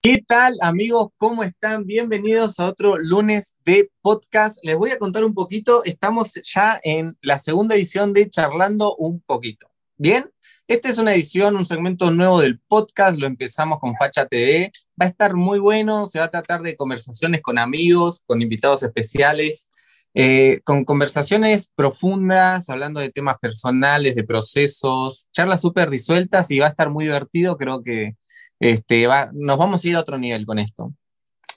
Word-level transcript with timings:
¿Qué 0.00 0.22
tal 0.24 0.56
amigos? 0.60 1.08
¿Cómo 1.16 1.42
están? 1.42 1.84
Bienvenidos 1.84 2.60
a 2.60 2.66
otro 2.66 2.98
lunes 2.98 3.56
de 3.64 3.90
podcast. 4.00 4.58
Les 4.62 4.76
voy 4.76 4.90
a 4.90 4.98
contar 4.98 5.24
un 5.24 5.34
poquito, 5.34 5.82
estamos 5.84 6.34
ya 6.34 6.78
en 6.84 7.18
la 7.20 7.36
segunda 7.36 7.74
edición 7.74 8.12
de 8.12 8.30
Charlando 8.30 8.94
un 8.94 9.20
poquito. 9.20 9.66
Bien, 9.96 10.30
esta 10.68 10.88
es 10.88 10.98
una 10.98 11.14
edición, 11.14 11.56
un 11.56 11.66
segmento 11.66 12.12
nuevo 12.12 12.40
del 12.40 12.60
podcast, 12.60 13.20
lo 13.20 13.26
empezamos 13.26 13.80
con 13.80 13.96
Facha 13.96 14.26
TV, 14.26 14.70
va 15.00 15.06
a 15.06 15.08
estar 15.08 15.34
muy 15.34 15.58
bueno, 15.58 16.06
se 16.06 16.20
va 16.20 16.26
a 16.26 16.30
tratar 16.30 16.62
de 16.62 16.76
conversaciones 16.76 17.42
con 17.42 17.58
amigos, 17.58 18.22
con 18.24 18.40
invitados 18.40 18.84
especiales, 18.84 19.68
eh, 20.14 20.60
con 20.62 20.84
conversaciones 20.84 21.72
profundas, 21.74 22.70
hablando 22.70 23.00
de 23.00 23.10
temas 23.10 23.38
personales, 23.40 24.14
de 24.14 24.22
procesos, 24.22 25.26
charlas 25.32 25.60
súper 25.60 25.90
disueltas 25.90 26.52
y 26.52 26.60
va 26.60 26.66
a 26.66 26.70
estar 26.70 26.88
muy 26.88 27.06
divertido, 27.06 27.56
creo 27.56 27.82
que 27.82 28.14
este, 28.60 29.06
va, 29.06 29.30
nos 29.32 29.58
vamos 29.58 29.84
a 29.84 29.88
ir 29.88 29.96
a 29.96 30.00
otro 30.00 30.18
nivel 30.18 30.46
con 30.46 30.58
esto. 30.58 30.92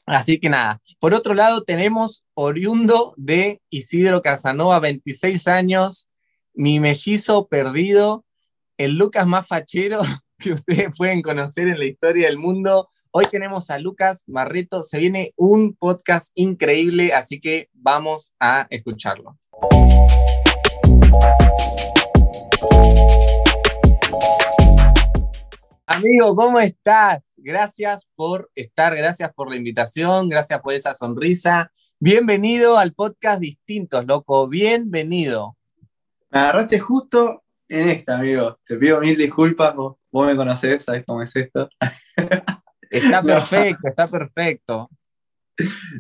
Así 0.05 0.39
que 0.39 0.49
nada, 0.49 0.79
por 0.99 1.13
otro 1.13 1.33
lado 1.33 1.63
tenemos 1.63 2.23
oriundo 2.33 3.13
de 3.17 3.61
Isidro 3.69 4.21
Casanova, 4.21 4.79
26 4.79 5.47
años, 5.47 6.09
mi 6.53 6.79
mellizo 6.79 7.47
perdido, 7.47 8.25
el 8.77 8.93
Lucas 8.93 9.27
más 9.27 9.47
fachero 9.47 10.01
que 10.37 10.53
ustedes 10.53 10.89
pueden 10.97 11.21
conocer 11.21 11.67
en 11.67 11.79
la 11.79 11.85
historia 11.85 12.27
del 12.27 12.37
mundo. 12.37 12.89
Hoy 13.11 13.25
tenemos 13.29 13.69
a 13.69 13.77
Lucas 13.77 14.23
Marreto, 14.27 14.83
se 14.83 14.97
viene 14.97 15.33
un 15.35 15.75
podcast 15.75 16.31
increíble, 16.33 17.13
así 17.13 17.39
que 17.39 17.69
vamos 17.73 18.33
a 18.39 18.67
escucharlo. 18.69 19.37
Amigo, 25.93 26.37
¿cómo 26.37 26.57
estás? 26.57 27.33
Gracias 27.35 28.07
por 28.15 28.49
estar, 28.55 28.95
gracias 28.95 29.33
por 29.33 29.49
la 29.49 29.57
invitación, 29.57 30.29
gracias 30.29 30.61
por 30.61 30.73
esa 30.73 30.93
sonrisa. 30.93 31.69
Bienvenido 31.99 32.77
al 32.77 32.93
podcast 32.93 33.41
Distintos, 33.41 34.05
loco, 34.05 34.47
bienvenido. 34.47 35.57
Me 36.29 36.39
agarraste 36.39 36.79
justo 36.79 37.43
en 37.67 37.89
esta, 37.89 38.15
amigo. 38.15 38.57
Te 38.65 38.77
pido 38.77 39.01
mil 39.01 39.17
disculpas, 39.17 39.75
vos, 39.75 39.97
me 40.13 40.33
conocés, 40.33 40.81
sabés 40.85 41.03
cómo 41.05 41.23
es 41.23 41.35
esto. 41.35 41.67
Está 42.89 43.21
perfecto, 43.21 43.87
está 43.87 44.07
perfecto. 44.07 44.89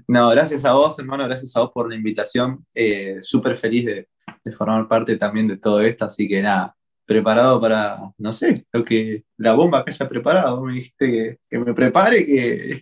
No, 0.07 0.29
gracias 0.29 0.63
a 0.63 0.71
vos, 0.71 0.97
hermano, 0.99 1.25
gracias 1.25 1.53
a 1.57 1.61
vos 1.61 1.71
por 1.73 1.89
la 1.89 1.95
invitación. 1.95 2.65
Eh, 2.73 3.17
Súper 3.21 3.57
feliz 3.57 3.85
de, 3.85 4.09
de, 4.41 4.51
formar 4.53 4.87
parte 4.87 5.17
también 5.17 5.49
de 5.49 5.57
todo 5.57 5.81
esto, 5.81 6.05
así 6.05 6.27
que 6.29 6.41
nada, 6.41 6.75
preparado 7.05 7.59
para, 7.59 7.99
no 8.17 8.33
sé, 8.33 8.65
lo 8.71 8.83
que 8.83 9.23
la 9.37 9.53
bomba 9.53 9.83
que 9.83 9.91
haya 9.91 10.07
preparado. 10.07 10.61
Me 10.61 10.73
dijiste 10.73 11.39
que, 11.49 11.59
me 11.59 11.73
prepare, 11.73 12.25
que, 12.25 12.81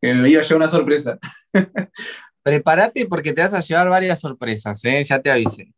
que, 0.00 0.14
me 0.14 0.28
iba 0.28 0.40
a 0.40 0.44
llevar 0.44 0.56
una 0.56 0.68
sorpresa. 0.68 1.18
Prepárate 2.42 3.06
porque 3.06 3.32
te 3.32 3.42
vas 3.42 3.54
a 3.54 3.60
llevar 3.60 3.88
varias 3.88 4.20
sorpresas, 4.20 4.84
¿eh? 4.84 5.02
ya 5.02 5.20
te 5.20 5.30
avisé. 5.30 5.72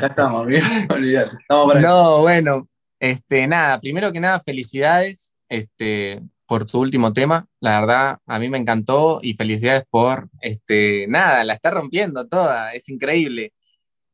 Ya 0.00 0.08
estamos, 0.08 0.46
bien, 0.46 0.62
olvídate. 0.90 1.36
no, 1.48 2.20
bueno, 2.20 2.68
este, 3.00 3.46
nada, 3.46 3.80
primero 3.80 4.12
que 4.12 4.20
nada, 4.20 4.40
felicidades 4.40 5.34
este, 5.48 6.20
por 6.46 6.66
tu 6.66 6.80
último 6.80 7.12
tema. 7.12 7.46
La 7.60 7.80
verdad, 7.80 8.18
a 8.26 8.38
mí 8.38 8.48
me 8.48 8.58
encantó 8.58 9.20
y 9.22 9.34
felicidades 9.34 9.84
por, 9.88 10.28
este, 10.40 11.06
nada, 11.08 11.44
la 11.44 11.54
está 11.54 11.70
rompiendo 11.70 12.26
toda, 12.26 12.72
es 12.72 12.88
increíble 12.88 13.52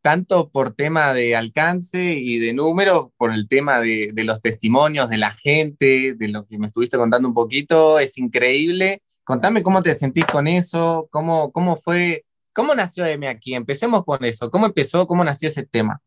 tanto 0.03 0.50
por 0.50 0.75
tema 0.75 1.14
de 1.14 1.36
alcance 1.36 2.14
y 2.14 2.39
de 2.41 2.53
número, 2.53 3.12
por 3.17 3.33
el 3.33 3.48
tema 3.48 3.81
de, 3.81 4.12
los 4.17 4.41
testimonios 4.41 5.08
de 5.08 5.17
la 5.17 5.31
gente, 5.31 6.14
de 6.14 6.28
lo 6.28 6.45
que 6.45 6.58
me 6.58 6.67
estuviste 6.67 6.98
contando 6.98 7.28
un 7.28 7.34
poquito, 7.34 8.00
es 8.00 8.19
increíble. 8.19 9.03
Contame 9.23 9.62
cómo 9.62 9.80
te 9.83 9.95
sentís 9.95 10.27
con 10.27 10.48
eso, 10.48 11.08
cómo, 11.11 11.53
cómo 11.53 11.77
fue, 11.77 12.25
cómo 12.53 12.75
nació 12.75 13.06
M 13.06 13.28
aquí, 13.28 13.55
empecemos 13.55 14.05
con 14.05 14.25
eso, 14.25 14.50
cómo 14.50 14.67
empezó, 14.67 15.06
cómo 15.06 15.23
nació 15.23 15.47
ese 15.47 15.64
tema. 15.64 16.00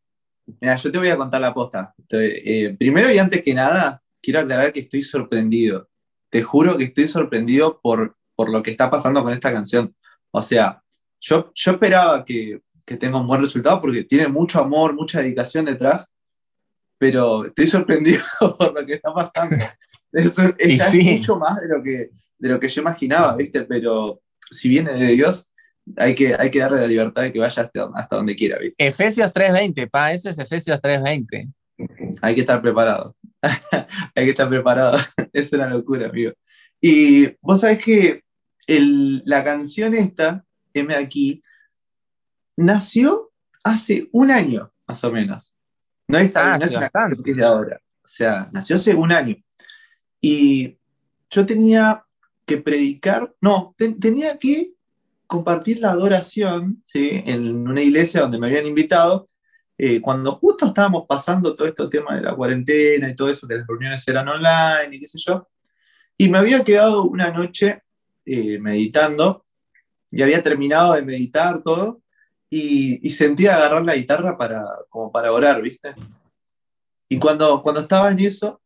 Mira, 0.60 0.76
yo 0.76 0.92
te 0.92 0.98
voy 0.98 1.10
a 1.10 1.18
contar 1.18 1.40
la 1.40 1.54
posta. 1.54 1.96
Eh, 2.12 2.76
primero 2.78 3.12
y 3.12 3.18
antes 3.18 3.42
que 3.42 3.54
nada, 3.54 4.04
quiero 4.22 4.42
aclarar 4.42 4.74
que 4.74 4.82
estoy 4.82 5.04
sorprendido. 5.04 5.88
Te 6.30 6.44
juro 6.44 6.78
que 6.78 6.84
estoy 6.84 7.08
sorprendido 7.08 7.80
por, 7.82 8.18
por 8.36 8.50
lo 8.50 8.62
que 8.62 8.72
está 8.72 8.92
pasando 8.92 9.24
con 9.24 9.32
esta 9.32 9.54
canción. 9.54 9.96
O 10.32 10.42
sea, 10.42 10.84
yo, 11.22 11.52
yo 11.56 11.72
esperaba 11.72 12.26
que 12.26 12.60
que 12.86 12.98
tenga 12.98 13.20
un 13.20 13.28
buen 13.28 13.42
resultado 13.42 13.82
porque 13.82 14.04
tiene 14.04 14.28
mucho 14.28 14.60
amor, 14.62 14.94
mucha 14.94 15.22
dedicación 15.22 15.66
detrás, 15.66 16.12
pero 16.98 17.46
estoy 17.46 17.68
sorprendido 17.68 18.24
por 18.58 18.74
lo 18.74 18.86
que 18.86 18.96
está 18.96 19.14
pasando. 19.14 19.56
Es, 20.18 20.38
mucho 20.94 21.36
más 21.36 21.60
de 21.60 21.68
lo, 21.68 21.84
que, 21.84 22.10
de 22.38 22.50
lo 22.50 22.58
que 22.58 22.70
yo 22.70 22.80
imaginaba, 22.80 23.36
¿viste? 23.36 23.64
Pero 23.64 24.22
si 24.50 24.70
viene 24.70 24.94
de 24.94 25.08
Dios, 25.08 25.52
hay 25.98 26.16
que, 26.16 26.34
hay 26.34 26.50
que 26.50 26.60
darle 26.60 26.80
la 26.80 26.88
libertad 26.88 27.24
de 27.24 27.34
que 27.34 27.40
vaya 27.40 27.64
hasta, 27.64 27.90
hasta 27.94 28.16
donde 28.16 28.34
quiera, 28.34 28.58
¿viste? 28.58 28.88
Efesios 28.88 29.34
3.20, 29.34 29.90
pa, 29.90 30.14
eso 30.14 30.30
es 30.30 30.40
Efesios 30.40 30.82
3.20. 30.82 31.52
Hay 32.22 32.34
que 32.34 32.40
estar 32.40 32.62
preparado. 32.62 33.14
hay 34.16 34.24
que 34.24 34.30
estar 34.30 34.48
preparado. 34.48 34.98
es 35.34 35.52
una 35.52 35.68
locura, 35.68 36.08
amigo. 36.08 36.32
Y 36.80 37.36
vos 37.42 37.60
sabés 37.60 37.84
que 37.84 38.22
el, 38.68 39.22
la 39.26 39.44
canción 39.44 39.94
esta, 39.94 40.46
M 40.74 40.96
aquí, 40.96 41.44
nació 42.56 43.32
hace 43.64 44.10
un 44.12 44.32
año, 44.32 44.72
más 44.88 45.04
o 45.04 45.12
menos. 45.12 45.56
No 46.08 46.18
es, 46.18 46.36
ah, 46.36 46.58
no 46.58 46.66
es 46.66 46.76
una 46.76 46.90
que 47.24 47.32
es 47.32 47.38
de 47.38 47.46
ahora. 47.46 47.82
O 48.04 48.08
sea, 48.08 48.50
nació 48.52 48.76
hace 48.76 48.94
un 48.94 49.12
año. 49.12 49.36
Y 50.22 50.78
yo 51.30 51.46
tenía 51.46 52.04
que 52.46 52.58
predicar, 52.58 53.34
no, 53.42 53.76
tenía 53.78 54.38
que 54.38 54.74
compartir 55.28 55.80
la 55.80 55.92
adoración 55.92 56.84
¿sí? 56.86 57.24
en 57.26 57.68
una 57.68 57.82
iglesia 57.82 58.22
donde 58.22 58.38
me 58.38 58.48
habían 58.48 58.68
invitado, 58.68 59.26
eh, 59.78 60.00
cuando 60.00 60.34
justo 60.34 60.68
estábamos 60.68 61.06
pasando 61.08 61.56
todo 61.56 61.68
este 61.68 61.88
tema 61.88 62.16
de 62.16 62.22
la 62.22 62.36
cuarentena 62.36 63.10
y 63.10 63.16
todo 63.16 63.30
eso, 63.30 63.48
que 63.48 63.56
las 63.56 63.68
reuniones 63.68 64.08
eran 64.08 64.28
online 64.28 64.96
y 64.96 65.00
qué 65.00 65.08
sé 65.08 65.18
yo, 65.18 65.50
y 66.18 66.30
me 66.30 66.38
había 66.38 66.64
quedado 66.64 67.04
una 67.04 67.32
noche 67.32 67.82
eh, 68.26 68.58
meditando 68.60 69.46
y 70.12 70.22
había 70.22 70.42
terminado 70.42 70.94
de 70.94 71.02
meditar 71.02 71.62
todo, 71.62 72.02
y, 72.58 73.10
sentía 73.10 73.56
agarrar 73.56 73.84
la 73.84 73.96
guitarra 73.96 74.38
para, 74.38 74.64
como 74.90 75.12
para 75.12 75.32
orar, 75.32 75.62
¿viste? 75.62 75.94
Y 77.10 77.20
cuando, 77.20 77.62
cuando 77.62 77.82
estaba 77.82 78.10
en 78.12 78.20
eso, 78.20 78.62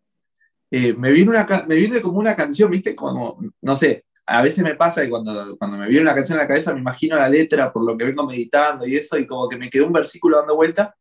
eh, 0.70 0.94
me, 0.94 1.12
vino 1.12 1.32
una, 1.32 1.46
me 1.68 1.76
viene 1.76 2.02
como 2.02 2.20
una 2.20 2.36
canción, 2.36 2.70
¿viste? 2.70 2.96
Como, 2.96 3.40
no 3.62 3.76
sé, 3.76 4.06
a 4.28 4.42
veces 4.44 4.64
me 4.64 4.76
pasa 4.76 5.02
que 5.02 5.10
cuando, 5.10 5.58
cuando 5.58 5.78
me 5.78 5.88
viene 5.88 6.04
una 6.04 6.14
canción 6.14 6.38
en 6.38 6.44
la 6.44 6.48
cabeza 6.48 6.74
me 6.74 6.80
imagino 6.80 7.16
la 7.16 7.28
letra 7.28 7.74
por 7.74 7.84
lo 7.84 7.98
que 7.98 8.06
vengo 8.06 8.26
meditando 8.28 8.86
y 8.86 8.96
eso, 8.96 9.18
y 9.18 9.26
como 9.26 9.50
que 9.50 9.58
me 9.58 9.70
quedó 9.70 9.88
un 9.88 9.94
versículo 9.94 10.38
dando 10.38 10.56
vuelta. 10.56 10.96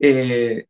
Eh, 0.00 0.66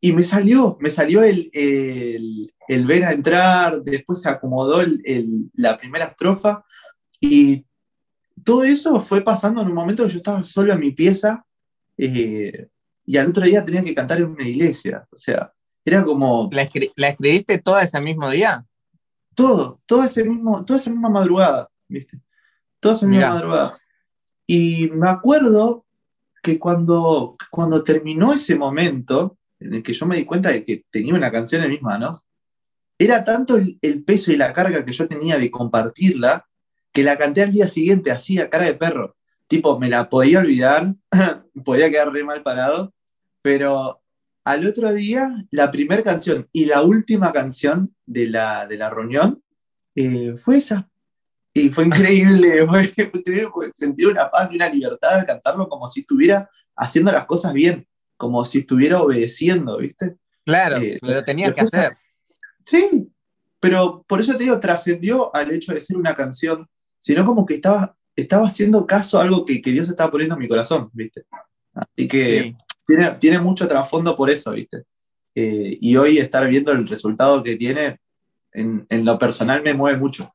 y 0.00 0.12
me 0.12 0.24
salió, 0.24 0.76
me 0.80 0.90
salió 0.90 1.22
el, 1.22 1.48
el, 1.54 2.52
el, 2.68 2.86
ver 2.86 3.04
a 3.06 3.12
entrar, 3.12 3.82
después 3.82 4.20
se 4.20 4.28
acomodó 4.28 4.82
el, 4.82 5.50
la 5.54 5.78
primera 5.78 6.04
estrofa 6.04 6.62
y 7.18 7.64
todo 8.42 8.64
eso 8.64 8.98
fue 8.98 9.20
pasando 9.20 9.62
en 9.62 9.68
un 9.68 9.74
momento 9.74 10.04
que 10.04 10.10
yo 10.10 10.16
estaba 10.18 10.42
solo 10.44 10.72
en 10.72 10.80
mi 10.80 10.90
pieza 10.90 11.44
eh, 11.96 12.68
y 13.06 13.16
al 13.16 13.28
otro 13.28 13.44
día 13.44 13.64
tenía 13.64 13.82
que 13.82 13.94
cantar 13.94 14.18
en 14.18 14.26
una 14.26 14.48
iglesia. 14.48 15.06
O 15.10 15.16
sea, 15.16 15.52
era 15.84 16.04
como... 16.04 16.48
¿La, 16.52 16.62
escribiste 16.62 17.58
todo 17.58 17.78
ese 17.78 18.00
mismo 18.00 18.28
día? 18.30 18.64
Todo, 19.34 19.80
todo 19.86 20.04
ese 20.04 20.24
mismo, 20.24 20.64
toda 20.64 20.78
esa 20.78 20.90
misma 20.90 21.10
madrugada, 21.10 21.68
¿viste? 21.88 22.20
Toda 22.80 22.94
esa 22.94 23.06
misma 23.06 23.30
madrugada. 23.30 23.78
Y 24.46 24.90
me 24.92 25.08
acuerdo 25.08 25.84
que 26.42 26.58
cuando, 26.58 27.36
cuando 27.50 27.82
terminó 27.82 28.32
ese 28.32 28.54
momento 28.54 29.38
en 29.58 29.74
el 29.74 29.82
que 29.82 29.92
yo 29.92 30.06
me 30.06 30.16
di 30.16 30.24
cuenta 30.24 30.50
de 30.50 30.64
que 30.64 30.84
tenía 30.90 31.14
una 31.14 31.30
canción 31.30 31.62
en 31.62 31.70
mis 31.70 31.82
manos, 31.82 32.22
era 32.98 33.24
tanto 33.24 33.56
el 33.56 34.04
peso 34.04 34.30
y 34.30 34.36
la 34.36 34.52
carga 34.52 34.84
que 34.84 34.92
yo 34.92 35.08
tenía 35.08 35.38
de 35.38 35.50
compartirla, 35.50 36.46
que 36.94 37.02
la 37.02 37.18
canté 37.18 37.42
al 37.42 37.50
día 37.50 37.66
siguiente 37.66 38.12
así, 38.12 38.38
a 38.38 38.48
cara 38.48 38.64
de 38.64 38.74
perro. 38.74 39.16
Tipo, 39.48 39.78
me 39.78 39.90
la 39.90 40.08
podía 40.08 40.38
olvidar, 40.38 40.94
podía 41.64 41.90
quedar 41.90 42.12
re 42.12 42.24
mal 42.24 42.42
parado, 42.42 42.94
pero 43.42 44.00
al 44.44 44.64
otro 44.64 44.92
día, 44.92 45.44
la 45.50 45.70
primera 45.70 46.02
canción 46.02 46.48
y 46.52 46.66
la 46.66 46.82
última 46.82 47.32
canción 47.32 47.94
de 48.06 48.28
la, 48.28 48.66
de 48.66 48.76
la 48.76 48.90
reunión 48.90 49.42
eh, 49.96 50.36
fue 50.36 50.58
esa. 50.58 50.88
Y 51.52 51.68
fue 51.70 51.84
increíble, 51.86 52.64
fue, 52.66 53.72
sentí 53.72 54.04
una 54.04 54.30
paz 54.30 54.48
y 54.52 54.56
una 54.56 54.68
libertad 54.68 55.18
al 55.18 55.26
cantarlo 55.26 55.68
como 55.68 55.88
si 55.88 56.00
estuviera 56.00 56.48
haciendo 56.76 57.10
las 57.10 57.24
cosas 57.26 57.52
bien, 57.52 57.88
como 58.16 58.44
si 58.44 58.60
estuviera 58.60 59.02
obedeciendo, 59.02 59.78
¿viste? 59.78 60.16
Claro, 60.44 60.76
eh, 60.78 60.98
lo 61.02 61.24
tenías 61.24 61.54
que 61.54 61.62
hacer. 61.62 61.96
Sí, 62.64 63.08
pero 63.58 64.04
por 64.06 64.20
eso 64.20 64.36
te 64.36 64.44
digo, 64.44 64.60
trascendió 64.60 65.34
al 65.34 65.50
hecho 65.50 65.74
de 65.74 65.80
ser 65.80 65.96
una 65.96 66.14
canción 66.14 66.68
sino 67.04 67.22
como 67.22 67.44
que 67.44 67.56
estaba, 67.56 67.94
estaba 68.16 68.46
haciendo 68.46 68.86
caso 68.86 69.18
a 69.18 69.24
algo 69.24 69.44
que, 69.44 69.60
que 69.60 69.72
Dios 69.72 69.90
estaba 69.90 70.10
poniendo 70.10 70.36
en 70.36 70.40
mi 70.40 70.48
corazón, 70.48 70.88
¿viste? 70.94 71.24
Así 71.74 72.08
que 72.08 72.56
tiene, 72.86 73.16
tiene, 73.20 73.38
mucho 73.40 73.68
trasfondo 73.68 74.16
por 74.16 74.30
eso, 74.30 74.52
¿viste? 74.52 74.84
Eh, 75.34 75.76
y 75.82 75.96
hoy 75.96 76.16
estar 76.16 76.48
viendo 76.48 76.72
el 76.72 76.88
resultado 76.88 77.42
que 77.42 77.56
tiene, 77.56 77.98
en, 78.52 78.86
en, 78.88 79.04
lo 79.04 79.18
personal 79.18 79.62
me 79.62 79.74
mueve 79.74 79.98
mucho. 79.98 80.32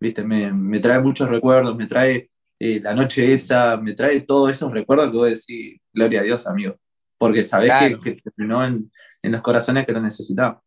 ¿viste? 0.00 0.24
Me, 0.24 0.78
trae 0.80 1.00
muchos 1.00 1.28
recuerdos, 1.28 1.76
me 1.76 1.86
trae 1.86 2.30
eh, 2.58 2.80
la 2.80 2.94
noche 2.94 3.34
esa, 3.34 3.76
me 3.76 3.92
trae 3.92 4.22
todos 4.22 4.50
esos 4.50 4.72
recuerdos 4.72 5.10
que 5.10 5.16
vos 5.18 5.28
decís, 5.28 5.82
gloria 5.92 6.20
a 6.20 6.24
Dios, 6.24 6.46
amigo, 6.46 6.76
porque 7.18 7.44
sabés 7.44 7.72
que, 8.02 8.16
terminó 8.22 8.64
en, 8.64 8.90
los 9.22 9.42
corazones 9.42 9.84
que 9.84 9.92
lo 9.92 10.00
necesitaba. 10.00 10.62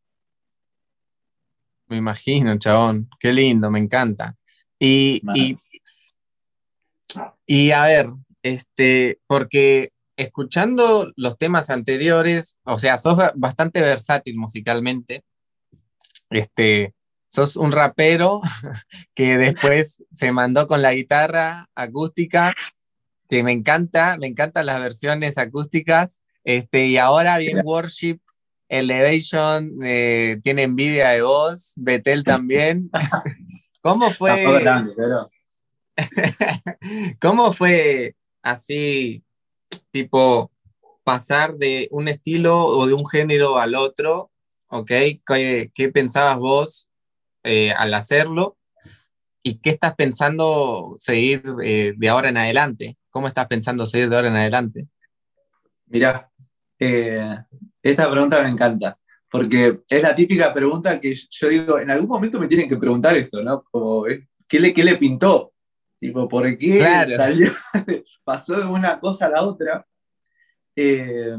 Me 1.88 1.98
imagino, 1.98 2.56
chabón, 2.60 3.10
qué 3.19 3.34
lindo, 3.34 3.72
me 3.72 3.80
encanta. 3.80 4.36
Y, 4.80 5.22
y, 5.36 5.58
y, 7.46 7.72
a 7.72 7.86
ver, 7.86 8.08
este, 8.44 9.20
porque 9.28 9.92
escuchando 10.16 11.12
los 11.16 11.38
temas 11.38 11.70
anteriores, 11.70 12.58
o 12.64 12.80
sea, 12.80 12.98
sos 12.98 13.18
bastante 13.36 13.81
versátil 13.81 14.38
musicalmente. 14.38 15.24
Este, 16.30 16.94
sos 17.28 17.56
un 17.56 17.72
rapero 17.72 18.42
que 19.14 19.38
después 19.38 20.04
se 20.12 20.31
mandó 20.31 20.68
con 20.68 20.82
la 20.82 20.94
guitarra 20.94 21.70
acústica, 21.75 22.54
que 23.30 23.44
me 23.44 23.52
encanta, 23.52 24.18
me 24.18 24.28
encantan 24.28 24.66
las 24.66 24.80
versiones 24.82 25.38
acústicas. 25.38 26.22
Este, 26.44 26.88
y 26.88 26.98
ahora 26.98 27.38
bien 27.38 27.62
Worship, 27.64 28.20
Elevation, 28.70 29.80
eh, 29.84 30.40
tiene 30.44 30.64
envidia 30.64 31.10
de 31.10 31.22
vos, 31.22 31.74
Betel 31.78 32.24
también. 32.24 32.90
¿Cómo 33.81 34.10
fue? 34.10 34.64
¿Cómo 37.22 37.54
fue 37.54 38.16
así 38.42 39.24
tipo 39.92 40.52
pasar 41.04 41.56
de 41.56 41.88
un 41.92 42.08
estilo 42.08 42.66
o 42.66 42.86
de 42.86 42.94
un 42.94 43.08
género 43.08 43.58
al 43.58 43.76
otro, 43.76 44.31
¿ok? 44.68 44.92
¿Qué, 45.26 45.92
pensabas 45.94 46.38
vos 46.38 46.90
eh, 47.44 47.72
al 47.72 47.94
hacerlo? 47.94 48.58
¿Y 49.42 49.60
qué 49.60 49.70
estás 49.72 49.96
pensando 49.96 50.96
seguir 51.00 51.42
eh, 51.64 51.94
de 51.98 52.10
ahora 52.10 52.30
en 52.30 52.38
adelante? 52.38 52.98
¿Cómo 53.10 53.28
estás 53.28 53.48
pensando 53.48 53.86
seguir 53.86 54.10
de 54.10 54.16
ahora 54.18 54.28
en 54.28 54.36
adelante? 54.36 54.88
Mirá, 55.88 56.30
eh, 56.78 57.38
esta 57.82 58.12
pregunta 58.12 58.44
me 58.44 58.50
encanta, 58.50 59.00
porque 59.30 59.81
es 59.90 60.02
la 60.02 60.16
típica 60.16 60.54
pregunta 60.54 61.00
que 61.00 61.14
yo 61.14 61.50
digo, 61.50 61.80
en 61.80 61.92
algún 61.92 62.10
momento 62.10 62.40
me 62.40 62.48
tienen 62.48 62.68
que 62.68 62.78
preguntar 62.78 63.16
esto, 63.16 63.44
¿no? 63.44 63.64
Como, 63.64 64.06
¿qué 64.48 64.60
le, 64.60 64.74
qué 64.74 64.84
le 64.84 64.96
pintó? 64.96 65.54
Tipo, 66.00 66.28
¿por 66.28 66.58
qué 66.58 66.81
salió, 67.16 67.52
pasó 68.24 68.56
de 68.56 68.66
una 68.66 69.00
cosa 69.00 69.26
a 69.26 69.30
la 69.30 69.44
otra? 69.44 69.86
Eh, 70.76 71.36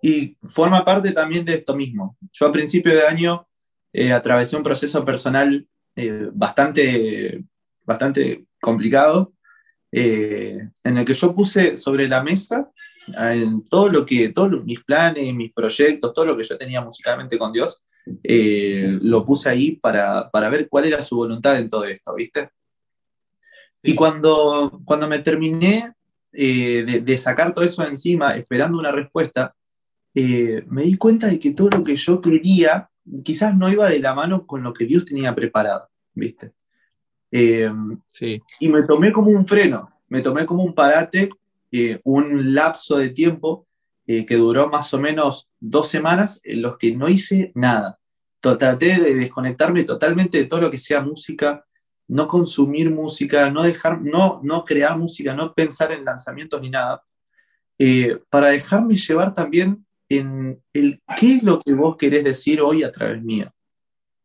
y 0.00 0.36
forma 0.42 0.84
parte 0.84 1.10
también 1.10 1.44
de 1.44 1.54
esto 1.54 1.74
mismo. 1.74 2.16
Yo 2.32 2.46
a 2.46 2.52
principio 2.52 2.94
de 2.94 3.06
año 3.06 3.46
eh, 3.92 4.12
atravesé 4.12 4.56
un 4.56 4.62
proceso 4.62 5.04
personal 5.04 5.66
eh, 5.96 6.28
bastante, 6.32 7.44
bastante 7.84 8.46
complicado, 8.60 9.32
en 9.96 10.72
el 10.82 11.04
que 11.04 11.14
yo 11.14 11.32
puse 11.36 11.76
sobre 11.76 12.08
la 12.08 12.20
mesa 12.20 12.68
en 13.06 13.64
todo 13.68 13.88
lo 13.88 14.06
que, 14.06 14.30
todos 14.30 14.64
mis 14.64 14.82
planes, 14.82 15.34
mis 15.34 15.52
proyectos, 15.52 16.12
todo 16.12 16.26
lo 16.26 16.36
que 16.36 16.44
yo 16.44 16.56
tenía 16.56 16.80
musicalmente 16.80 17.38
con 17.38 17.52
Dios, 17.52 17.82
lo 18.22 19.24
puse 19.24 19.48
ahí 19.48 19.72
para, 19.72 20.30
para 20.30 20.48
ver 20.48 20.68
cuál 20.68 20.86
era 20.86 21.02
su 21.02 21.16
voluntad 21.16 21.58
en 21.58 21.68
todo 21.68 21.84
esto, 21.84 22.14
¿viste? 22.14 22.50
Y 23.86 23.94
cuando, 23.94 24.80
cuando 24.84 25.06
me 25.06 25.18
terminé 25.18 25.92
eh, 26.32 27.02
de, 27.04 27.18
sacar 27.18 27.52
todo 27.52 27.64
eso 27.64 27.86
encima, 27.86 28.34
esperando 28.34 28.78
una 28.78 28.90
respuesta, 28.90 29.54
eh, 30.14 30.64
me 30.68 30.82
di 30.82 30.96
cuenta 30.96 31.26
de 31.26 31.38
que 31.38 31.52
todo 31.52 31.68
lo 31.68 31.84
que 31.84 31.94
yo 31.94 32.20
quería 32.20 32.88
quizás 33.22 33.54
no 33.54 33.70
iba 33.70 33.88
de 33.88 34.00
la 34.00 34.14
mano 34.14 34.46
con 34.46 34.62
lo 34.62 34.72
que 34.72 34.86
Dios 34.86 35.04
tenía 35.04 35.34
preparado, 35.34 35.88
¿viste? 36.14 36.52
Eh, 37.30 37.70
sí. 38.08 38.40
Y 38.58 38.68
me 38.68 38.82
tomé 38.84 39.12
como 39.12 39.30
un 39.30 39.46
freno, 39.46 39.90
me 40.08 40.22
tomé 40.22 40.46
como 40.46 40.64
un 40.64 40.74
parate, 40.74 41.28
un 42.04 42.54
lapso 42.54 42.96
de 42.96 43.10
tiempo 43.10 43.66
que 44.06 44.36
duró 44.36 44.68
más 44.68 44.92
o 44.92 44.98
menos 44.98 45.48
dos 45.58 45.88
semanas 45.88 46.40
en 46.44 46.62
los 46.62 46.76
que 46.76 46.94
no 46.96 47.08
hice 47.08 47.52
nada. 47.54 47.98
Traté 48.40 49.00
de 49.00 49.14
desconectarme 49.14 49.84
totalmente 49.84 50.38
de 50.38 50.44
todo 50.44 50.60
lo 50.60 50.70
que 50.70 50.78
sea 50.78 51.00
música, 51.00 51.64
no 52.08 52.26
consumir 52.26 52.90
música, 52.90 53.50
no, 53.50 53.62
dejar, 53.62 54.00
no, 54.02 54.40
no 54.42 54.64
crear 54.64 54.98
música, 54.98 55.34
no 55.34 55.54
pensar 55.54 55.92
en 55.92 56.04
lanzamientos 56.04 56.60
ni 56.60 56.70
nada, 56.70 57.02
eh, 57.78 58.18
para 58.28 58.48
dejarme 58.48 58.96
llevar 58.96 59.34
también 59.34 59.84
en 60.08 60.62
el 60.72 61.00
qué 61.18 61.36
es 61.36 61.42
lo 61.42 61.60
que 61.60 61.72
vos 61.72 61.96
querés 61.96 62.22
decir 62.22 62.60
hoy 62.60 62.82
a 62.82 62.92
través 62.92 63.22
mío. 63.22 63.50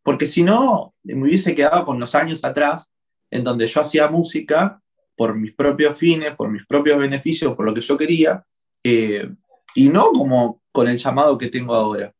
Porque 0.04 0.28
si 0.28 0.44
no, 0.44 0.94
me 1.04 1.24
hubiese 1.24 1.56
quedado 1.56 1.86
con 1.86 2.00
los 2.00 2.14
años 2.16 2.44
atrás, 2.44 2.92
en 3.32 3.44
donde 3.44 3.68
yo 3.68 3.82
hacía 3.82 4.08
música 4.10 4.82
por 5.20 5.38
mis 5.38 5.54
propios 5.54 5.98
fines, 5.98 6.34
por 6.34 6.50
mis 6.50 6.66
propios 6.66 6.98
beneficios, 6.98 7.54
por 7.54 7.66
lo 7.66 7.74
que 7.74 7.82
yo 7.82 7.98
quería, 7.98 8.42
eh, 8.82 9.30
y 9.76 9.90
no 9.90 10.14
como 10.14 10.62
con 10.72 10.88
el 10.88 10.96
llamado 10.96 11.38
que 11.38 11.50
tengo 11.50 11.76
ahora. 11.76 12.14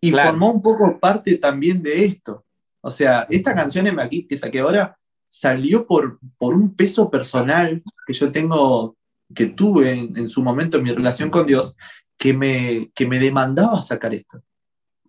Y 0.00 0.10
formó 0.10 0.50
un 0.50 0.62
poco 0.62 0.98
parte 0.98 1.36
también 1.36 1.82
de 1.82 2.06
esto, 2.06 2.46
o 2.80 2.90
sea, 2.90 3.26
esta 3.28 3.54
canción 3.54 4.00
aquí 4.00 4.26
que 4.26 4.38
saqué 4.38 4.60
ahora 4.60 4.96
salió 5.28 5.86
por, 5.86 6.18
por 6.38 6.54
un 6.54 6.74
peso 6.74 7.10
personal 7.10 7.82
que 8.06 8.14
yo 8.14 8.32
tengo, 8.32 8.96
que 9.34 9.48
tuve 9.48 9.92
en, 9.92 10.28
su 10.28 10.42
momento 10.42 10.78
en 10.78 10.84
mi 10.84 10.92
relación 10.92 11.28
con 11.28 11.46
Dios, 11.46 11.76
que 12.16 12.32
me, 12.32 12.90
que 12.94 13.06
me 13.06 13.18
demandaba 13.18 13.82
sacar 13.82 14.14
esto. 14.14 14.42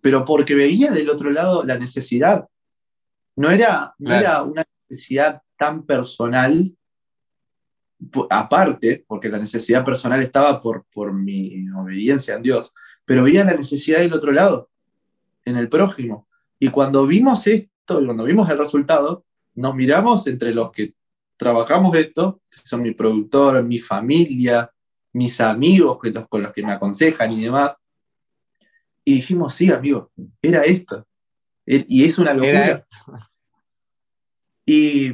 Pero 0.02 0.22
porque 0.26 0.54
veía 0.54 0.90
del 0.90 1.08
otro 1.08 1.30
lado 1.30 1.64
la 1.64 1.78
necesidad. 1.78 2.46
No 3.36 3.50
era, 3.50 3.94
era 3.98 4.42
una 4.42 4.66
necesidad 4.86 5.40
tan 5.56 5.84
personal, 5.84 6.74
aparte, 8.30 9.04
porque 9.06 9.28
la 9.28 9.38
necesidad 9.38 9.84
personal 9.84 10.20
estaba 10.20 10.60
por, 10.60 10.84
por 10.92 11.12
mi 11.12 11.68
obediencia 11.70 12.36
a 12.36 12.38
Dios, 12.38 12.72
pero 13.04 13.24
veía 13.24 13.44
la 13.44 13.54
necesidad 13.54 14.00
del 14.00 14.12
otro 14.12 14.32
lado, 14.32 14.70
en 15.44 15.56
el 15.56 15.68
prójimo. 15.68 16.28
Y 16.58 16.68
cuando 16.68 17.06
vimos 17.06 17.46
esto, 17.46 18.00
y 18.00 18.04
cuando 18.04 18.24
vimos 18.24 18.48
el 18.50 18.58
resultado, 18.58 19.24
nos 19.54 19.74
miramos 19.74 20.26
entre 20.26 20.54
los 20.54 20.72
que 20.72 20.94
trabajamos 21.36 21.96
esto, 21.96 22.40
que 22.50 22.60
son 22.64 22.82
mi 22.82 22.92
productor, 22.92 23.62
mi 23.62 23.78
familia, 23.78 24.70
mis 25.12 25.40
amigos 25.40 25.98
con 26.28 26.42
los 26.42 26.52
que 26.52 26.62
me 26.62 26.72
aconsejan 26.72 27.32
y 27.32 27.42
demás, 27.42 27.76
y 29.04 29.14
dijimos, 29.16 29.54
sí, 29.54 29.70
amigo, 29.70 30.10
era 30.40 30.62
esto. 30.62 31.06
Er, 31.66 31.84
y 31.88 32.04
es 32.04 32.18
una 32.18 32.32
locura. 32.32 32.82
Y 34.64 35.12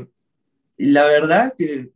la 0.80 1.04
verdad 1.04 1.54
que 1.56 1.90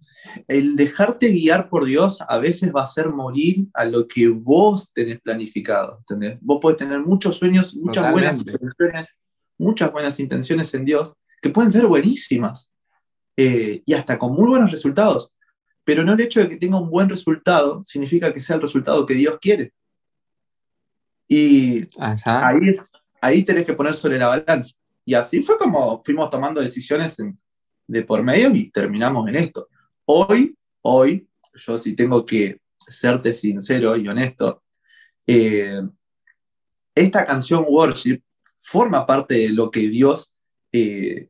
el 0.49 0.77
dejarte 0.77 1.29
guiar 1.29 1.69
por 1.69 1.85
Dios 1.85 2.21
a 2.27 2.39
veces 2.39 2.73
va 2.75 2.83
a 2.83 2.87
ser 2.87 3.09
morir 3.09 3.67
a 3.73 3.85
lo 3.85 4.07
que 4.07 4.29
vos 4.29 4.93
tenés 4.93 5.21
planificado. 5.21 5.99
¿entendés? 6.01 6.39
Vos 6.41 6.59
podés 6.61 6.79
tener 6.79 7.01
muchos 7.01 7.37
sueños, 7.37 7.75
muchas 7.75 8.13
buenas 8.13 8.39
intenciones, 8.39 9.19
muchas 9.59 9.93
buenas 9.93 10.21
intenciones 10.21 10.73
en 10.75 10.85
Dios, 10.85 11.13
que 11.41 11.51
pueden 11.51 11.71
ser 11.71 11.87
buenísimas 11.87 12.71
eh, 13.37 13.83
y 13.85 13.95
hasta 13.95 14.19
con 14.19 14.33
muy 14.33 14.49
buenos 14.49 14.71
resultados. 14.71 15.31
Pero 15.85 16.03
no 16.05 16.15
el 16.15 16.21
hecho 16.21 16.41
de 16.41 16.49
que 16.49 16.57
tenga 16.57 16.81
un 16.81 16.91
buen 16.91 17.09
resultado 17.09 17.83
significa 17.85 18.33
que 18.33 18.41
sea 18.41 18.57
el 18.57 18.63
resultado 18.63 19.05
que 19.05 19.15
Dios 19.15 19.39
quiere. 19.41 19.73
Y 21.29 21.87
ahí, 21.99 22.75
ahí 23.21 23.43
tenés 23.43 23.67
que 23.67 23.75
poner 23.75 23.95
sobre 23.95 24.19
la 24.19 24.29
balanza. 24.29 24.75
Y 25.05 25.15
así 25.15 25.43
fue 25.43 25.59
como 25.59 26.03
fuimos 26.03 26.31
tomando 26.31 26.61
decisiones 26.61 27.19
de 27.87 28.03
por 28.03 28.23
medio 28.23 28.55
y 28.55 28.71
terminamos 28.71 29.29
en 29.29 29.37
esto. 29.37 29.69
Hoy, 30.05 30.57
hoy, 30.83 31.29
yo 31.55 31.79
sí 31.79 31.95
tengo 31.95 32.25
que 32.25 32.61
serte 32.87 33.33
sincero 33.33 33.97
y 33.97 34.09
honesto, 34.09 34.63
eh, 35.27 35.81
esta 36.95 37.25
canción 37.25 37.65
Worship 37.67 38.23
forma 38.59 39.07
parte 39.07 39.35
de 39.35 39.49
lo 39.51 39.71
que 39.71 39.89
Dios 39.89 40.35
eh, 40.73 41.29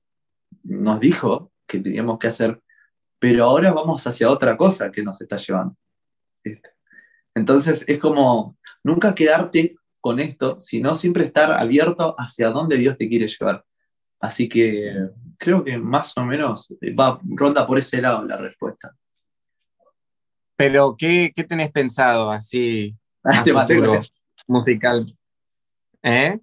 nos 0.65 1.01
dijo 1.01 1.53
que 1.67 1.79
teníamos 1.79 2.19
que 2.19 2.29
hacer, 2.29 2.61
pero 3.19 3.45
ahora 3.45 3.73
vamos 3.73 4.07
hacia 4.07 4.31
otra 4.31 4.57
cosa 4.57 4.91
que 4.91 5.03
nos 5.03 5.21
está 5.21 5.37
llevando. 5.37 5.77
Entonces 7.35 7.85
es 7.89 7.99
como 7.99 8.57
nunca 8.83 9.15
quedarte 9.15 9.77
con 10.01 10.21
esto, 10.21 10.61
sino 10.61 10.95
siempre 10.95 11.25
estar 11.25 11.53
abierto 11.53 12.15
hacia 12.19 12.51
dónde 12.51 12.77
Dios 12.77 12.99
te 12.99 13.09
quiere 13.09 13.27
llevar. 13.27 13.65
Así 14.25 14.49
que 14.49 15.11
creo 15.37 15.63
que 15.63 15.77
más 15.77 16.17
o 16.17 16.25
menos 16.25 16.73
va, 16.99 17.21
ronda 17.23 17.67
por 17.67 17.79
ese 17.79 18.01
lado 18.01 18.25
la 18.25 18.39
respuesta. 18.39 18.97
Pero, 20.57 20.97
¿qué, 20.97 21.31
qué 21.37 21.45
tenés 21.45 21.71
pensado 21.71 22.31
así? 22.31 22.97
te 23.45 23.53
maté 23.53 23.79
con 23.79 23.99
musical. 24.47 25.15
¿Eh? 26.03 26.39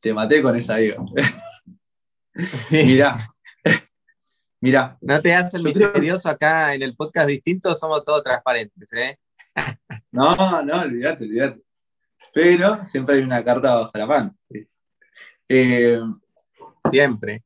Te 0.00 0.12
maté 0.12 0.42
con 0.42 0.56
esa, 0.56 0.76
digo. 0.76 1.06
Sí. 2.64 2.82
Mirá. 2.84 3.16
Mirá. 4.60 4.98
No 5.00 5.22
te 5.22 5.32
haces 5.32 5.62
misterioso 5.62 6.28
acá 6.28 6.74
en 6.74 6.82
el 6.82 6.96
podcast 6.96 7.28
distinto, 7.28 7.76
somos 7.76 8.04
todos 8.04 8.24
transparentes, 8.24 8.92
¿eh? 8.92 9.16
No, 10.10 10.60
no, 10.64 10.80
olvídate, 10.80 11.22
olvídate. 11.22 11.62
Pero 12.32 12.84
siempre 12.84 13.14
hay 13.14 13.22
una 13.22 13.44
carta 13.44 13.76
bajo 13.76 13.92
la 13.96 14.06
mano. 14.06 14.36
Eh, 15.48 16.00
siempre. 16.90 17.44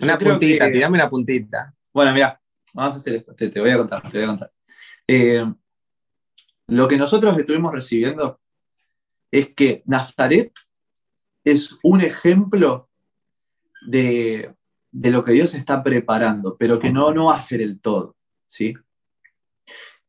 Una 0.00 0.18
puntita, 0.18 0.70
tirame 0.70 0.98
una 0.98 1.08
puntita. 1.08 1.74
Bueno, 1.92 2.12
mira, 2.12 2.40
vamos 2.72 2.94
a 2.94 2.96
hacer 2.96 3.16
esto, 3.16 3.34
te, 3.34 3.60
voy 3.60 3.70
a 3.70 3.78
contar, 3.78 4.08
te 4.08 4.18
voy 4.18 4.24
a 4.24 4.28
contar. 4.28 4.50
Eh, 5.06 5.44
lo 6.68 6.88
que 6.88 6.96
nosotros 6.96 7.36
estuvimos 7.38 7.72
recibiendo 7.72 8.40
es 9.30 9.54
que 9.54 9.82
Nazaret 9.86 10.52
es 11.44 11.76
un 11.82 12.00
ejemplo 12.00 12.88
de, 13.86 14.54
lo 14.92 15.24
que 15.24 15.32
Dios 15.32 15.54
está 15.54 15.82
preparando, 15.82 16.56
pero 16.56 16.78
que 16.78 16.90
no, 16.90 17.12
no 17.12 17.26
va 17.26 17.36
a 17.36 17.42
ser 17.42 17.60
el 17.60 17.80
todo, 17.80 18.16
¿sí? 18.46 18.74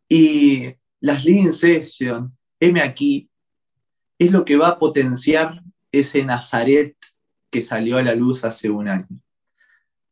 Y 0.07 0.75
las 0.99 1.25
Living 1.25 1.51
Sessions, 1.51 2.39
M 2.59 2.81
aquí, 2.81 3.29
es 4.19 4.31
lo 4.31 4.45
que 4.45 4.55
va 4.55 4.69
a 4.69 4.79
potenciar 4.79 5.61
ese 5.91 6.23
Nazaret 6.23 6.95
que 7.53 7.61
salió 7.61 7.97
a 7.97 8.01
la 8.01 8.15
luz 8.15 8.43
hace 8.43 8.67
un 8.71 8.87
año. 8.87 9.07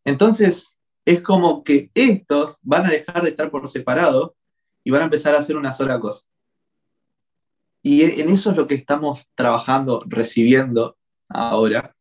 Entonces, 0.06 0.78
es 1.06 1.22
como 1.22 1.64
que 1.64 1.90
estos 1.96 2.60
van 2.62 2.86
a 2.86 2.92
dejar 2.92 3.24
de 3.24 3.30
estar 3.30 3.50
por 3.50 3.68
separado 3.68 4.36
y 4.84 4.92
van 4.92 5.02
a 5.02 5.06
empezar 5.06 5.34
a 5.34 5.40
hacer 5.40 5.58
una 5.58 5.74
sola 5.74 6.00
cosa. 6.00 6.28
Y 7.82 8.04
en 8.04 8.30
eso 8.30 8.52
es 8.52 8.58
lo 8.58 8.68
que 8.68 8.76
estamos 8.76 9.26
trabajando, 9.34 10.04
recibiendo 10.06 10.98
ahora 11.28 11.96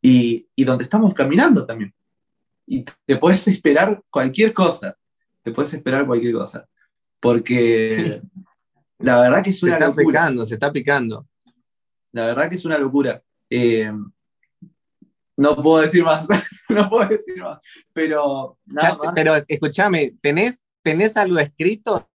y, 0.00 0.48
donde 0.56 0.84
estamos 0.84 1.12
caminando 1.12 1.66
también. 1.66 1.94
Y 2.66 2.86
te 3.04 3.16
puedes 3.16 3.46
esperar 3.46 4.02
cualquier 4.08 4.54
cosa, 4.54 4.96
te 5.42 5.52
puedes 5.52 5.74
esperar 5.74 6.06
cualquier 6.06 6.32
cosa, 6.32 6.66
porque 7.20 8.22
la 8.98 9.20
verdad 9.20 9.42
que 9.42 9.50
es 9.50 9.62
una 9.62 9.72
se 9.72 9.84
está 9.84 9.88
locura. 9.88 10.06
Picando, 10.06 10.44
se 10.46 10.54
está 10.54 10.72
picando. 10.72 11.26
La 12.12 12.24
verdad 12.24 12.48
que 12.48 12.54
es 12.54 12.64
una 12.64 12.78
locura. 12.78 13.22
Eh, 13.50 13.92
no 15.38 15.54
puedo 15.62 15.82
decir 15.82 16.02
más, 16.02 16.26
no 16.68 16.90
puedo 16.90 17.08
decir 17.08 17.40
más, 17.40 17.58
pero 17.92 18.58
Pero 19.14 19.34
escúchame, 19.46 20.14
¿tenés, 20.20 20.60
¿tenés 20.82 21.16
algo 21.16 21.38
escrito? 21.38 22.10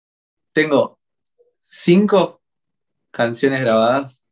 Tengo 0.53 0.99
cinco 1.59 2.41
canciones 3.11 3.61
grabadas 3.61 4.25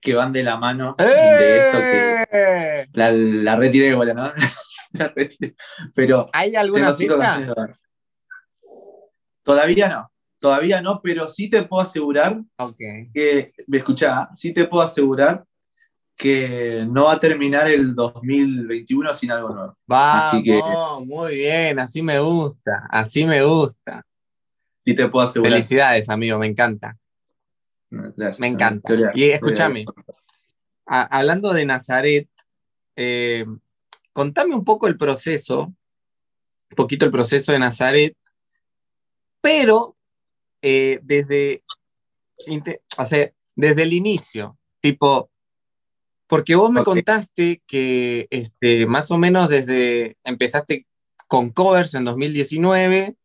que 0.00 0.14
van 0.14 0.32
de 0.32 0.44
la 0.44 0.56
mano 0.56 0.94
de 0.96 1.58
esto 1.58 1.78
que 1.78 2.26
¡Eh! 2.30 2.86
la, 2.92 3.10
la 3.10 3.56
retiré 3.56 3.88
igual, 3.88 4.14
¿no? 4.14 4.32
la 4.92 5.08
retiré. 5.08 5.56
Pero 5.92 6.30
¿hay 6.32 6.54
alguna 6.54 6.92
fecha? 6.92 7.44
Todavía 9.42 9.88
no, 9.88 10.12
todavía 10.38 10.80
no, 10.80 11.00
pero 11.02 11.28
sí 11.28 11.50
te 11.50 11.64
puedo 11.64 11.82
asegurar 11.82 12.40
que, 13.12 13.52
me 13.66 13.78
escuchá, 13.78 14.28
sí 14.32 14.52
te 14.52 14.66
puedo 14.66 14.84
asegurar 14.84 15.44
que 16.16 16.86
no 16.88 17.04
va 17.04 17.14
a 17.14 17.20
terminar 17.20 17.70
el 17.70 17.94
2021 17.94 19.12
sin 19.12 19.30
algo 19.30 19.50
nuevo. 19.50 19.78
Vamos, 19.86 20.26
así 20.26 20.42
que, 20.42 20.62
muy 21.04 21.34
bien, 21.36 21.78
así 21.78 22.02
me 22.02 22.18
gusta, 22.18 22.86
así 22.90 23.24
me 23.24 23.44
gusta. 23.44 24.04
Sí 24.84 24.94
te 24.94 25.08
puedo 25.08 25.24
asegurar. 25.24 25.52
Felicidades, 25.52 26.08
amigo, 26.08 26.38
me 26.38 26.46
encanta. 26.46 26.96
Me 27.90 28.48
encanta. 28.48 28.94
y 29.14 29.24
escúchame, 29.24 29.84
hablando 30.86 31.52
de 31.52 31.66
Nazaret, 31.66 32.28
eh, 32.96 33.44
contame 34.12 34.54
un 34.54 34.64
poco 34.64 34.86
el 34.86 34.96
proceso, 34.96 35.66
un 35.66 36.76
poquito 36.76 37.04
el 37.04 37.10
proceso 37.10 37.52
de 37.52 37.58
Nazaret, 37.58 38.16
pero 39.40 39.96
eh, 40.62 40.98
desde, 41.02 41.62
o 42.98 43.06
sea, 43.06 43.30
desde 43.54 43.82
el 43.82 43.92
inicio, 43.92 44.58
tipo, 44.80 45.30
porque 46.26 46.54
vos 46.56 46.70
me 46.70 46.82
contaste 46.82 47.62
que 47.66 48.26
este, 48.30 48.86
más 48.86 49.10
o 49.10 49.18
menos 49.18 49.48
desde 49.48 50.16
empezaste 50.24 50.86
con 51.28 51.50
covers 51.50 51.94
en 51.94 52.04
2019, 52.04 53.16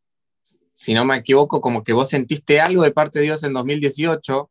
si 0.74 0.93
no 0.93 1.05
me 1.05 1.17
equivoco, 1.17 1.62
como 1.62 1.84
que 1.84 1.93
vos 1.93 2.10
sentiste 2.10 2.60
algo 2.60 2.84
de 2.84 2.91
parte 2.91 3.20
de 3.20 3.25
Dios 3.25 3.43
en 3.43 3.53
2018, 3.53 4.50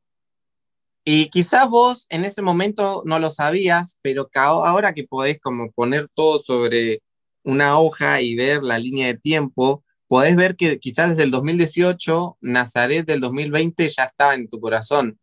y 1.05 1.29
quizás 1.31 1.69
vos 1.69 2.07
en 2.09 2.25
ese 2.25 2.43
momento 2.43 3.03
no 3.07 3.19
lo 3.19 3.31
sabías, 3.31 3.99
pero 4.03 4.29
ahora 4.35 4.93
que 4.93 5.05
podés 5.05 5.41
como 5.41 5.71
poner 5.73 6.09
todo 6.15 6.39
sobre 6.39 7.03
una 7.43 7.79
hoja 7.79 8.21
y 8.21 8.35
ver 8.37 8.63
la 8.63 8.79
línea 8.79 9.07
de 9.07 9.19
tiempo, 9.19 9.83
podés 10.09 10.37
ver 10.37 10.57
que 10.57 10.79
quizás 10.79 11.11
desde 11.11 11.23
el 11.23 11.31
2018, 11.31 12.37
Nazaret 12.41 13.07
del 13.07 13.21
2020 13.21 13.89
ya 13.89 14.05
estaba 14.05 14.35
en 14.35 14.49
tu 14.49 14.61
corazón. 14.61 15.19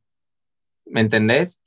¿Me 0.86 1.02
entendés? 1.02 1.62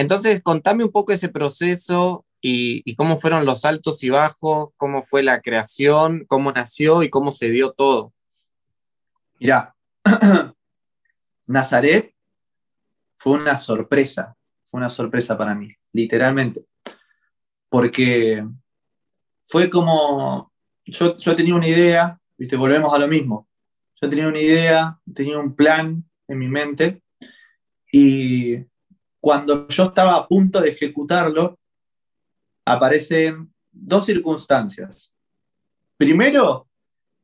Entonces, 0.00 0.42
contame 0.42 0.82
un 0.82 0.90
poco 0.90 1.12
ese 1.12 1.28
proceso 1.28 2.24
y, 2.40 2.80
y, 2.90 2.94
cómo 2.94 3.18
fueron 3.18 3.44
los 3.44 3.66
altos 3.66 4.02
y 4.02 4.08
bajos, 4.08 4.70
cómo 4.78 5.02
fue 5.02 5.22
la 5.22 5.42
creación, 5.42 6.24
cómo 6.26 6.52
nació 6.52 7.02
y 7.02 7.10
cómo 7.10 7.32
se 7.32 7.50
dio 7.50 7.72
todo. 7.72 8.14
Mirá, 9.38 9.74
Nazaret 11.46 12.14
fue 13.14 13.34
una 13.34 13.58
sorpresa, 13.58 14.34
fue 14.64 14.78
una 14.78 14.88
sorpresa 14.88 15.36
para 15.36 15.54
mí, 15.54 15.70
literalmente. 15.92 16.64
Porque 17.68 18.42
fue 19.42 19.68
como, 19.68 20.50
yo, 20.86 21.18
yo 21.18 21.36
tenía 21.36 21.54
una 21.54 21.68
idea, 21.68 22.18
viste, 22.38 22.56
volvemos 22.56 22.94
a 22.94 22.98
lo 22.98 23.06
mismo. 23.06 23.46
Yo 24.00 24.08
tenía 24.08 24.28
una 24.28 24.40
idea, 24.40 24.98
tenía 25.14 25.38
un 25.38 25.54
plan 25.54 26.02
en 26.26 26.38
mi 26.38 26.48
mente 26.48 27.02
y 27.92 28.64
cuando 29.20 29.68
yo 29.68 29.84
estaba 29.84 30.16
a 30.16 30.26
punto 30.26 30.60
de 30.60 30.70
ejecutarlo, 30.70 31.58
aparecen 32.64 33.52
dos 33.70 34.06
circunstancias. 34.06 35.12
Primero, 35.96 36.68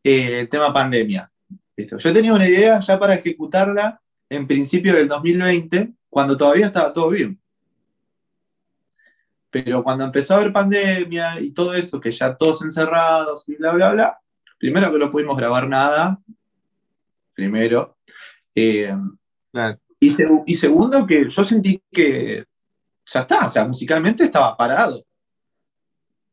eh, 0.04 0.40
el 0.40 0.48
tema 0.48 0.72
pandemia. 0.72 1.30
Yo 1.76 2.12
tenía 2.12 2.32
una 2.32 2.48
idea 2.48 2.78
ya 2.80 2.98
para 2.98 3.14
ejecutarla 3.14 4.00
en 4.28 4.46
principio 4.46 4.94
del 4.94 5.08
2020, 5.08 5.92
cuando 6.08 6.36
todavía 6.36 6.66
estaba 6.66 6.92
todo 6.92 7.10
bien. 7.10 7.40
Pero 9.50 9.82
cuando 9.82 10.04
empezó 10.04 10.34
a 10.34 10.38
haber 10.38 10.52
pandemia 10.52 11.40
y 11.40 11.50
todo 11.50 11.74
eso, 11.74 12.00
que 12.00 12.10
ya 12.10 12.36
todos 12.36 12.62
encerrados 12.62 13.48
y 13.48 13.56
bla, 13.56 13.72
bla, 13.72 13.92
bla, 13.92 14.20
primero 14.58 14.90
que 14.90 14.98
no 14.98 15.08
pudimos 15.08 15.36
grabar 15.36 15.68
nada, 15.68 16.18
primero. 17.34 17.96
Eh, 18.54 18.94
y, 19.98 20.54
segundo 20.54 21.06
que 21.06 21.28
yo 21.28 21.44
sentí 21.44 21.80
que 21.90 22.44
ya 23.04 23.20
está, 23.20 23.46
o 23.46 23.50
sea, 23.50 23.64
musicalmente 23.64 24.24
estaba 24.24 24.56
parado. 24.56 25.04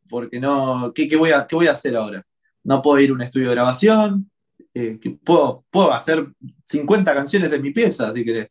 Porque 0.10 0.40
no, 0.40 0.92
¿qué, 0.94 1.16
voy, 1.16 1.32
a, 1.32 1.48
qué 1.48 1.56
voy 1.56 1.68
a 1.68 1.72
hacer 1.72 1.96
ahora? 1.96 2.26
No 2.64 2.82
puedo 2.82 3.00
ir 3.00 3.10
a 3.10 3.14
un 3.14 3.22
estudio 3.22 3.50
de 3.50 3.56
grabación, 3.56 4.30
eh, 4.74 5.00
puedo, 5.24 5.64
puedo 5.70 5.94
hacer 5.94 6.28
50 6.68 7.14
canciones 7.14 7.52
en 7.54 7.62
mi 7.62 7.72
pieza, 7.72 8.14
si 8.14 8.26
querés, 8.26 8.50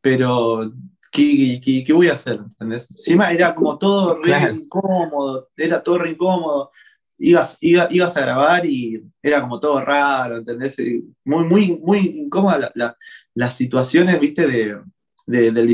pero 0.00 0.72
¿qué, 1.10 1.60
qué, 1.86 1.92
voy 1.92 2.08
a 2.08 2.14
hacer? 2.14 2.34
¿entendés? 2.34 2.90
Encima 2.90 3.30
era 3.30 3.54
como 3.54 3.78
todo 3.78 4.20
re 4.22 4.52
incómodo, 4.52 5.48
era 5.56 5.82
todo 5.82 5.98
re 5.98 6.10
incómodo. 6.10 6.70
Ibas, 7.24 7.56
ibas 7.60 8.16
a 8.16 8.20
grabar 8.20 8.66
y 8.66 9.00
era 9.22 9.40
como 9.40 9.60
todo 9.60 9.80
raro, 9.80 10.38
¿entendés? 10.38 10.76
Muy, 11.24 11.44
muy, 11.44 11.78
muy 11.80 11.98
incómoda 11.98 12.72
las 13.34 13.54
situaciones, 13.54 14.18
¿viste? 14.18 14.46
De, 14.48 14.80
del, 15.26 15.54
del, 15.54 15.66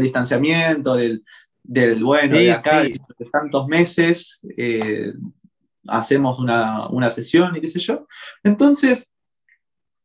distanciamiento, 0.00 0.94
del, 0.94 1.24
del 1.64 2.04
bueno, 2.04 2.36
de 2.36 2.52
acá, 2.52 2.82
de 2.82 3.00
tantos 3.32 3.66
meses, 3.66 4.40
eh, 4.56 5.12
hacemos 5.88 6.38
una, 6.38 6.86
una, 6.88 7.10
sesión 7.10 7.56
y 7.56 7.60
qué 7.60 7.68
sé 7.68 7.80
yo. 7.80 8.06
Entonces, 8.44 9.12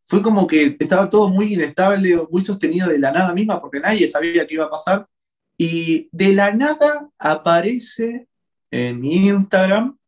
fue 0.03 0.24
como 0.24 0.48
que 0.48 0.75
estaba 0.79 1.08
todo 1.08 1.29
muy 1.29 1.53
inestable, 1.53 2.19
muy 2.31 2.43
sostenido 2.43 2.88
de 2.88 2.98
la 2.98 3.12
nada 3.12 3.31
misma, 3.31 3.62
porque 3.62 3.79
nadie 3.79 4.08
sabía 4.08 4.48
qué 4.48 4.55
iba 4.55 4.65
a 4.65 4.72
pasar. 4.72 5.08
Y 5.55 6.10
de 6.12 6.34
la 6.34 6.51
nada 6.51 7.08
aparece 7.19 8.27
en 8.72 9.00
mi 9.00 9.27
Instagram 9.27 9.99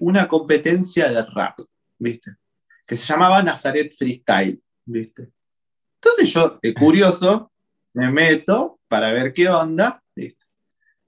una 0.00 0.28
competencia 0.28 1.10
de 1.10 1.22
rap, 1.22 1.58
¿viste? 1.98 2.36
Que 2.86 2.96
se 2.96 3.04
llamaba 3.04 3.42
Nazaret 3.42 3.92
Freestyle, 3.96 4.60
¿viste? 4.84 5.30
Entonces 5.94 6.32
yo, 6.32 6.58
curioso, 6.78 7.50
me 7.94 8.10
meto 8.10 8.78
para 8.88 9.12
ver 9.12 9.32
qué 9.32 9.48
onda, 9.48 10.02
¿viste? 10.14 10.44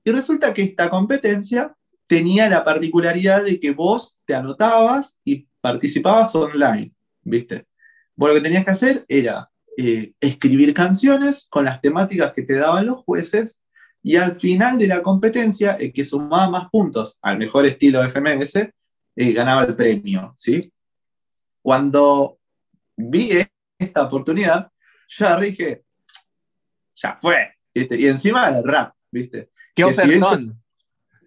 Y 0.05 0.11
resulta 0.11 0.53
que 0.53 0.63
esta 0.63 0.91
competencia 0.91 1.75
tenía 2.07 2.49
la 2.49 2.65
particularidad 2.65 3.45
de 3.45 3.61
que 3.61 3.71
vos 3.71 4.19
te 4.25 4.35
anotabas 4.35 5.21
y 5.25 5.47
participabas 5.61 6.35
online, 6.35 6.93
¿viste? 7.23 7.67
Bueno, 8.17 8.35
lo 8.35 8.41
que 8.41 8.49
tenías 8.49 8.65
que 8.65 8.73
hacer 8.73 9.05
era 9.07 9.49
eh, 9.77 10.13
escribir 10.21 10.75
canciones 10.75 11.47
con 11.49 11.65
las 11.65 11.81
temáticas 11.81 12.33
que 12.33 12.43
te 12.43 12.55
daban 12.55 12.87
los 12.87 13.05
jueces 13.05 13.60
y 14.03 14.17
al 14.17 14.37
final 14.37 14.79
de 14.79 14.87
la 14.87 15.03
competencia, 15.03 15.73
el 15.73 15.93
que 15.93 16.05
sumaba 16.05 16.49
más 16.49 16.71
puntos 16.71 17.19
al 17.21 17.39
mejor 17.39 17.67
estilo 17.67 18.03
de 18.03 18.09
FMS 18.09 18.57
eh, 18.57 19.33
ganaba 19.33 19.65
el 19.65 19.75
premio, 19.75 20.33
¿sí? 20.37 20.73
Cuando 21.61 22.39
vi 22.97 23.47
esta 23.79 24.03
oportunidad, 24.03 24.71
ya 25.09 25.39
dije, 25.39 25.85
ya 26.95 27.19
fue, 27.21 27.55
y 27.75 28.07
encima 28.07 28.49
el 28.49 28.65
rap, 28.65 28.95
¿viste? 29.11 29.51
¿Qué 29.75 29.85
ofertón? 29.85 30.61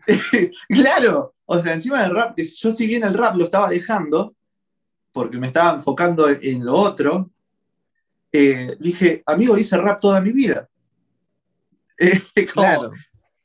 claro, 0.70 1.36
o 1.46 1.60
sea, 1.60 1.74
encima 1.74 2.04
del 2.04 2.16
rap, 2.16 2.38
yo 2.38 2.74
si 2.74 2.88
bien 2.88 3.04
el 3.04 3.14
rap 3.14 3.36
lo 3.36 3.46
estaba 3.46 3.70
dejando, 3.70 4.36
porque 5.12 5.38
me 5.38 5.48
estaba 5.48 5.76
enfocando 5.76 6.28
en 6.28 6.66
lo 6.66 6.74
otro, 6.74 7.30
eh, 8.32 8.76
dije, 8.80 9.22
amigo, 9.28 9.58
hice 9.58 9.78
rap 9.78 10.02
toda 10.02 10.20
mi 10.20 10.32
vida. 10.32 10.68
claro. 12.54 12.92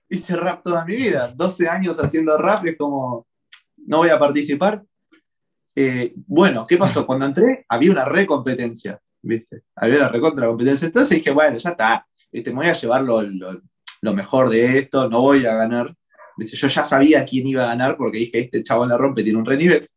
Hice 0.09 0.37
rap 0.37 0.63
toda 0.63 0.85
mi 0.85 0.97
vida. 0.97 1.33
12 1.35 1.69
años 1.69 1.99
haciendo 1.99 2.37
rap 2.39 2.65
es 2.67 2.77
como, 2.77 3.27
no 3.77 3.99
voy 3.99 4.09
a 4.09 4.19
participar. 4.19 4.83
Eh, 5.77 6.13
bueno, 6.27 6.67
¿qué 6.67 6.77
pasó? 6.77 7.07
Cuando 7.07 7.27
entré, 7.27 7.65
había 7.69 7.91
una 7.91 8.05
recompetencia, 8.05 9.01
¿viste? 9.23 9.63
Había 9.77 9.99
una 9.99 10.09
recontra 10.09 10.47
competencia. 10.47 10.87
Entonces 10.87 11.19
dije, 11.19 11.31
bueno, 11.31 11.57
ya 11.57 11.71
está, 11.71 12.07
me 12.33 12.53
voy 12.53 12.67
a 12.67 12.73
llevar 12.73 13.03
lo, 13.03 13.23
lo, 13.23 14.15
mejor 14.15 14.49
de 14.49 14.79
esto, 14.79 15.09
no 15.09 15.21
voy 15.21 15.47
a 15.47 15.55
ganar. 15.55 15.95
Yo 16.39 16.69
ya 16.69 16.85
sabía 16.85 17.25
quién 17.25 17.47
iba 17.47 17.65
a 17.65 17.69
ganar 17.69 17.97
porque 17.97 18.19
dije, 18.19 18.41
este 18.41 18.63
chabón 18.63 18.89
la 18.89 18.97
rompe, 18.97 19.23
tiene 19.23 19.39
un 19.39 19.47
renivel. 19.47 19.89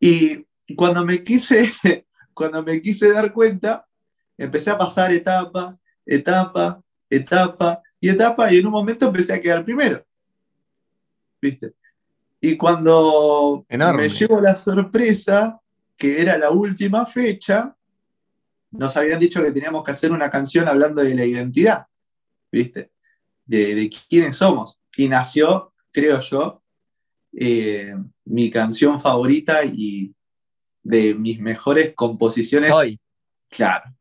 Y 0.00 0.46
cuando 0.76 1.04
me 1.04 1.22
quise, 1.22 1.70
cuando 2.34 2.62
me 2.62 2.80
quise 2.80 3.12
dar 3.12 3.32
cuenta, 3.32 3.86
empecé 4.36 4.70
a 4.70 4.78
pasar 4.78 5.12
etapa, 5.12 5.76
etapa, 6.06 6.80
etapa 7.10 7.82
y 8.00 8.08
etapa, 8.08 8.52
y 8.52 8.58
en 8.58 8.66
un 8.66 8.72
momento 8.72 9.06
empecé 9.06 9.34
a 9.34 9.40
quedar 9.40 9.64
primero. 9.64 10.04
¿Viste? 11.40 11.74
Y 12.40 12.56
cuando 12.56 13.66
me 13.68 14.08
llevo 14.08 14.40
la 14.40 14.54
sorpresa, 14.54 15.60
que 15.96 16.22
era 16.22 16.38
la 16.38 16.50
última 16.50 17.04
fecha, 17.04 17.74
nos 18.70 18.96
habían 18.96 19.18
dicho 19.18 19.42
que 19.42 19.50
teníamos 19.50 19.82
que 19.82 19.90
hacer 19.90 20.12
una 20.12 20.30
canción 20.30 20.68
hablando 20.68 21.02
de 21.02 21.14
la 21.14 21.24
identidad, 21.24 21.86
¿viste? 22.52 22.92
De, 23.44 23.90
quiénes 24.08 24.36
somos. 24.36 24.78
Y 24.96 25.08
nació, 25.08 25.72
creo 25.90 26.20
yo, 26.20 26.62
eh, 27.32 27.94
mi 28.24 28.50
canción 28.50 29.00
favorita 29.00 29.64
y 29.64 30.14
de 30.82 31.14
mis 31.14 31.40
mejores 31.40 31.92
composiciones. 31.94 32.68
Soy. 32.68 33.00
Claro, 33.48 33.94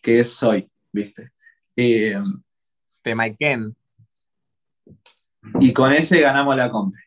que 0.00 0.20
es 0.20 0.32
Soy, 0.32 0.66
¿viste? 0.92 1.32
Eh, 1.76 2.18
de 3.04 3.14
Mike 3.14 3.72
Y 5.60 5.72
con 5.72 5.92
ese 5.92 6.20
ganamos 6.20 6.56
la 6.56 6.70
compra. 6.70 7.02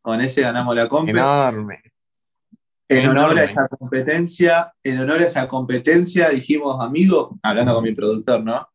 Con 0.00 0.20
ese 0.20 0.40
ganamos 0.40 0.74
la 0.74 0.88
compra. 0.88 1.12
Enorme. 1.12 1.82
En 2.88 3.08
honor 3.08 3.38
a 3.38 3.44
esa 3.44 3.68
competencia, 3.68 4.72
en 4.82 4.98
honor 4.98 5.22
a 5.22 5.26
esa 5.26 5.48
competencia, 5.48 6.28
dijimos, 6.28 6.78
amigo, 6.80 7.38
hablando 7.42 7.74
con 7.74 7.84
mi 7.84 7.94
productor, 7.94 8.42
¿no? 8.42 8.68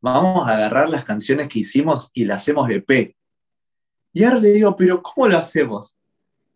Vamos 0.00 0.48
a 0.48 0.54
agarrar 0.54 0.88
las 0.88 1.04
canciones 1.04 1.48
que 1.48 1.58
hicimos 1.58 2.10
y 2.14 2.24
las 2.24 2.38
hacemos 2.38 2.68
de 2.68 2.80
P. 2.80 3.16
Y 4.12 4.24
ahora 4.24 4.40
le 4.40 4.52
digo, 4.52 4.74
pero 4.76 5.02
¿cómo 5.02 5.28
lo 5.28 5.38
hacemos? 5.38 5.96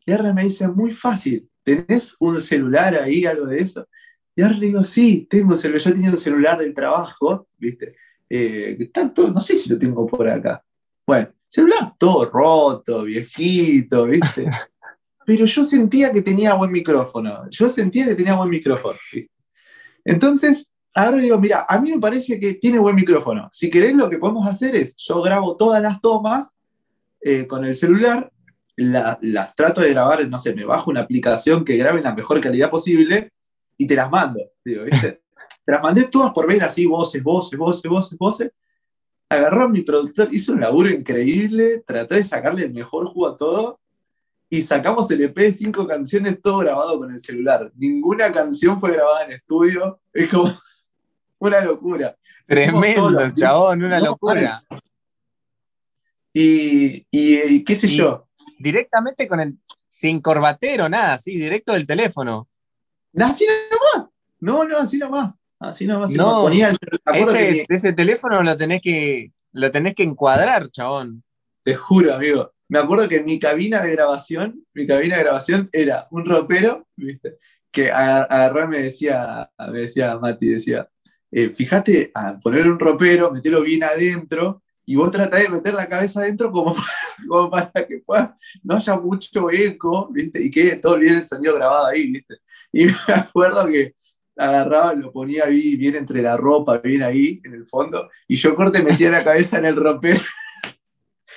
Y 0.07 0.13
ahora 0.13 0.33
me 0.33 0.45
dice, 0.45 0.69
muy 0.69 0.93
fácil. 0.93 1.49
¿Tenés 1.63 2.17
un 2.21 2.41
celular 2.41 2.95
ahí, 2.95 3.27
algo 3.27 3.47
de 3.47 3.59
eso? 3.59 3.89
Y 4.37 4.43
ahora 4.43 4.57
le 4.57 4.67
digo, 4.67 4.85
sí, 4.85 5.27
tengo 5.31 5.57
celular. 5.57 5.81
Yo 5.81 5.93
tenía 5.93 6.11
un 6.11 6.19
celular 6.19 6.59
del 6.59 6.75
trabajo, 6.75 7.49
¿viste? 7.57 7.97
Eh, 8.29 8.91
tanto, 8.93 9.31
no 9.31 9.41
sé 9.41 9.57
si 9.57 9.71
lo 9.71 9.79
tengo 9.79 10.07
por 10.07 10.29
acá. 10.29 10.63
Bueno, 11.07 11.29
celular 11.49 11.95
todo 11.99 12.27
roto, 12.27 13.05
viejito, 13.05 14.05
¿viste? 14.05 14.51
pero 15.27 15.45
yo 15.45 15.65
sentía 15.65 16.13
que 16.13 16.23
tenía 16.23 16.55
buen 16.55 16.71
micrófono, 16.71 17.51
yo 17.51 17.69
sentía 17.69 18.07
que 18.07 18.15
tenía 18.15 18.35
buen 18.35 18.51
micrófono. 18.51 18.99
Entonces, 20.05 20.73
ahora 20.95 21.17
digo, 21.17 21.39
mira, 21.39 21.67
a 21.69 21.81
mí 21.81 21.91
me 21.93 21.99
parece 21.99 22.39
que 22.39 22.55
tiene 22.55 22.79
buen 22.79 22.95
micrófono. 22.95 23.49
Si 23.51 23.69
querés, 23.69 23.95
lo 23.95 24.09
que 24.09 24.19
podemos 24.19 24.47
hacer 24.47 24.77
es, 24.77 24.95
yo 24.97 25.21
grabo 25.23 25.57
todas 25.57 25.83
las 25.83 26.01
tomas 26.01 26.55
eh, 27.21 27.47
con 27.47 27.65
el 27.65 27.75
celular, 27.75 28.31
las 28.77 29.57
trato 29.57 29.81
de 29.81 29.91
grabar, 29.91 30.29
no 30.29 30.39
sé, 30.39 30.55
me 30.55 30.65
bajo 30.65 30.91
una 30.91 31.01
aplicación 31.01 31.65
que 31.65 31.77
grabe 31.77 31.99
en 31.99 32.05
la 32.05 32.15
mejor 32.15 32.41
calidad 32.41 32.71
posible 32.71 33.33
y 33.79 33.87
te 33.87 33.95
las 33.95 34.11
mando, 34.11 34.41
digo, 34.65 34.85
¿viste? 34.85 35.23
te 35.65 35.73
las 35.73 35.83
mandé 35.83 36.05
todas 36.05 36.33
por 36.33 36.47
ver 36.47 36.63
así, 36.63 36.87
voces, 36.87 37.23
voces, 37.23 37.59
voces, 37.59 37.91
voces, 37.91 38.19
voces. 38.19 38.53
Agarró 39.29 39.65
a 39.65 39.69
mi 39.69 39.83
productor, 39.83 40.29
hizo 40.33 40.53
un 40.53 40.61
laburo 40.61 40.89
increíble, 40.89 41.83
trató 41.85 42.15
de 42.15 42.23
sacarle 42.23 42.65
el 42.65 42.73
mejor 42.73 43.07
jugo 43.09 43.29
a 43.29 43.37
todo 43.37 43.81
y 44.49 44.63
sacamos 44.63 45.11
el 45.11 45.23
EP 45.23 45.37
de 45.37 45.53
cinco 45.53 45.87
canciones 45.87 46.41
todo 46.41 46.59
grabado 46.59 46.99
con 46.99 47.13
el 47.13 47.21
celular. 47.21 47.73
Ninguna 47.75 48.31
canción 48.31 48.79
fue 48.81 48.93
grabada 48.93 49.25
en 49.25 49.33
estudio. 49.33 50.01
Es 50.13 50.31
como 50.31 50.53
una 51.39 51.61
locura. 51.61 52.17
Tremendo, 52.47 53.31
chabón, 53.35 53.83
una 53.83 53.99
locura. 53.99 54.63
Y, 56.33 57.05
y, 57.11 57.65
qué 57.65 57.75
sé 57.75 57.89
yo. 57.89 58.29
Directamente 58.59 59.27
con 59.27 59.41
el. 59.41 59.59
Sin 59.89 60.21
corbatero, 60.21 60.89
nada, 60.91 61.17
sí, 61.17 61.39
directo 61.39 61.73
del 61.73 61.87
teléfono. 61.87 62.49
Así 63.17 63.47
nomás. 63.71 64.11
No, 64.41 64.65
no, 64.65 64.79
así 64.79 64.99
nomás. 64.99 65.35
Así 65.59 65.87
nomás. 65.87 66.13
No, 66.13 66.43
ponía 66.43 66.73
ese, 67.15 67.65
ese 67.69 67.93
teléfono 67.93 68.43
lo 68.43 68.57
tenés 68.57 68.83
que. 68.83 69.33
Lo 69.53 69.71
tenés 69.71 69.95
que 69.95 70.03
encuadrar, 70.03 70.71
chabón. 70.71 71.23
Te 71.63 71.75
juro, 71.75 72.15
amigo 72.15 72.53
me 72.69 72.79
acuerdo 72.79 73.09
que 73.09 73.23
mi 73.23 73.39
cabina 73.39 73.83
de 73.83 73.93
grabación, 73.93 74.65
mi 74.75 74.87
cabina 74.87 75.17
de 75.17 75.23
grabación 75.23 75.69
era 75.73 76.09
un 76.11 76.25
ropero, 76.25 76.87
¿viste? 76.97 77.39
que 77.71 77.91
agarrar 77.93 78.69
me 78.69 78.79
decía, 78.79 79.51
me 79.71 79.81
decía 79.81 80.17
Mati, 80.17 80.49
decía, 80.49 80.89
eh, 81.31 81.51
fíjate 81.51 82.11
a 82.15 82.39
poner 82.39 82.67
un 82.69 82.79
ropero, 82.79 83.31
meterlo 83.31 83.61
bien 83.63 83.85
adentro, 83.85 84.63
y 84.87 84.97
vos 84.97 85.11
tratás 85.11 85.43
de 85.43 85.49
meter 85.51 85.75
la 85.75 85.87
cabeza 85.87 86.21
adentro 86.21 86.51
como, 86.51 86.75
como 87.29 87.51
para 87.51 87.71
que 87.87 87.99
pueda, 87.99 88.37
no 88.63 88.77
haya 88.77 88.97
mucho 88.97 89.51
eco, 89.51 90.09
¿viste? 90.11 90.43
Y 90.43 90.51
quede 90.51 90.77
todo 90.77 90.97
bien 90.97 91.17
el 91.17 91.25
sonido 91.25 91.55
grabado 91.55 91.87
ahí, 91.87 92.11
¿viste? 92.11 92.37
Y 92.73 92.87
me 93.09 93.15
acuerdo 93.15 93.67
que 93.67 93.95
agarraba, 94.37 94.95
lo 94.95 95.13
ponía 95.13 95.45
ahí, 95.47 95.77
bien 95.77 95.97
entre 95.97 96.23
la 96.23 96.37
ropa, 96.37 96.79
bien 96.79 97.03
ahí, 97.03 97.41
en 97.45 97.55
el 97.55 97.67
fondo, 97.67 98.11
y 98.29 98.37
yo 98.37 98.55
corte 98.55 98.83
metía 98.83 99.11
la 99.11 99.25
cabeza 99.25 99.59
en 99.59 99.65
el 99.65 99.77
ropero. 99.77 100.21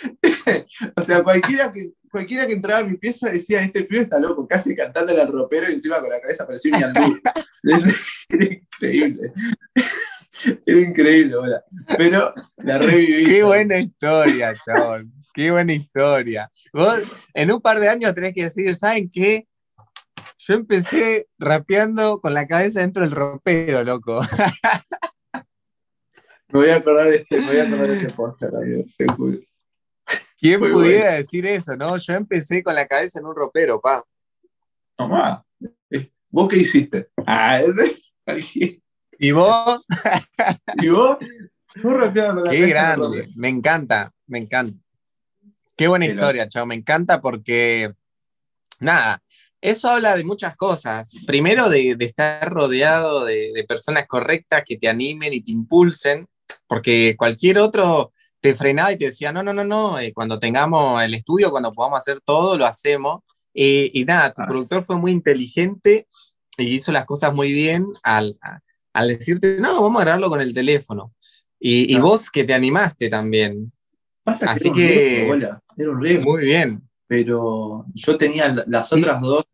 o 0.95 1.01
sea, 1.01 1.23
cualquiera 1.23 1.71
que, 1.71 1.91
cualquiera 2.11 2.45
que 2.45 2.53
entraba 2.53 2.79
a 2.79 2.83
mi 2.83 2.97
pieza 2.97 3.29
decía, 3.29 3.61
este 3.61 3.83
pibe 3.83 4.01
está 4.01 4.19
loco, 4.19 4.47
casi 4.47 4.75
cantando 4.75 5.13
el 5.13 5.27
ropero 5.27 5.69
y 5.69 5.73
encima 5.73 5.99
con 6.01 6.09
la 6.09 6.19
cabeza 6.19 6.45
parecía 6.45 6.75
un 6.75 6.81
yandú. 6.81 7.19
Era 8.29 8.45
increíble. 8.45 9.33
Era 10.65 10.79
increíble, 10.79 11.35
hola. 11.35 11.63
Pero 11.97 12.33
la 12.57 12.77
reviví. 12.77 13.25
Qué 13.25 13.43
buena 13.43 13.77
historia, 13.79 14.53
chabón. 14.65 15.11
Qué 15.33 15.51
buena 15.51 15.73
historia. 15.73 16.51
Vos 16.73 17.27
en 17.33 17.51
un 17.51 17.61
par 17.61 17.79
de 17.79 17.89
años 17.89 18.13
tenés 18.13 18.33
que 18.33 18.43
decir, 18.43 18.75
¿saben 18.75 19.09
qué? 19.11 19.47
Yo 20.41 20.53
empecé 20.53 21.27
rapeando 21.37 22.21
con 22.21 22.33
la 22.33 22.47
cabeza 22.47 22.79
dentro 22.79 23.03
del 23.03 23.11
ropero, 23.11 23.83
loco. 23.83 24.21
Me 26.51 26.61
voy 26.61 26.69
a 26.69 26.77
acordar 26.77 27.09
de 27.09 27.17
este, 27.17 27.41
me 27.41 27.47
voy 27.47 27.57
a 27.57 27.63
acordar 27.63 27.87
de 27.89 28.79
este 28.79 29.05
seguro. 29.05 29.37
¿Quién 30.39 30.61
pudiera 30.61 31.11
decir 31.11 31.45
eso, 31.45 31.75
no? 31.75 31.97
Yo 31.97 32.13
empecé 32.13 32.63
con 32.63 32.73
la 32.73 32.87
cabeza 32.87 33.19
en 33.19 33.25
un 33.25 33.35
ropero, 33.35 33.81
pa. 33.81 34.03
Tomá. 34.95 35.45
¿Vos 36.29 36.47
qué 36.47 36.57
hiciste? 36.57 37.09
Ah, 37.25 37.61
¿Y 39.19 39.31
vos? 39.31 39.85
¿Y 40.77 40.89
vos? 40.89 41.17
con 41.81 42.43
la 42.43 42.49
Qué 42.49 42.67
grande. 42.67 43.29
Me 43.35 43.49
encanta, 43.49 44.13
me 44.27 44.39
encanta. 44.39 44.79
Qué 45.75 45.87
buena 45.87 46.05
historia, 46.05 46.47
chao. 46.47 46.65
Me 46.65 46.75
encanta 46.75 47.19
porque, 47.19 47.93
nada, 48.79 49.21
eso 49.61 49.89
habla 49.89 50.15
de 50.15 50.23
muchas 50.23 50.55
cosas. 50.55 51.17
Primero, 51.25 51.69
de, 51.69 51.95
estar 51.99 52.49
rodeado 52.51 53.25
de, 53.25 53.65
personas 53.67 54.07
correctas 54.07 54.63
que 54.65 54.77
te 54.77 54.87
animen 54.87 55.33
y 55.33 55.41
te 55.41 55.51
impulsen, 55.51 56.27
porque 56.67 57.15
cualquier 57.17 57.59
otro 57.59 58.11
te 58.39 58.55
frenaba 58.55 58.91
y 58.91 58.97
te 58.97 59.05
decía, 59.05 59.31
no, 59.31 59.43
no, 59.43 59.53
no, 59.53 59.63
no, 59.63 59.99
eh, 59.99 60.13
cuando 60.13 60.39
tengamos 60.39 61.03
el 61.03 61.13
estudio, 61.13 61.51
cuando 61.51 61.73
podamos 61.73 61.99
hacer 61.99 62.21
todo, 62.23 62.57
lo 62.57 62.65
hacemos. 62.65 63.21
Eh, 63.53 63.89
y 63.93 64.05
nada, 64.05 64.33
tu 64.33 64.43
productor 64.43 64.83
fue 64.83 64.97
muy 64.97 65.11
inteligente 65.11 66.07
y 66.57 66.75
hizo 66.75 66.91
las 66.91 67.05
cosas 67.05 67.33
muy 67.33 67.53
bien 67.53 67.85
al, 68.03 68.37
al 68.93 69.07
decirte, 69.09 69.57
no, 69.59 69.81
vamos 69.81 70.01
a 70.01 70.05
grabarlo 70.05 70.29
con 70.29 70.41
el 70.41 70.53
teléfono. 70.53 71.13
Y, 71.59 71.93
y 71.93 71.99
vos 71.99 72.29
que 72.29 72.45
te 72.45 72.53
animaste 72.53 73.09
también. 73.09 73.73
Pasa 74.23 74.51
Así 74.51 74.71
que, 74.71 75.27
era 75.27 75.91
un 75.91 76.01
riesgo. 76.01 76.31
Muy 76.31 76.45
bien. 76.45 76.88
Pero 77.09 77.87
yo 77.95 78.17
tenía 78.19 78.63
las 78.67 78.93
otras 78.93 79.19
dos, 79.19 79.45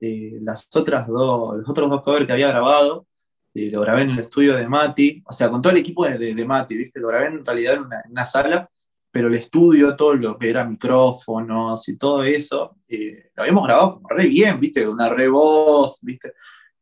eh, 0.00 0.38
las 0.42 0.68
otras 0.72 1.08
dos, 1.08 1.56
los 1.56 1.68
otros 1.68 1.90
dos 1.90 2.02
covers 2.02 2.24
que 2.24 2.34
había 2.34 2.50
grabado, 2.50 3.08
lo 3.52 3.80
grabé 3.80 4.02
en 4.02 4.10
el 4.10 4.20
estudio 4.20 4.54
de 4.54 4.68
Mati, 4.68 5.20
o 5.26 5.32
sea, 5.32 5.50
con 5.50 5.60
todo 5.60 5.72
el 5.72 5.80
equipo 5.80 6.04
de, 6.04 6.32
de, 6.36 6.44
Mati, 6.46 6.76
¿viste? 6.76 7.00
Lo 7.00 7.08
grabé 7.08 7.26
en 7.26 7.44
realidad 7.44 7.74
en 7.74 8.12
una, 8.12 8.24
sala, 8.24 8.70
pero 9.10 9.26
el 9.26 9.34
estudio, 9.34 9.96
todo 9.96 10.14
lo 10.14 10.38
que 10.38 10.50
era 10.50 10.64
micrófonos 10.64 11.88
y 11.88 11.96
todo 11.96 12.22
eso, 12.22 12.76
eh, 12.88 13.32
lo 13.34 13.42
habíamos 13.42 13.64
grabado 13.66 14.00
re 14.08 14.28
bien, 14.28 14.60
¿viste? 14.60 14.86
Una 14.86 15.08
re 15.08 15.28
voz, 15.28 15.98
¿viste? 16.02 16.34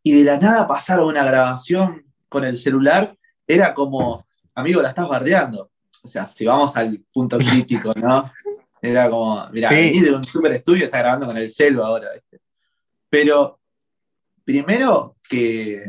Y 0.03 0.13
de 0.13 0.25
la 0.25 0.39
nada 0.39 0.69
pasar 0.69 0.99
a 0.99 1.07
una 1.07 1.25
grabación 1.25 2.05
con 2.29 2.45
el 2.45 2.57
celular, 2.57 3.17
era 3.47 3.73
como, 3.73 4.23
amigo, 4.55 4.83
la 4.83 4.91
estás 4.91 5.09
bardeando. 5.09 5.71
O 6.03 6.09
sea, 6.09 6.27
si 6.27 6.45
vamos 6.45 6.77
al 6.77 7.03
punto 7.11 7.39
crítico, 7.51 7.93
¿no? 7.97 8.31
Era 8.83 9.09
como, 9.09 9.49
mira, 9.53 9.71
Sí. 9.71 10.01
de 10.01 10.13
un 10.13 10.25
super 10.25 10.53
estudio, 10.53 10.85
está 10.85 10.99
grabando 10.99 11.27
con 11.27 11.37
el 11.37 11.51
celo 11.51 11.85
ahora, 11.85 12.13
¿viste? 12.13 12.41
Pero 13.09 13.61
primero 14.45 15.17
que 15.29 15.85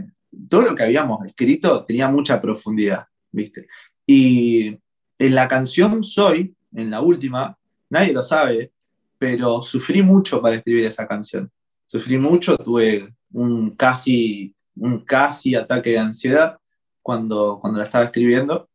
todo 0.48 0.62
lo 0.62 0.76
que 0.76 0.84
habíamos 0.84 1.26
escrito 1.26 1.84
tenía 1.86 2.08
mucha 2.08 2.40
profundidad, 2.40 3.08
¿viste? 3.32 3.68
Y 4.06 4.78
en 5.18 5.36
la 5.36 5.48
canción 5.48 6.04
Soy, 6.04 6.56
en 6.76 6.92
la 6.92 7.02
última, 7.02 7.58
nadie 7.90 8.14
lo 8.14 8.22
sabe, 8.22 8.72
pero 9.18 9.62
sufrí 9.62 10.04
mucho 10.04 10.42
para 10.42 10.58
escribir 10.58 10.86
esa 10.86 11.08
canción. 11.08 11.52
Sufrí 11.86 12.18
mucho, 12.18 12.58
tuve 12.58 13.14
un 13.32 13.72
casi, 13.76 14.54
un 14.76 15.04
casi 15.04 15.56
ataque 15.56 15.92
de 15.92 16.00
ansiedad 16.00 16.58
cuando, 17.02 17.58
cuando 17.60 17.80
la 17.80 17.86
estaba 17.86 18.06
escribiendo, 18.06 18.70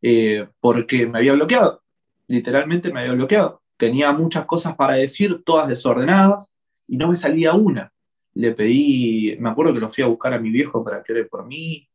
eh, 0.00 0.48
porque 0.60 1.06
me 1.06 1.18
había 1.18 1.34
bloqueado, 1.34 1.81
literalmente 2.28 2.92
me 2.92 3.00
había 3.00 3.12
bloqueado. 3.12 3.62
Tenía 3.76 4.12
muchas 4.12 4.44
cosas 4.44 4.76
para 4.76 4.94
decir, 4.94 5.42
todas 5.44 5.68
desordenadas, 5.68 6.52
y 6.86 6.96
no 6.96 7.08
me 7.08 7.16
salía 7.16 7.54
una. 7.54 7.92
Le 8.34 8.52
pedí, 8.52 9.36
me 9.38 9.50
acuerdo 9.50 9.74
que 9.74 9.80
lo 9.80 9.88
fui 9.88 10.04
a 10.04 10.08
buscar 10.08 10.34
a 10.34 10.38
mi 10.38 10.50
viejo 10.50 10.84
para 10.84 11.02
que 11.02 11.12
ore 11.12 11.24
por 11.24 11.46
mí, 11.46 11.88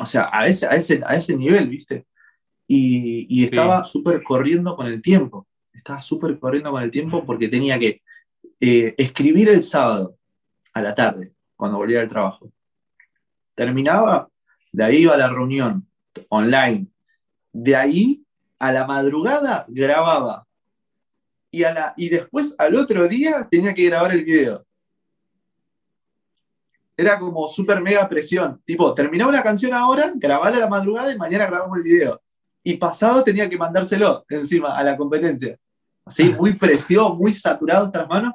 o 0.00 0.06
sea, 0.06 0.28
a 0.32 0.46
ese, 0.46 0.66
a 0.66 0.76
ese, 0.76 1.02
a 1.06 1.16
ese 1.16 1.36
nivel, 1.36 1.68
¿viste? 1.68 2.06
Y, 2.66 3.26
y 3.28 3.44
estaba 3.44 3.84
súper 3.84 4.22
corriendo 4.22 4.74
con 4.74 4.86
el 4.86 5.02
tiempo, 5.02 5.46
estaba 5.72 6.00
súper 6.00 6.38
corriendo 6.38 6.70
con 6.70 6.82
el 6.82 6.90
tiempo 6.90 7.24
porque 7.24 7.48
tenía 7.48 7.78
que 7.78 8.02
eh, 8.60 8.94
escribir 8.96 9.48
el 9.48 9.62
sábado 9.62 10.16
a 10.72 10.82
la 10.82 10.94
tarde, 10.94 11.32
cuando 11.56 11.78
volvía 11.78 12.00
del 12.00 12.08
trabajo. 12.08 12.50
Terminaba, 13.54 14.28
de 14.72 14.84
ahí 14.84 14.96
iba 15.02 15.14
a 15.14 15.18
la 15.18 15.28
reunión 15.28 15.86
online, 16.28 16.86
de 17.52 17.76
ahí 17.76 18.24
a 18.58 18.72
la 18.72 18.86
madrugada 18.86 19.64
grababa 19.68 20.46
y, 21.50 21.64
a 21.64 21.72
la, 21.72 21.94
y 21.96 22.08
después 22.08 22.54
al 22.58 22.74
otro 22.74 23.06
día 23.06 23.46
tenía 23.50 23.72
que 23.72 23.86
grabar 23.86 24.12
el 24.12 24.24
video. 24.24 24.64
Era 26.96 27.18
como 27.18 27.46
súper 27.48 27.80
mega 27.80 28.08
presión. 28.08 28.60
Tipo, 28.64 28.94
terminaba 28.94 29.30
una 29.30 29.42
canción 29.42 29.72
ahora, 29.72 30.12
grabarla 30.14 30.58
a 30.58 30.60
la 30.60 30.68
madrugada 30.68 31.12
y 31.12 31.18
mañana 31.18 31.46
grabamos 31.46 31.76
el 31.76 31.82
video. 31.84 32.20
Y 32.62 32.76
pasado 32.76 33.22
tenía 33.22 33.48
que 33.48 33.58
mandárselo 33.58 34.24
encima 34.28 34.76
a 34.76 34.82
la 34.82 34.96
competencia. 34.96 35.56
Así, 36.04 36.30
muy 36.38 36.54
presión, 36.54 37.16
muy 37.18 37.34
saturado 37.34 37.86
estas 37.86 38.08
manos. 38.08 38.34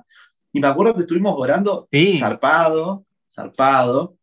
Y 0.52 0.60
me 0.60 0.68
acuerdo 0.68 0.96
que 0.96 1.02
estuvimos 1.02 1.34
orando 1.38 1.88
Sí, 1.92 2.20
zarpado, 2.20 3.06
zarpado. 3.32 4.16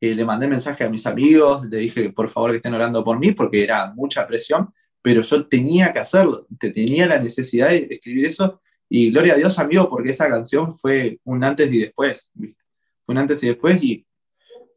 Eh, 0.00 0.14
le 0.14 0.24
mandé 0.24 0.48
mensaje 0.48 0.84
a 0.84 0.90
mis 0.90 1.06
amigos, 1.06 1.64
le 1.66 1.78
dije 1.78 2.10
por 2.10 2.28
favor 2.28 2.50
que 2.50 2.56
estén 2.56 2.74
orando 2.74 3.04
por 3.04 3.18
mí 3.18 3.32
porque 3.32 3.62
era 3.62 3.92
mucha 3.94 4.26
presión, 4.26 4.72
pero 5.02 5.20
yo 5.20 5.46
tenía 5.46 5.92
que 5.92 5.98
hacerlo, 5.98 6.46
te- 6.58 6.70
tenía 6.70 7.06
la 7.06 7.18
necesidad 7.18 7.70
de 7.70 7.88
escribir 7.90 8.26
eso 8.26 8.60
y 8.88 9.10
gloria 9.10 9.34
a 9.34 9.36
Dios, 9.36 9.58
amigo, 9.58 9.88
porque 9.90 10.10
esa 10.12 10.28
canción 10.28 10.74
fue 10.76 11.18
un 11.24 11.42
antes 11.44 11.70
y 11.72 11.78
después, 11.80 12.30
¿viste? 12.34 12.62
Fue 13.04 13.14
un 13.14 13.18
antes 13.18 13.42
y 13.42 13.48
después 13.48 13.82
y 13.82 14.06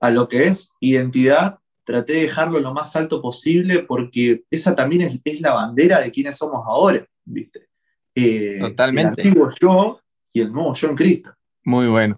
a 0.01 0.09
lo 0.09 0.27
que 0.27 0.45
es 0.47 0.69
identidad 0.79 1.59
traté 1.83 2.13
de 2.13 2.21
dejarlo 2.23 2.59
lo 2.59 2.73
más 2.73 2.95
alto 2.95 3.21
posible 3.21 3.79
porque 3.83 4.43
esa 4.49 4.75
también 4.75 5.03
es, 5.03 5.19
es 5.23 5.41
la 5.41 5.53
bandera 5.53 5.99
de 6.01 6.11
quienes 6.11 6.37
somos 6.37 6.63
ahora, 6.65 7.05
¿viste? 7.23 7.67
Eh, 8.15 8.57
Totalmente. 8.59 9.21
El 9.21 9.27
antiguo 9.27 9.49
yo 9.61 9.99
y 10.33 10.41
el 10.41 10.51
nuevo 10.51 10.73
yo 10.73 10.89
en 10.89 10.95
Cristo. 10.95 11.33
muy 11.63 11.87
bueno. 11.87 12.17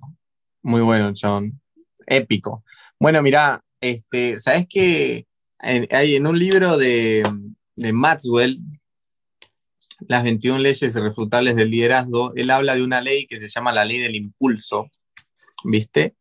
Muy 0.63 0.81
bueno, 0.81 1.13
John. 1.19 1.59
Épico. 2.05 2.63
Bueno, 2.99 3.21
mira, 3.21 3.61
este, 3.81 4.39
¿sabes 4.39 4.65
qué? 4.69 5.25
En- 5.59 5.87
Hay 5.91 6.15
en 6.15 6.27
un 6.27 6.37
libro 6.37 6.77
de, 6.77 7.23
de 7.77 7.93
Maxwell, 7.93 8.59
Las 10.07 10.23
21 10.23 10.59
leyes 10.59 10.95
irrefutables 10.95 11.55
del 11.55 11.71
liderazgo, 11.71 12.33
él 12.35 12.51
habla 12.51 12.75
de 12.75 12.83
una 12.83 13.01
ley 13.01 13.25
que 13.25 13.39
se 13.39 13.47
llama 13.47 13.71
la 13.71 13.85
ley 13.85 13.99
del 13.99 14.15
impulso, 14.15 14.91
¿viste? 15.63 16.15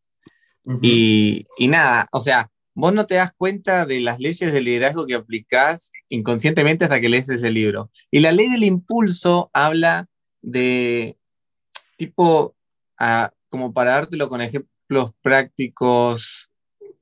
Y, 0.81 1.45
y 1.59 1.69
nada, 1.69 2.09
o 2.11 2.21
sea, 2.21 2.51
vos 2.75 2.93
no 2.93 3.07
te 3.07 3.17
das 3.17 3.33
cuenta 3.37 3.87
de 3.87 4.01
las 4.01 4.19
leyes 4.19 4.53
del 4.53 4.65
liderazgo 4.65 5.07
que 5.07 5.15
aplicás 5.15 5.93
inconscientemente 6.09 6.85
hasta 6.85 7.01
que 7.01 7.09
lees 7.09 7.29
ese 7.29 7.51
libro. 7.51 7.91
Y 8.11 8.21
la 8.21 8.33
ley 8.33 8.51
del 8.51 8.65
impulso 8.65 9.51
habla 9.53 10.09
de 10.43 11.19
tipo, 11.97 12.57
como 13.49 13.73
para 13.73 13.93
dártelo 13.93 14.29
con 14.29 14.41
ejemplos 14.41 15.13
prácticos, 15.23 16.51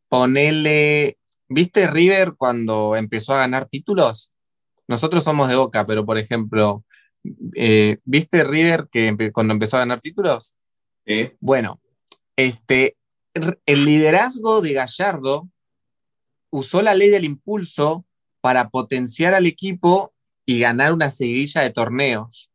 ponele, 0.08 1.18
¿viste 1.48 1.86
River 1.86 2.34
cuando 2.36 2.96
empezó 2.96 3.34
a 3.34 3.38
ganar 3.38 3.66
títulos? 3.66 4.33
Nosotros 4.88 5.24
somos 5.24 5.48
de 5.48 5.56
Boca, 5.56 5.84
pero 5.86 6.04
por 6.04 6.18
ejemplo, 6.18 6.84
eh, 7.54 7.98
¿viste 8.04 8.44
River 8.44 8.88
que 8.90 9.10
empe- 9.12 9.32
cuando 9.32 9.52
empezó 9.54 9.76
a 9.76 9.80
ganar 9.80 10.00
títulos? 10.00 10.54
Sí. 11.06 11.32
Bueno, 11.40 11.80
este, 12.36 12.96
el 13.66 13.84
liderazgo 13.84 14.60
de 14.60 14.72
Gallardo 14.74 15.48
usó 16.50 16.82
la 16.82 16.94
ley 16.94 17.08
del 17.10 17.24
impulso 17.24 18.04
para 18.40 18.68
potenciar 18.68 19.34
al 19.34 19.46
equipo 19.46 20.12
y 20.46 20.60
ganar 20.60 20.92
una 20.92 21.10
seguidilla 21.10 21.62
de 21.62 21.70
torneos, 21.70 22.50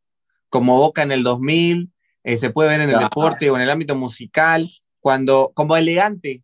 como 0.48 0.78
Boca 0.78 1.02
en 1.02 1.12
el 1.12 1.22
2000, 1.24 1.92
eh, 2.22 2.36
se 2.36 2.50
puede 2.50 2.68
ver 2.70 2.80
en 2.80 2.90
el 2.90 2.94
Claro. 2.96 3.06
deporte 3.08 3.50
o 3.50 3.56
en 3.56 3.62
el 3.62 3.70
ámbito 3.70 3.96
musical, 3.96 4.70
cuando, 5.00 5.50
como 5.54 5.76
elegante, 5.76 6.42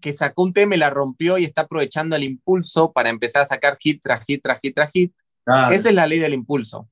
que 0.00 0.12
sacó 0.12 0.42
un 0.42 0.52
tema 0.52 0.74
y 0.74 0.78
la 0.78 0.90
rompió 0.90 1.38
y 1.38 1.44
está 1.44 1.62
aprovechando 1.62 2.16
el 2.16 2.24
impulso 2.24 2.92
para 2.92 3.08
empezar 3.10 3.42
a 3.42 3.46
sacar 3.46 3.76
hit 3.78 4.00
tras 4.02 4.24
hit 4.24 4.42
tras 4.42 4.60
hit 4.60 4.74
tras 4.74 4.90
hit. 4.92 5.12
Claro. 5.44 5.74
Esa 5.74 5.88
es 5.90 5.94
la 5.94 6.06
ley 6.06 6.18
del 6.18 6.34
impulso. 6.34 6.88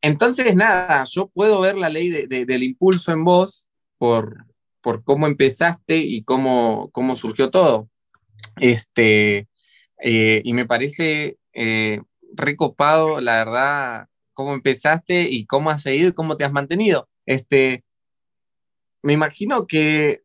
Entonces, 0.00 0.54
nada, 0.54 1.04
yo 1.04 1.28
puedo 1.28 1.60
ver 1.60 1.76
la 1.76 1.88
ley 1.88 2.08
de- 2.08 2.26
de- 2.26 2.46
del 2.46 2.62
impulso 2.62 3.12
en 3.12 3.24
vos 3.24 3.66
por, 3.98 4.46
por 4.80 5.02
cómo 5.02 5.26
empezaste 5.26 5.96
y 5.98 6.22
cómo, 6.22 6.88
cómo 6.92 7.16
surgió 7.16 7.50
todo. 7.50 7.88
Este, 8.60 9.48
eh, 10.00 10.40
y 10.44 10.52
me 10.52 10.66
parece 10.66 11.36
eh, 11.52 12.00
recopado, 12.34 13.20
la 13.20 13.44
verdad, 13.44 14.06
cómo 14.34 14.54
empezaste 14.54 15.22
y 15.28 15.46
cómo 15.46 15.70
has 15.70 15.82
seguido 15.82 16.10
y 16.10 16.12
cómo 16.12 16.36
te 16.36 16.44
has 16.44 16.52
mantenido. 16.52 17.08
Este, 17.26 17.82
me 19.02 19.12
imagino 19.14 19.66
que, 19.66 20.22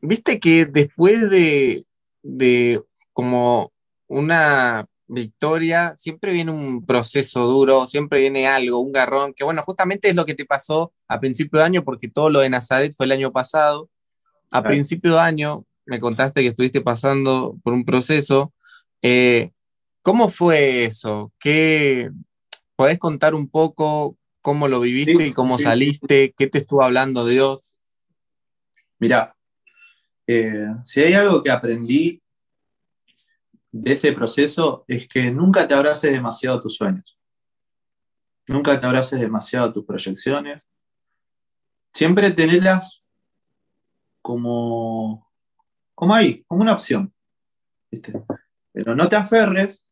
viste 0.00 0.40
que 0.40 0.66
después 0.66 1.28
de, 1.30 1.84
de 2.22 2.82
como 3.12 3.72
una 4.06 4.86
victoria, 5.06 5.94
siempre 5.94 6.32
viene 6.32 6.50
un 6.52 6.86
proceso 6.86 7.44
duro, 7.46 7.86
siempre 7.86 8.20
viene 8.20 8.46
algo, 8.46 8.78
un 8.80 8.92
garrón, 8.92 9.34
que 9.34 9.44
bueno, 9.44 9.62
justamente 9.64 10.08
es 10.08 10.14
lo 10.16 10.24
que 10.24 10.34
te 10.34 10.46
pasó 10.46 10.92
a 11.06 11.20
principio 11.20 11.58
de 11.58 11.66
año, 11.66 11.84
porque 11.84 12.08
todo 12.08 12.30
lo 12.30 12.40
de 12.40 12.48
Nazaret 12.48 12.94
fue 12.96 13.06
el 13.06 13.12
año 13.12 13.30
pasado. 13.32 13.90
A 14.50 14.60
Claro. 14.60 14.68
principio 14.68 15.12
de 15.14 15.20
año 15.20 15.64
me 15.86 15.98
contaste 16.00 16.40
que 16.40 16.48
estuviste 16.48 16.80
pasando 16.80 17.56
por 17.62 17.74
un 17.74 17.84
proceso. 17.84 18.52
Eh, 19.02 19.50
¿Cómo 20.02 20.28
fue 20.28 20.84
eso? 20.84 21.32
¿Qué, 21.38 22.10
¿Podés 22.76 22.98
contar 22.98 23.34
un 23.34 23.48
poco 23.48 24.16
cómo 24.40 24.66
lo 24.68 24.80
viviste 24.80 25.16
Sí, 25.16 25.24
y 25.24 25.32
cómo 25.32 25.58
sí, 25.58 25.64
saliste? 25.64 26.32
¿Qué 26.36 26.46
te 26.46 26.58
estuvo 26.58 26.82
hablando 26.82 27.26
Dios? 27.26 27.80
Mirá, 28.98 29.36
eh, 30.26 30.68
si 30.84 31.00
hay 31.00 31.14
algo 31.14 31.42
que 31.42 31.50
aprendí 31.50 32.22
de 33.72 33.92
ese 33.92 34.12
proceso 34.12 34.84
es 34.86 35.08
que 35.08 35.30
nunca 35.30 35.66
te 35.66 35.74
abraces 35.74 36.12
demasiado 36.12 36.60
tus 36.60 36.76
sueños. 36.76 37.18
Nunca 38.46 38.78
te 38.78 38.86
abraces 38.86 39.18
demasiado 39.18 39.72
tus 39.72 39.84
proyecciones. 39.84 40.62
Siempre 41.92 42.30
tenerlas 42.30 43.02
como, 44.20 45.30
como 45.94 46.14
ahí, 46.14 46.44
como 46.46 46.62
una 46.62 46.74
opción. 46.74 47.12
Pero 48.72 48.94
no 48.94 49.08
te 49.08 49.16
aferres 49.16 49.86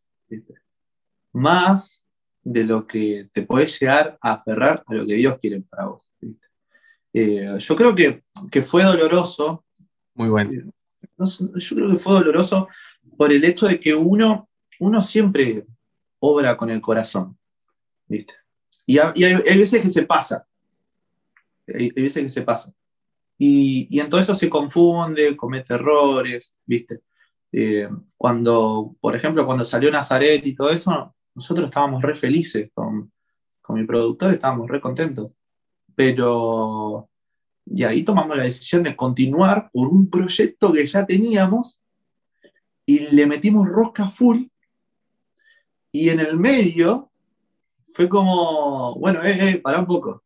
más 1.33 2.05
de 2.43 2.65
lo 2.65 2.87
que 2.87 3.29
te 3.33 3.43
podés 3.43 3.79
llegar 3.79 4.19
a 4.21 4.33
aferrar 4.33 4.83
a 4.87 4.95
lo 4.95 5.07
que 5.07 5.15
Dios 5.15 5.39
quiere 5.39 5.61
para 5.63 5.87
vos. 5.87 6.13
Eh, 7.13 7.57
yo 7.59 7.77
creo 7.77 7.95
que, 7.95 8.25
que 8.51 8.63
fue 8.63 8.85
doloroso 8.85 9.65
Muy 10.21 10.29
bueno. 10.29 10.71
no 11.17 11.27
sé, 11.27 11.45
yo 11.55 11.77
creo 11.77 11.91
que 11.91 11.97
fue 11.97 12.13
doloroso 12.13 12.69
por 13.17 13.33
el 13.33 13.43
hecho 13.45 13.67
de 13.67 13.81
que 13.81 13.95
uno, 13.95 14.49
uno 14.79 15.01
siempre 15.01 15.65
obra 16.19 16.57
con 16.59 16.69
el 16.69 16.81
corazón, 16.83 17.39
¿viste? 18.07 18.35
Y, 18.85 18.99
ha- 18.99 19.13
y 19.15 19.25
hay, 19.25 19.33
hay 19.49 19.59
veces 19.59 19.81
que 19.83 19.89
se 19.89 20.03
pasa, 20.03 20.47
hay, 21.67 21.85
hay 21.97 22.03
veces 22.03 22.23
que 22.23 22.29
se 22.29 22.43
pasa. 22.43 22.73
Y, 23.39 23.87
y 23.91 24.01
en 24.01 24.11
todo 24.11 24.21
eso 24.21 24.35
se 24.35 24.51
confunde, 24.51 25.35
comete 25.37 25.73
errores, 25.75 26.55
¿viste? 26.67 27.01
Eh, 27.53 27.89
cuando, 28.19 28.95
por 29.01 29.17
ejemplo, 29.17 29.47
cuando 29.47 29.65
salió 29.65 29.91
Nazaret 29.91 30.45
y 30.47 30.55
todo 30.55 30.69
eso, 30.71 31.15
nosotros 31.35 31.67
estábamos 31.67 32.03
re 32.03 32.15
felices 32.15 32.71
con, 32.75 33.11
con 33.63 33.81
mi 33.81 33.87
productor, 33.87 34.33
estábamos 34.35 34.69
re 34.69 34.81
contentos. 34.81 35.33
Pero 35.95 37.10
y 37.67 37.85
ahí 37.85 38.03
tomamos 38.03 38.37
la 38.37 38.45
decisión 38.45 38.83
de 38.83 38.97
continuar 38.97 39.71
por 39.73 39.89
un 39.89 40.11
proyecto 40.11 40.73
que 40.73 40.87
ya 40.87 41.07
teníamos 41.07 41.83
y 42.87 42.99
le 42.99 43.27
metimos 43.27 43.69
rosca 43.69 44.09
full. 44.09 44.47
Y 45.93 46.09
en 46.09 46.21
el 46.21 46.37
medio 46.37 47.11
fue 47.93 48.09
como, 48.09 48.95
bueno, 48.97 49.23
eh, 49.25 49.51
eh, 49.51 49.59
para 49.59 49.81
un 49.81 49.87
poco, 49.87 50.25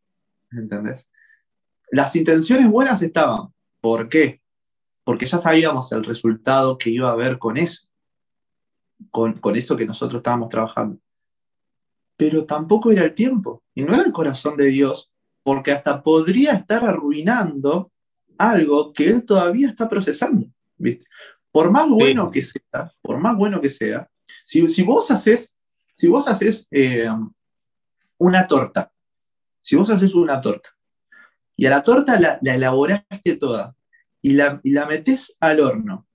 ¿entendés? 0.51 1.09
Las 1.91 2.17
intenciones 2.17 2.71
buenas 2.71 3.03
estaban. 3.03 3.49
¿Por 3.81 4.09
qué? 4.09 4.41
Porque 5.05 5.27
ya 5.27 5.39
sabíamos 5.39 5.93
el 5.93 6.05
resultado 6.05 6.79
que 6.79 6.91
iba 6.91 7.11
a 7.11 7.13
haber 7.13 7.39
con 7.39 7.57
eso, 7.57 7.89
con, 9.11 9.35
con 9.35 9.57
eso 9.57 9.77
que 9.77 9.87
nosotros 9.87 10.21
estábamos 10.21 10.49
trabajando. 10.49 10.99
Pero 12.17 12.47
tampoco 12.47 12.91
era 12.91 13.05
el 13.05 13.15
tiempo, 13.15 13.63
y 13.75 13.83
no 13.83 13.95
era 13.95 14.05
el 14.05 14.13
corazón 14.13 14.57
de 14.57 14.67
Dios, 14.67 15.14
porque 15.45 15.73
hasta 15.73 16.03
podría 16.03 16.55
estar 16.55 16.85
arruinando 16.85 17.93
algo 18.37 18.93
que 18.93 19.09
Él 19.09 19.25
todavía 19.25 19.69
está 19.69 19.89
procesando, 19.89 20.49
¿viste? 20.77 21.05
Por 21.53 21.71
más 21.71 21.89
bueno 21.89 22.31
que 22.31 22.43
sea, 22.43 22.93
por 23.01 23.19
más 23.19 23.37
bueno 23.37 23.61
que 23.61 23.71
sea, 23.71 24.09
si, 24.45 24.67
si 24.69 24.83
vos 24.83 25.09
haces, 25.11 25.57
si 25.93 26.09
vos 26.09 26.27
haces 26.27 26.67
eh, 26.73 27.09
una 28.19 28.49
torta, 28.49 28.91
si 29.61 29.77
vos 29.77 29.91
haces 29.91 30.15
una 30.15 30.41
torta, 30.41 30.71
y 31.55 31.67
a 31.67 31.71
la 31.71 31.83
torta 31.83 32.19
la, 32.19 32.39
elaboraste 32.43 33.37
toda, 33.37 33.77
y 34.23 34.33
la, 34.33 34.61
y 34.65 34.73
la 34.73 34.87
metés 34.87 35.37
al 35.39 35.61
horno, 35.61 36.09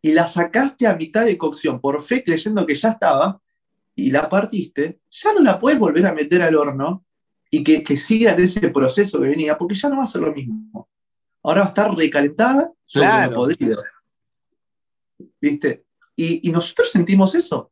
y 0.00 0.12
la 0.12 0.28
sacaste 0.28 0.86
a 0.86 0.94
mitad 0.94 1.24
de 1.24 1.36
cocción, 1.36 1.80
por 1.80 2.00
fe 2.00 2.22
creyendo 2.22 2.64
que 2.64 2.76
ya 2.76 2.90
estaba, 2.90 3.42
y 3.96 4.12
la 4.12 4.28
partiste, 4.28 5.00
ya 5.10 5.34
no 5.34 5.40
la 5.40 5.58
puedes 5.58 5.78
volver 5.78 6.06
a 6.06 6.14
meter 6.14 6.40
al 6.40 6.54
horno 6.54 7.04
y 7.54 7.62
que, 7.62 7.82
que 7.84 7.98
siga 7.98 8.32
en 8.32 8.40
ese 8.40 8.70
proceso 8.70 9.20
que 9.20 9.28
venía, 9.28 9.58
porque 9.58 9.74
ya 9.74 9.90
no 9.90 9.98
va 9.98 10.04
a 10.04 10.06
ser 10.06 10.22
lo 10.22 10.32
mismo. 10.32 10.88
Ahora 11.42 11.60
va 11.60 11.66
a 11.66 11.68
estar 11.68 11.94
recalentada 11.94 12.72
sobre 12.86 13.06
claro. 13.06 13.34
podrido. 13.34 13.82
¿Viste? 15.38 15.84
Y, 16.16 16.48
y, 16.48 16.50
nosotros 16.50 16.90
sentimos 16.90 17.34
eso. 17.34 17.70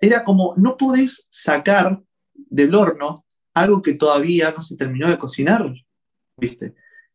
Era 0.00 0.24
como, 0.24 0.54
no 0.56 0.76
podés 0.76 1.24
sacar 1.28 2.02
del 2.34 2.74
horno 2.74 3.24
algo 3.54 3.80
que 3.80 3.94
todavía 3.94 4.50
no 4.50 4.60
se 4.60 4.76
terminó 4.76 5.08
de 5.08 5.18
cocinar. 5.18 5.72
¿Viste? 6.36 6.74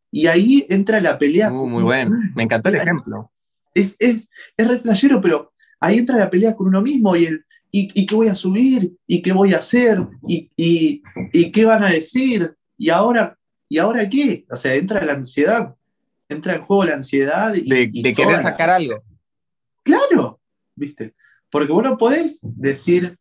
Y 0.09 0.27
ahí 0.27 0.65
entra 0.69 1.01
la 1.01 1.19
pelea. 1.19 1.51
Uh, 1.51 1.67
muy 1.67 1.83
bueno, 1.83 2.17
me 2.35 2.43
encantó 2.43 2.69
el 2.69 2.75
ejemplo. 2.75 3.33
Es, 3.73 3.97
es, 3.99 4.29
es 4.55 4.67
re 4.67 4.79
flashero, 4.79 5.19
pero 5.19 5.51
ahí 5.81 5.97
entra 5.97 6.15
la 6.15 6.29
pelea 6.29 6.55
con 6.55 6.67
uno 6.67 6.81
mismo 6.81 7.17
y 7.17 7.25
el, 7.25 7.45
¿y, 7.93 8.05
qué 8.05 8.15
voy 8.15 8.27
a 8.27 8.35
subir? 8.35 8.93
¿Y 9.05 9.21
qué 9.21 9.33
voy 9.33 9.53
a 9.53 9.57
hacer? 9.57 10.05
¿Y, 10.27 11.01
qué 11.51 11.65
van 11.65 11.83
a 11.83 11.91
decir? 11.91 12.55
¿Y 12.77 12.89
ahora, 12.89 13.37
¿Y 13.69 13.77
ahora 13.77 14.09
qué? 14.09 14.45
O 14.49 14.55
sea, 14.55 14.73
entra 14.75 15.03
la 15.03 15.13
ansiedad, 15.13 15.75
entra 16.29 16.55
en 16.55 16.61
juego 16.61 16.85
la 16.85 16.95
ansiedad. 16.95 17.53
de, 17.53 18.13
querer 18.15 18.39
sacar 18.39 18.69
algo. 18.69 19.03
Claro, 19.83 20.39
¿viste? 20.75 21.13
Porque 21.49 21.71
vos 21.71 21.83
no 21.83 21.97
podés 21.97 22.39
decir, 22.41 23.17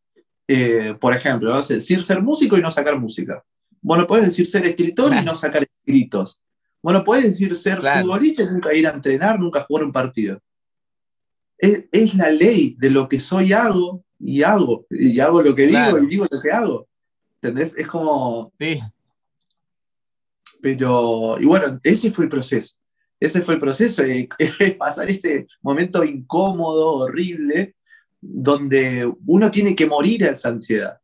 eh, 0.49 0.95
por 1.01 1.15
ejemplo, 1.15 1.55
¿no? 1.55 1.63
decir 1.63 2.03
ser 2.03 2.23
músico 2.23 2.57
y 2.57 2.63
no 2.63 2.71
sacar 2.71 2.99
música. 2.99 3.43
Vos 3.81 3.99
no 3.99 4.07
podés 4.07 4.27
decir 4.27 4.47
ser 4.47 4.65
escritor 4.67 5.15
y 5.15 5.25
no 5.25 5.35
sacar 5.35 5.63
escritos. 5.63 6.41
Vos 6.83 6.93
no 6.93 7.05
podés 7.05 7.25
decir 7.25 7.55
ser 7.57 7.81
futbolista 7.81 8.43
y 8.43 8.47
nunca 8.47 8.75
ir 8.75 8.87
a 8.87 8.91
entrenar, 8.91 9.39
nunca 9.39 9.63
jugar 9.63 9.85
un 9.85 9.93
partido. 9.93 10.41
Es, 11.59 11.85
es, 11.91 12.15
la 12.15 12.31
ley 12.31 12.77
de 12.79 12.91
lo 12.91 13.09
que 13.09 13.19
soy 13.19 13.53
hago 13.53 14.06
y 14.19 14.43
hago, 14.43 14.87
y 14.91 15.19
hago 15.21 15.43
lo 15.43 15.55
que 15.55 15.67
digo 15.67 15.99
y 15.99 16.07
digo 16.07 16.27
lo 16.31 16.41
que 16.41 16.51
hago. 16.51 16.89
¿Entendés? 17.37 17.75
Es 17.77 17.87
como... 17.87 18.53
Sí. 18.59 18.81
Pero, 20.61 21.37
y 21.39 21.45
bueno, 21.45 21.79
ese 21.83 22.11
fue 22.11 22.25
el 22.25 22.31
proceso. 22.31 22.75
Ese 23.21 23.43
fue 23.43 23.55
el 23.55 23.61
proceso, 23.61 24.03
de 24.03 24.29
pasar 24.79 25.09
ese 25.11 25.47
momento 25.63 26.05
incómodo, 26.05 26.97
horrible, 26.99 27.75
donde 28.21 29.11
uno 29.27 29.51
tiene 29.51 29.75
que 29.75 29.87
morir 29.87 30.25
a 30.25 30.31
esa 30.31 30.49
ansiedad 30.49 30.99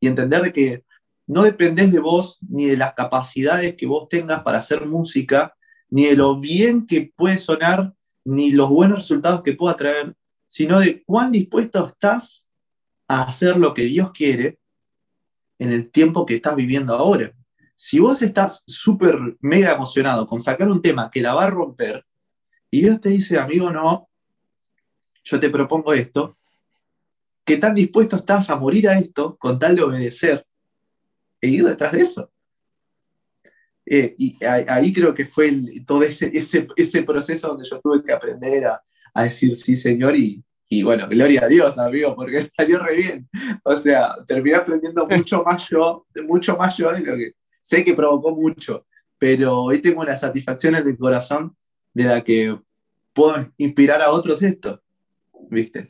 y 0.00 0.08
entender 0.08 0.52
que 0.52 0.84
no 1.26 1.44
dependés 1.44 1.92
de 1.92 2.00
vos 2.00 2.38
ni 2.48 2.66
de 2.66 2.76
las 2.76 2.94
capacidades 2.94 3.76
que 3.76 3.86
vos 3.86 4.08
tengas 4.08 4.42
para 4.42 4.58
hacer 4.58 4.86
música, 4.86 5.54
ni 5.90 6.06
de 6.06 6.16
lo 6.16 6.40
bien 6.40 6.86
que 6.86 7.12
puede 7.14 7.38
sonar, 7.38 7.92
ni 8.24 8.50
los 8.50 8.68
buenos 8.68 8.98
resultados 8.98 9.42
que 9.42 9.52
pueda 9.52 9.76
traer, 9.76 10.14
sino 10.46 10.80
de 10.80 11.02
cuán 11.04 11.30
dispuesto 11.30 11.86
estás 11.86 12.41
a 13.08 13.22
hacer 13.22 13.56
lo 13.56 13.74
que 13.74 13.82
Dios 13.84 14.12
quiere 14.12 14.58
en 15.58 15.72
el 15.72 15.90
tiempo 15.90 16.26
que 16.26 16.36
estás 16.36 16.56
viviendo 16.56 16.94
ahora. 16.94 17.32
Si 17.74 17.98
vos 17.98 18.22
estás 18.22 18.64
súper 18.66 19.18
mega 19.40 19.72
emocionado 19.72 20.26
con 20.26 20.40
sacar 20.40 20.68
un 20.68 20.82
tema 20.82 21.10
que 21.10 21.22
la 21.22 21.34
va 21.34 21.44
a 21.44 21.50
romper, 21.50 22.04
y 22.70 22.82
Dios 22.82 23.00
te 23.00 23.10
dice, 23.10 23.38
amigo, 23.38 23.70
no, 23.70 24.08
yo 25.24 25.38
te 25.38 25.50
propongo 25.50 25.92
esto, 25.92 26.38
¿qué 27.44 27.58
tan 27.58 27.74
dispuesto 27.74 28.16
estás 28.16 28.50
a 28.50 28.56
morir 28.56 28.88
a 28.88 28.98
esto 28.98 29.36
con 29.36 29.58
tal 29.58 29.76
de 29.76 29.82
obedecer 29.82 30.46
e 31.40 31.48
ir 31.48 31.64
detrás 31.64 31.92
de 31.92 32.00
eso? 32.00 32.32
Eh, 33.84 34.14
y 34.16 34.38
ahí 34.44 34.92
creo 34.92 35.12
que 35.12 35.26
fue 35.26 35.52
todo 35.86 36.02
ese, 36.02 36.30
ese, 36.34 37.02
proceso 37.02 37.48
donde 37.48 37.68
yo 37.68 37.80
tuve 37.80 38.02
que 38.02 38.12
aprender 38.12 38.66
a, 38.66 38.80
a 39.12 39.24
decir 39.24 39.56
sí, 39.56 39.76
Señor, 39.76 40.16
y, 40.16 40.42
y 40.74 40.82
bueno, 40.82 41.06
gloria 41.06 41.44
a 41.44 41.48
Dios, 41.48 41.76
amigo, 41.76 42.16
porque 42.16 42.48
salió 42.56 42.78
re 42.78 42.96
bien. 42.96 43.28
O 43.62 43.76
sea, 43.76 44.16
terminé 44.26 44.56
aprendiendo 44.56 45.06
mucho 45.10 45.42
más 45.42 45.68
yo, 45.68 46.06
mucho 46.26 46.56
más 46.56 46.74
yo 46.78 46.90
de 46.90 47.00
lo 47.00 47.14
que 47.14 47.32
sé 47.60 47.84
que 47.84 47.92
provocó 47.92 48.34
mucho, 48.34 48.86
pero 49.18 49.64
hoy 49.64 49.82
tengo 49.82 50.00
una 50.00 50.16
satisfacción 50.16 50.74
en 50.74 50.86
mi 50.86 50.96
corazón 50.96 51.54
de 51.92 52.04
la 52.04 52.24
que 52.24 52.58
puedo 53.12 53.52
inspirar 53.58 54.00
a 54.00 54.12
otros 54.12 54.42
esto. 54.42 54.82
¿Viste? 55.50 55.88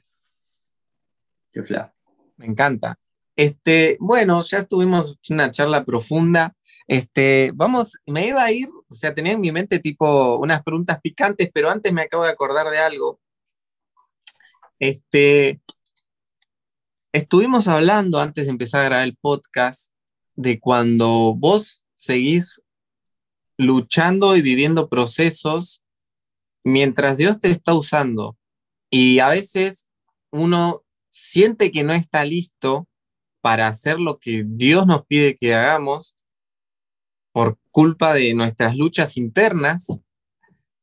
Qué 1.53 1.62
fla. 1.62 1.95
Me 2.37 2.47
encanta. 2.47 2.99
Este, 3.37 3.97
bueno, 4.01 4.42
ya 4.42 4.64
tuvimos 4.64 5.16
una 5.31 5.53
charla 5.53 5.85
profunda. 5.85 6.57
Este, 6.88 7.53
vamos, 7.55 8.01
me 8.05 8.27
iba 8.27 8.42
a 8.42 8.51
ir, 8.51 8.66
o 8.68 8.92
sea, 8.92 9.14
tenía 9.14 9.35
en 9.35 9.40
mi 9.40 9.53
mente 9.53 9.79
tipo 9.79 10.38
unas 10.38 10.61
preguntas 10.64 10.99
picantes, 11.01 11.53
pero 11.55 11.71
antes 11.71 11.92
me 11.92 12.03
acabo 12.03 12.25
de 12.25 12.33
acordar 12.33 12.68
de 12.68 12.79
algo 12.79 13.21
este, 14.78 15.61
estuvimos 17.12 17.68
hablando 17.68 18.20
antes 18.20 18.46
de 18.46 18.50
empezar 18.50 18.82
a 18.82 18.85
grabar 18.85 19.08
el 19.08 19.16
podcast 19.16 19.92
de 20.35 20.58
cuando 20.58 21.35
vos 21.37 21.85
seguís 21.94 22.62
luchando 23.58 24.37
y 24.37 24.42
viviendo 24.42 24.88
procesos 24.88 25.82
mientras 26.64 27.18
Dios 27.18 27.38
te 27.38 27.50
está 27.50 27.74
usando. 27.74 28.37
Y 28.90 29.18
a 29.18 29.28
veces 29.28 29.88
uno 30.30 30.85
siente 31.08 31.70
que 31.70 31.85
no 31.85 31.92
está 31.92 32.24
listo 32.24 32.88
para 33.40 33.66
hacer 33.66 33.98
lo 33.98 34.18
que 34.18 34.44
Dios 34.46 34.87
nos 34.87 35.04
pide 35.06 35.35
que 35.35 35.54
hagamos 35.54 36.14
por 37.32 37.58
culpa 37.70 38.14
de 38.14 38.35
nuestras 38.35 38.76
luchas 38.76 39.16
internas, 39.16 39.88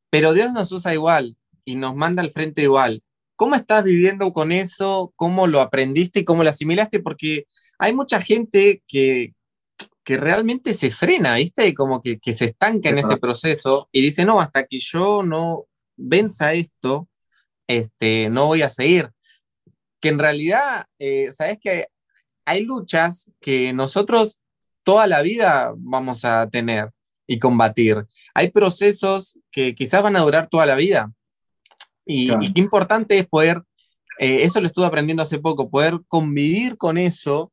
pero 0.10 0.34
Dios 0.34 0.52
nos 0.52 0.72
usa 0.72 0.94
igual 0.94 1.38
y 1.64 1.76
nos 1.76 1.96
manda 1.96 2.22
al 2.22 2.32
frente 2.32 2.64
igual. 2.64 3.04
¿Cómo 3.40 3.56
estás 3.56 3.86
viviendo 3.86 4.34
con 4.34 4.52
eso? 4.52 5.14
¿Cómo 5.16 5.48
lo 5.48 5.62
aprendiste 5.62 6.20
y 6.20 6.26
cómo 6.26 6.44
lo 6.44 6.50
asimilaste? 6.50 7.00
Porque 7.00 7.46
hay 7.78 7.94
mucha 7.94 8.20
gente 8.20 8.84
que, 8.86 9.34
que 10.04 10.18
realmente 10.18 10.74
se 10.74 10.92
frena, 10.92 11.36
¿viste? 11.36 11.74
Como 11.74 12.02
que, 12.02 12.20
que 12.20 12.34
se 12.34 12.48
estanca 12.48 12.90
en 12.90 12.98
ese 12.98 13.16
proceso 13.16 13.88
y 13.94 14.02
dice, 14.02 14.26
no, 14.26 14.42
hasta 14.42 14.66
que 14.66 14.80
yo 14.80 15.24
no 15.24 15.68
venza 15.96 16.52
esto, 16.52 17.08
este, 17.66 18.28
no 18.28 18.48
voy 18.48 18.62
a 18.62 18.70
seguir. 18.70 19.10
Que 20.02 20.10
en 20.10 20.20
realidad, 20.20 20.88
eh, 21.00 21.32
¿sabes 21.32 21.60
que 21.62 21.88
hay 22.44 22.66
luchas 22.66 23.32
que 23.40 23.72
nosotros 23.72 24.42
toda 24.84 25.08
la 25.08 25.22
vida 25.22 25.72
vamos 25.78 26.26
a 26.26 26.50
tener 26.50 26.92
y 27.26 27.40
combatir? 27.40 28.06
Hay 28.34 28.52
procesos 28.52 29.40
que 29.50 29.74
quizás 29.76 30.04
van 30.04 30.18
a 30.18 30.24
durar 30.24 30.50
toda 30.50 30.66
la 30.66 30.76
vida 30.76 31.14
y, 32.12 32.54
qué 32.54 32.60
importante 32.60 33.20
es 33.20 33.28
poder, 33.28 33.62
eh, 34.18 34.42
eso 34.42 34.60
lo 34.60 34.68
estuve 34.68 34.88
aprendiendo 34.88 35.22
hace 35.22 35.38
poco, 35.38 35.70
poder 35.70 36.00
convivir 36.08 36.76
con 36.78 36.98
eso 36.98 37.52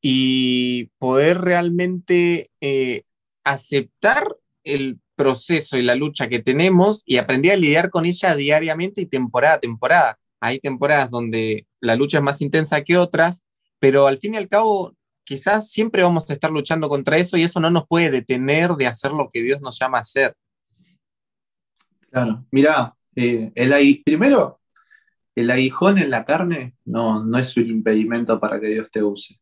y 0.00 0.90
poder 0.98 1.40
realmente 1.40 2.50
eh, 2.60 3.02
aceptar 3.42 4.36
el 4.62 5.00
proceso 5.16 5.78
y 5.78 5.82
la 5.82 5.96
lucha 5.96 6.28
que 6.28 6.38
tenemos 6.38 7.02
y 7.04 7.16
aprender 7.16 7.52
a 7.52 7.56
lidiar 7.56 7.90
con 7.90 8.06
ella 8.06 8.36
diariamente 8.36 9.00
y 9.00 9.06
temporada 9.06 9.54
a 9.54 9.60
temporada. 9.60 10.18
Hay 10.40 10.60
temporadas 10.60 11.10
donde 11.10 11.66
la 11.80 11.96
lucha 11.96 12.18
es 12.18 12.24
más 12.24 12.40
intensa 12.40 12.84
que 12.84 12.96
otras, 12.96 13.42
pero 13.80 14.06
al 14.06 14.18
fin 14.18 14.34
y 14.34 14.36
al 14.36 14.46
cabo 14.46 14.94
quizás 15.24 15.72
siempre 15.72 16.04
vamos 16.04 16.30
a 16.30 16.34
estar 16.34 16.52
luchando 16.52 16.88
contra 16.88 17.18
eso 17.18 17.36
y 17.36 17.42
eso 17.42 17.58
no 17.58 17.68
nos 17.68 17.88
puede 17.88 18.12
detener 18.12 18.70
de 18.74 18.86
hacer 18.86 19.10
lo 19.10 19.28
que 19.28 19.42
Dios 19.42 19.60
nos 19.60 19.76
llama 19.76 19.98
a 19.98 20.02
hacer. 20.02 20.36
Claro, 22.10 22.46
mira, 22.52 22.94
eh, 23.20 23.50
el, 23.56 24.02
primero, 24.04 24.60
el 25.34 25.50
aguijón 25.50 25.98
en 25.98 26.08
la 26.08 26.24
carne 26.24 26.76
no, 26.84 27.24
no 27.24 27.36
es 27.36 27.56
un 27.56 27.66
impedimento 27.66 28.38
para 28.38 28.60
que 28.60 28.68
Dios 28.68 28.88
te 28.92 29.02
use. 29.02 29.40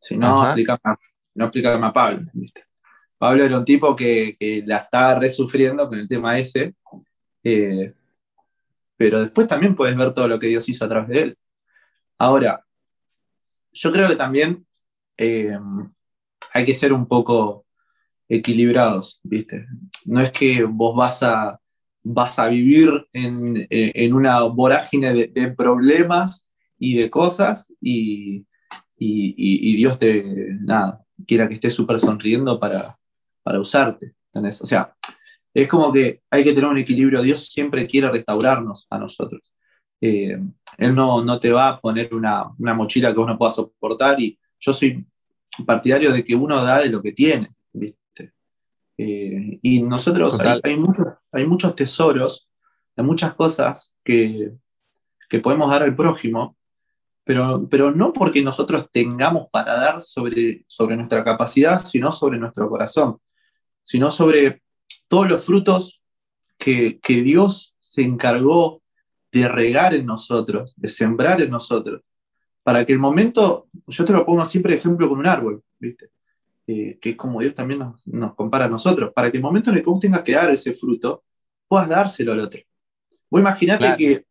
Si 0.00 0.16
no, 0.16 0.46
explícame, 0.46 0.96
no 1.34 1.44
explícame 1.44 1.86
a 1.86 1.92
Pablo. 1.92 2.22
Pablo 3.18 3.44
era 3.44 3.58
un 3.58 3.66
tipo 3.66 3.94
que, 3.94 4.34
la 4.64 4.78
estaba 4.78 5.18
resufriendo 5.18 5.86
con 5.90 5.98
el 5.98 6.08
tema 6.08 6.38
ese, 6.38 6.74
eh, 7.44 7.92
pero 8.96 9.20
después 9.20 9.46
también 9.46 9.76
puedes 9.76 9.94
ver 9.94 10.14
todo 10.14 10.26
lo 10.26 10.38
que 10.38 10.46
Dios 10.46 10.66
hizo 10.66 10.86
a 10.86 10.88
través 10.88 11.08
de 11.10 11.20
él. 11.20 11.38
Ahora, 12.16 12.64
yo 13.72 13.92
creo 13.92 14.08
que 14.08 14.16
también 14.16 14.66
eh, 15.18 15.58
hay 16.54 16.64
que 16.64 16.74
ser 16.74 16.94
un 16.94 17.06
poco 17.06 17.66
equilibrados, 18.26 19.20
¿viste? 19.22 19.66
No 20.06 20.22
es 20.22 20.30
que 20.30 20.64
vos 20.64 20.96
vas 20.96 21.22
a, 21.22 21.59
vas 22.02 22.38
a 22.38 22.48
vivir 22.48 23.06
en, 23.12 23.66
en 23.70 24.14
una 24.14 24.42
vorágine 24.42 25.12
de, 25.12 25.52
problemas 25.52 26.48
y 26.78 26.96
de 26.96 27.10
cosas 27.10 27.72
y, 27.80 28.46
y, 28.98 29.34
y, 29.36 29.76
Dios 29.76 29.98
te, 29.98 30.24
nada, 30.60 31.04
quiera 31.26 31.46
que 31.48 31.54
estés 31.54 31.74
súper 31.74 31.98
sonriendo 31.98 32.58
para, 32.58 32.96
para 33.42 33.60
usarte. 33.60 34.14
O 34.32 34.66
sea, 34.66 34.94
es 35.52 35.68
como 35.68 35.92
que 35.92 36.22
hay 36.30 36.44
que 36.44 36.52
tener 36.52 36.70
un 36.70 36.78
equilibrio. 36.78 37.22
Dios 37.22 37.46
siempre 37.46 37.86
quiere 37.86 38.10
restaurarnos 38.10 38.86
a 38.90 38.98
nosotros. 38.98 39.42
Eh, 40.00 40.38
él 40.78 40.94
no, 40.94 41.22
no, 41.22 41.38
te 41.38 41.50
va 41.50 41.68
a 41.68 41.80
poner 41.80 42.14
una, 42.14 42.46
una, 42.58 42.72
mochila 42.72 43.12
que 43.12 43.18
vos 43.18 43.26
no 43.26 43.36
puedas 43.36 43.56
soportar 43.56 44.18
y 44.18 44.38
yo 44.58 44.72
soy 44.72 45.04
partidario 45.66 46.10
de 46.10 46.24
que 46.24 46.34
uno 46.34 46.62
da 46.64 46.80
de 46.80 46.88
lo 46.88 47.02
que 47.02 47.12
tiene, 47.12 47.50
¿viste? 47.72 47.99
Eh, 49.02 49.58
y 49.62 49.82
nosotros 49.82 50.38
hay, 50.40 50.60
hay, 50.62 50.76
muchos, 50.76 51.06
hay, 51.32 51.46
muchos, 51.46 51.74
tesoros, 51.74 52.50
hay 52.94 53.02
muchas 53.02 53.32
cosas 53.32 53.96
que, 54.04 54.52
que 55.26 55.38
podemos 55.38 55.70
dar 55.70 55.82
al 55.82 55.96
prójimo, 55.96 56.58
pero, 57.24 57.66
pero, 57.70 57.92
no 57.92 58.12
porque 58.12 58.42
nosotros 58.42 58.90
tengamos 58.92 59.48
para 59.50 59.72
dar 59.72 60.02
sobre, 60.02 60.66
sobre 60.66 60.96
nuestra 60.96 61.24
capacidad, 61.24 61.78
sino 61.78 62.12
sobre 62.12 62.38
nuestro 62.38 62.68
corazón, 62.68 63.16
sino 63.82 64.10
sobre 64.10 64.60
todos 65.08 65.30
los 65.30 65.46
frutos 65.46 66.02
que, 66.58 67.00
que 67.00 67.22
Dios 67.22 67.78
se 67.80 68.02
encargó 68.02 68.82
de 69.32 69.48
regar 69.48 69.94
en 69.94 70.04
nosotros, 70.04 70.74
de 70.76 70.88
sembrar 70.88 71.40
en 71.40 71.50
nosotros, 71.50 72.02
para 72.62 72.84
que 72.84 72.92
el 72.92 72.98
momento, 72.98 73.68
yo 73.86 74.04
te 74.04 74.12
lo 74.12 74.26
pongo 74.26 74.44
siempre 74.44 74.74
de 74.74 74.78
ejemplo 74.78 75.08
con 75.08 75.20
un 75.20 75.26
árbol, 75.26 75.62
¿viste? 75.78 76.10
Eh, 76.66 76.98
que 77.00 77.10
es 77.10 77.16
como 77.16 77.40
Dios 77.40 77.54
también 77.54 77.80
nos, 77.80 78.06
nos, 78.06 78.34
compara 78.34 78.66
a 78.66 78.68
nosotros, 78.68 79.12
para 79.14 79.30
que 79.30 79.38
el 79.38 79.42
momento 79.42 79.70
en 79.70 79.76
el 79.76 79.82
que 79.82 79.90
vos 79.90 79.98
tengas 79.98 80.22
que 80.22 80.32
dar 80.32 80.50
ese 80.52 80.72
fruto, 80.72 81.24
puedas 81.66 81.88
dárselo 81.88 82.32
al 82.32 82.40
otro. 82.40 82.60
Vos 83.28 83.40
imaginate 83.40 83.84
claro. 83.84 83.96
que 83.96 84.26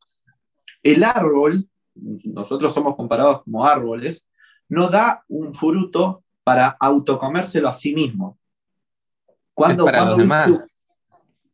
el 0.83 1.03
árbol, 1.03 1.67
nosotros 1.95 2.73
somos 2.73 2.95
comparados 2.95 3.43
como 3.43 3.65
árboles, 3.65 4.25
no 4.69 4.89
da 4.89 5.23
un 5.27 5.53
fruto 5.53 6.23
para 6.43 6.67
autocomérselo 6.79 7.67
a 7.67 7.73
sí 7.73 7.93
mismo. 7.93 8.37
¿Cuándo, 9.53 9.85
para 9.85 9.99
¿cuándo 9.99 10.11
los 10.11 10.19
demás. 10.19 10.47
Viste, 10.47 10.73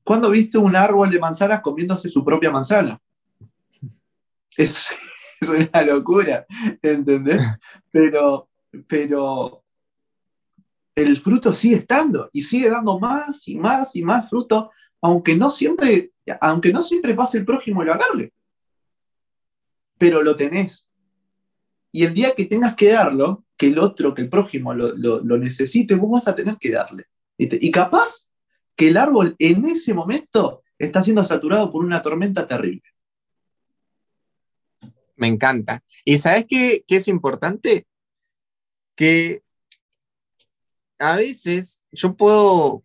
¿Cuándo 0.04 0.30
viste 0.30 0.58
un 0.60 0.76
árbol 0.76 1.10
de 1.10 1.20
manzanas 1.20 1.62
comiéndose 1.62 2.10
su 2.10 2.24
propia 2.24 2.52
manzana? 2.52 3.02
Es, 4.56 4.96
es 5.42 5.50
una 5.50 5.82
locura, 5.82 6.46
¿entendés? 6.82 7.42
Pero, 7.92 8.50
pero 8.88 9.65
el 10.96 11.18
fruto 11.18 11.54
sigue 11.54 11.78
estando 11.78 12.30
y 12.32 12.42
sigue 12.42 12.70
dando 12.70 13.00
más 13.00 13.48
y 13.48 13.56
más 13.58 13.96
y 13.96 14.02
más 14.02 14.30
fruto, 14.30 14.72
aunque 15.02 15.36
no 15.36 15.50
siempre, 15.50 16.12
aunque 16.40 16.72
no 16.72 16.82
siempre 16.82 17.14
pase 17.14 17.38
el 17.38 17.46
prójimo 17.46 17.84
y 17.84 17.86
lo 17.86 17.94
agarre. 17.94 18.34
Pero 19.98 20.24
lo 20.24 20.36
tenés. 20.36 20.90
Y 21.92 22.04
el 22.04 22.14
día 22.14 22.34
que 22.34 22.46
tengas 22.46 22.76
que 22.76 22.90
darlo, 22.90 23.46
que 23.58 23.68
el 23.68 23.80
otro, 23.80 24.14
que 24.14 24.22
el 24.22 24.30
prójimo 24.30 24.74
lo, 24.74 24.96
lo, 24.96 25.38
necesite, 25.38 25.96
vos 25.96 26.12
vas 26.12 26.28
a 26.28 26.36
tener 26.36 26.58
que 26.58 26.72
darle. 26.72 27.06
Y 27.38 27.72
capaz 27.72 28.32
que 28.76 28.90
el 28.90 28.98
árbol 28.98 29.36
en 29.40 29.66
ese 29.66 29.94
momento 29.94 30.64
está 30.78 31.02
siendo 31.02 31.24
saturado 31.24 31.72
por 31.72 31.84
una 31.84 32.02
tormenta 32.02 32.48
terrible. 32.48 32.84
Me 35.18 35.28
encanta. 35.28 35.84
¿Y 36.04 36.18
sabes 36.18 36.46
qué, 36.48 36.84
qué 36.86 36.98
es 36.98 37.08
importante? 37.08 37.88
Que 38.96 39.45
a 41.00 41.16
veces 41.16 41.84
yo 41.92 42.16
puedo 42.16 42.84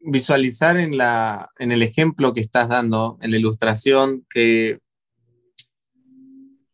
visualizar 0.00 0.78
en, 0.78 0.96
la, 0.96 1.48
en 1.58 1.72
el 1.72 1.82
ejemplo 1.82 2.32
que 2.32 2.40
estás 2.40 2.68
dando, 2.68 3.18
en 3.20 3.30
la 3.30 3.36
ilustración, 3.36 4.26
que 4.30 4.78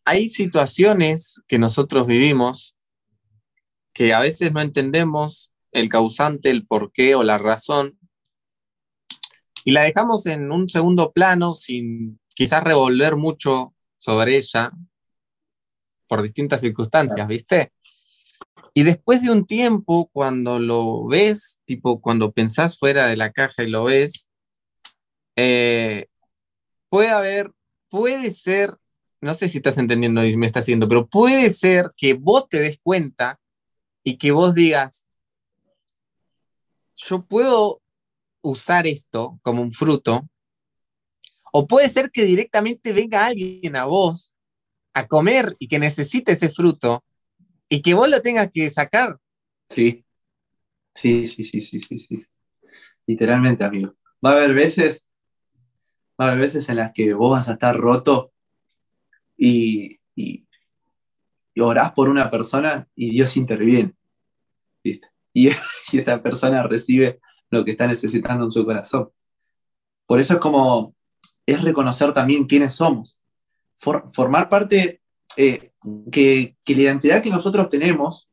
hay 0.04 0.28
situaciones 0.28 1.40
que 1.48 1.58
nosotros 1.58 2.06
vivimos 2.06 2.76
que 3.94 4.12
a 4.12 4.20
veces 4.20 4.52
no 4.52 4.60
entendemos 4.60 5.52
el 5.70 5.88
causante, 5.88 6.50
el 6.50 6.66
porqué 6.66 7.14
o 7.14 7.22
la 7.22 7.38
razón, 7.38 7.98
y 9.64 9.70
la 9.70 9.84
dejamos 9.84 10.26
en 10.26 10.52
un 10.52 10.68
segundo 10.68 11.12
plano 11.12 11.54
sin 11.54 12.20
quizás 12.34 12.62
revolver 12.62 13.16
mucho 13.16 13.74
sobre 13.96 14.36
ella 14.36 14.72
por 16.06 16.20
distintas 16.22 16.60
circunstancias, 16.60 17.26
¿viste? 17.26 17.72
Y 18.76 18.82
después 18.82 19.22
de 19.22 19.30
un 19.30 19.46
tiempo, 19.46 20.10
cuando 20.12 20.58
lo 20.58 21.06
ves, 21.06 21.60
tipo 21.64 22.00
cuando 22.00 22.32
pensás 22.32 22.76
fuera 22.76 23.06
de 23.06 23.16
la 23.16 23.30
caja 23.30 23.62
y 23.62 23.70
lo 23.70 23.84
ves, 23.84 24.28
eh, 25.36 26.08
puede 26.88 27.10
haber, 27.10 27.52
puede 27.88 28.32
ser, 28.32 28.76
no 29.20 29.32
sé 29.34 29.46
si 29.46 29.58
estás 29.58 29.78
entendiendo 29.78 30.24
y 30.24 30.36
me 30.36 30.46
estás 30.46 30.64
haciendo, 30.64 30.88
pero 30.88 31.06
puede 31.06 31.50
ser 31.50 31.92
que 31.96 32.14
vos 32.14 32.48
te 32.48 32.58
des 32.58 32.80
cuenta 32.82 33.40
y 34.02 34.18
que 34.18 34.32
vos 34.32 34.54
digas, 34.54 35.06
yo 36.96 37.24
puedo 37.24 37.80
usar 38.42 38.88
esto 38.88 39.38
como 39.42 39.62
un 39.62 39.70
fruto, 39.70 40.28
o 41.52 41.68
puede 41.68 41.88
ser 41.88 42.10
que 42.10 42.24
directamente 42.24 42.92
venga 42.92 43.24
alguien 43.24 43.76
a 43.76 43.84
vos 43.84 44.32
a 44.94 45.06
comer 45.06 45.54
y 45.60 45.68
que 45.68 45.78
necesite 45.78 46.32
ese 46.32 46.48
fruto 46.48 47.04
y 47.74 47.82
que 47.82 47.94
vos 47.94 48.08
lo 48.08 48.22
tengas 48.22 48.50
que 48.52 48.70
sacar. 48.70 49.18
Sí, 49.68 50.04
sí, 50.94 51.26
sí, 51.26 51.42
sí, 51.42 51.60
sí, 51.60 51.98
sí. 51.98 52.24
Literalmente, 53.04 53.64
amigo. 53.64 53.96
Va 54.24 54.30
a 54.30 54.36
haber 54.36 54.54
veces, 54.54 55.08
va 56.20 56.26
a 56.26 56.28
haber 56.28 56.42
veces 56.42 56.68
en 56.68 56.76
las 56.76 56.92
que 56.92 57.12
vos 57.14 57.32
vas 57.32 57.48
a 57.48 57.54
estar 57.54 57.76
roto 57.76 58.32
y, 59.36 59.98
y, 60.14 60.46
y 61.52 61.60
orás 61.60 61.90
por 61.92 62.08
una 62.08 62.30
persona 62.30 62.88
y 62.94 63.10
Dios 63.10 63.36
interviene. 63.36 63.94
Y, 65.36 65.48
esa 65.98 66.22
persona 66.22 66.62
recibe 66.62 67.18
lo 67.50 67.64
que 67.64 67.72
está 67.72 67.88
necesitando 67.88 68.44
en 68.44 68.52
su 68.52 68.64
corazón. 68.64 69.10
Por 70.06 70.20
eso 70.20 70.34
es 70.34 70.40
como, 70.40 70.94
es 71.44 71.60
reconocer 71.60 72.14
también 72.14 72.44
quiénes 72.44 72.74
somos. 72.74 73.18
For, 73.74 74.04
formar 74.12 74.48
parte, 74.48 75.02
eh, 75.36 75.72
que, 76.10 76.56
que, 76.64 76.74
la 76.74 76.82
identidad 76.82 77.22
que 77.22 77.30
nosotros 77.30 77.68
tenemos 77.68 78.28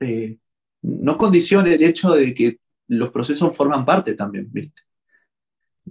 eh, 0.00 0.38
no 0.82 1.16
condicione 1.16 1.74
el 1.74 1.82
hecho 1.82 2.12
de 2.12 2.34
que 2.34 2.58
los 2.88 3.10
procesos 3.10 3.56
forman 3.56 3.84
parte 3.84 4.14
también, 4.14 4.48
¿viste? 4.50 4.82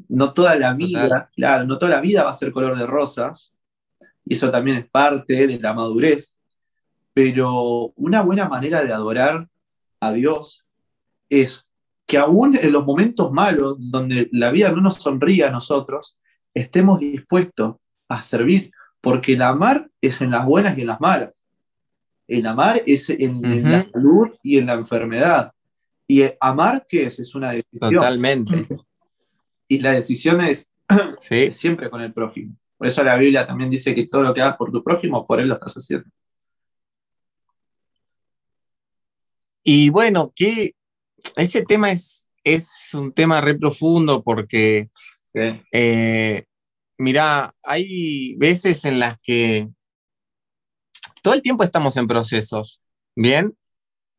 No 0.08 0.34
toda 0.34 0.56
la 0.56 0.74
vida, 0.74 1.04
Total. 1.04 1.30
claro, 1.36 1.66
no 1.66 1.78
toda 1.78 1.92
la 1.92 2.02
vida 2.02 2.24
va 2.24 2.32
a 2.32 2.34
ser 2.34 2.52
color 2.52 2.78
de 2.78 2.86
rosas, 2.86 3.54
y 4.26 4.34
eso 4.34 4.52
también 4.52 4.78
es 4.78 4.90
parte 4.90 5.48
de 5.48 5.60
la 5.60 5.74
madurez, 5.74 6.38
pero 7.14 7.94
una 7.96 8.22
buena 8.22 8.48
manera 8.48 8.84
de 8.84 8.94
adorar 8.94 9.48
a 10.00 10.12
Dios 10.14 10.66
es 11.30 11.72
que 12.06 12.18
aún 12.18 12.58
en 12.60 12.72
los 12.72 12.86
momentos 12.86 13.32
malos, 13.32 13.76
donde 13.78 14.30
la 14.32 14.52
vida 14.52 14.70
no 14.70 14.82
nos 14.82 14.96
sonríe 14.96 15.44
a 15.44 15.52
nosotros, 15.52 16.18
estemos 16.54 17.00
dispuestos 17.00 17.76
a 18.08 18.24
servir, 18.24 18.72
porque 19.02 19.34
el 19.34 19.42
amar 19.42 19.90
es 20.02 20.22
en 20.22 20.32
las 20.32 20.46
buenas 20.46 20.78
y 20.78 20.82
en 20.82 20.88
las 20.88 21.00
malas. 21.00 21.44
El 22.28 22.46
amar 22.46 22.82
es 22.86 23.10
en, 23.10 23.38
uh 23.38 23.42
-huh. 23.42 23.54
en 23.54 23.72
la 23.72 23.82
salud 23.82 24.28
y 24.44 24.58
en 24.58 24.68
la 24.68 24.74
enfermedad. 24.74 25.52
Y 26.08 26.24
amar, 26.40 26.86
¿qué 26.88 27.06
es? 27.06 27.20
Es 27.20 27.36
una 27.36 27.52
decisión. 27.52 27.94
Totalmente. 27.94 28.68
Y 29.68 29.80
la 29.80 29.94
decisión 29.94 30.42
es 30.42 30.68
sí. 31.20 31.52
siempre 31.52 31.90
con 31.90 32.02
el 32.02 32.14
prójimo. 32.14 32.56
Por 32.78 32.88
eso 32.88 33.04
la 33.04 33.18
Biblia 33.18 33.46
también 33.46 33.70
dice 33.70 33.94
que 33.94 34.08
todo 34.08 34.24
lo 34.24 34.34
que 34.34 34.42
hagas 34.42 34.58
por 34.58 34.72
tu 34.72 34.84
prójimo, 34.84 35.28
por 35.28 35.40
él 35.40 35.50
lo 35.50 35.56
estás 35.56 35.74
haciendo. 35.76 36.10
Y 39.64 39.90
bueno, 39.90 40.32
¿qué, 40.36 40.74
ese 41.36 41.64
tema 41.64 41.92
es, 41.92 42.30
es 42.44 42.94
un 42.94 43.12
tema 43.14 43.42
re 43.42 43.56
profundo 43.56 44.24
porque, 44.24 44.90
eh, 45.34 46.46
mira, 47.00 47.56
hay 47.64 48.36
veces 48.36 48.86
en 48.86 49.00
las 49.00 49.18
que 49.20 49.70
todo 51.24 51.34
el 51.34 51.42
tiempo 51.42 51.64
estamos 51.64 51.98
en 51.98 52.08
procesos, 52.08 52.82
¿bien? 53.16 53.58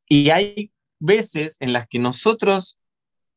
Y 0.08 0.30
hay 0.30 0.72
veces 0.98 1.56
en 1.60 1.72
las 1.72 1.86
que 1.86 1.98
nosotros, 1.98 2.80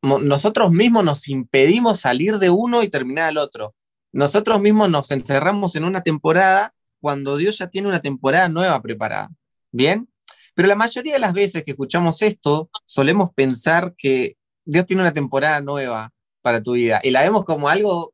nosotros 0.01 0.71
mismos 0.71 1.03
nos 1.03 1.29
impedimos 1.29 1.99
salir 1.99 2.39
de 2.39 2.49
uno 2.49 2.81
y 2.81 2.89
terminar 2.89 3.25
al 3.29 3.37
otro. 3.37 3.75
Nosotros 4.11 4.61
mismos 4.61 4.89
nos 4.89 5.11
encerramos 5.11 5.75
en 5.75 5.83
una 5.83 6.01
temporada 6.01 6.73
cuando 6.99 7.37
Dios 7.37 7.57
ya 7.57 7.69
tiene 7.69 7.89
una 7.89 8.01
temporada 8.01 8.47
nueva 8.47 8.81
preparada, 8.81 9.29
¿bien? 9.71 10.09
Pero 10.55 10.67
la 10.69 10.75
mayoría 10.75 11.13
de 11.13 11.19
las 11.19 11.33
veces 11.33 11.63
que 11.65 11.71
escuchamos 11.71 12.21
esto, 12.21 12.69
solemos 12.85 13.33
pensar 13.33 13.93
que 13.97 14.37
Dios 14.63 14.85
tiene 14.85 15.01
una 15.01 15.13
temporada 15.13 15.59
nueva 15.59 16.11
para 16.41 16.63
tu 16.63 16.73
vida 16.73 17.01
y 17.03 17.11
la 17.11 17.23
vemos 17.23 17.43
como 17.43 17.67
algo 17.67 18.12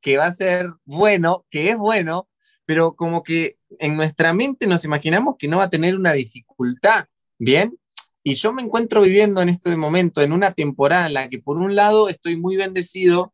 que 0.00 0.16
va 0.16 0.26
a 0.26 0.32
ser 0.32 0.72
bueno, 0.84 1.46
que 1.50 1.70
es 1.70 1.76
bueno, 1.76 2.28
pero 2.64 2.94
como 2.94 3.22
que 3.22 3.58
en 3.78 3.96
nuestra 3.96 4.32
mente 4.32 4.66
nos 4.66 4.84
imaginamos 4.84 5.36
que 5.38 5.48
no 5.48 5.58
va 5.58 5.64
a 5.64 5.70
tener 5.70 5.96
una 5.96 6.12
dificultad 6.12 7.06
Bien, 7.42 7.74
y 8.22 8.34
yo 8.34 8.52
me 8.52 8.60
encuentro 8.60 9.00
viviendo 9.00 9.40
en 9.40 9.48
este 9.48 9.74
momento, 9.74 10.20
en 10.20 10.32
una 10.32 10.52
temporada 10.52 11.06
en 11.06 11.14
la 11.14 11.30
que 11.30 11.38
por 11.38 11.56
un 11.56 11.74
lado 11.74 12.10
estoy 12.10 12.36
muy 12.36 12.58
bendecido 12.58 13.32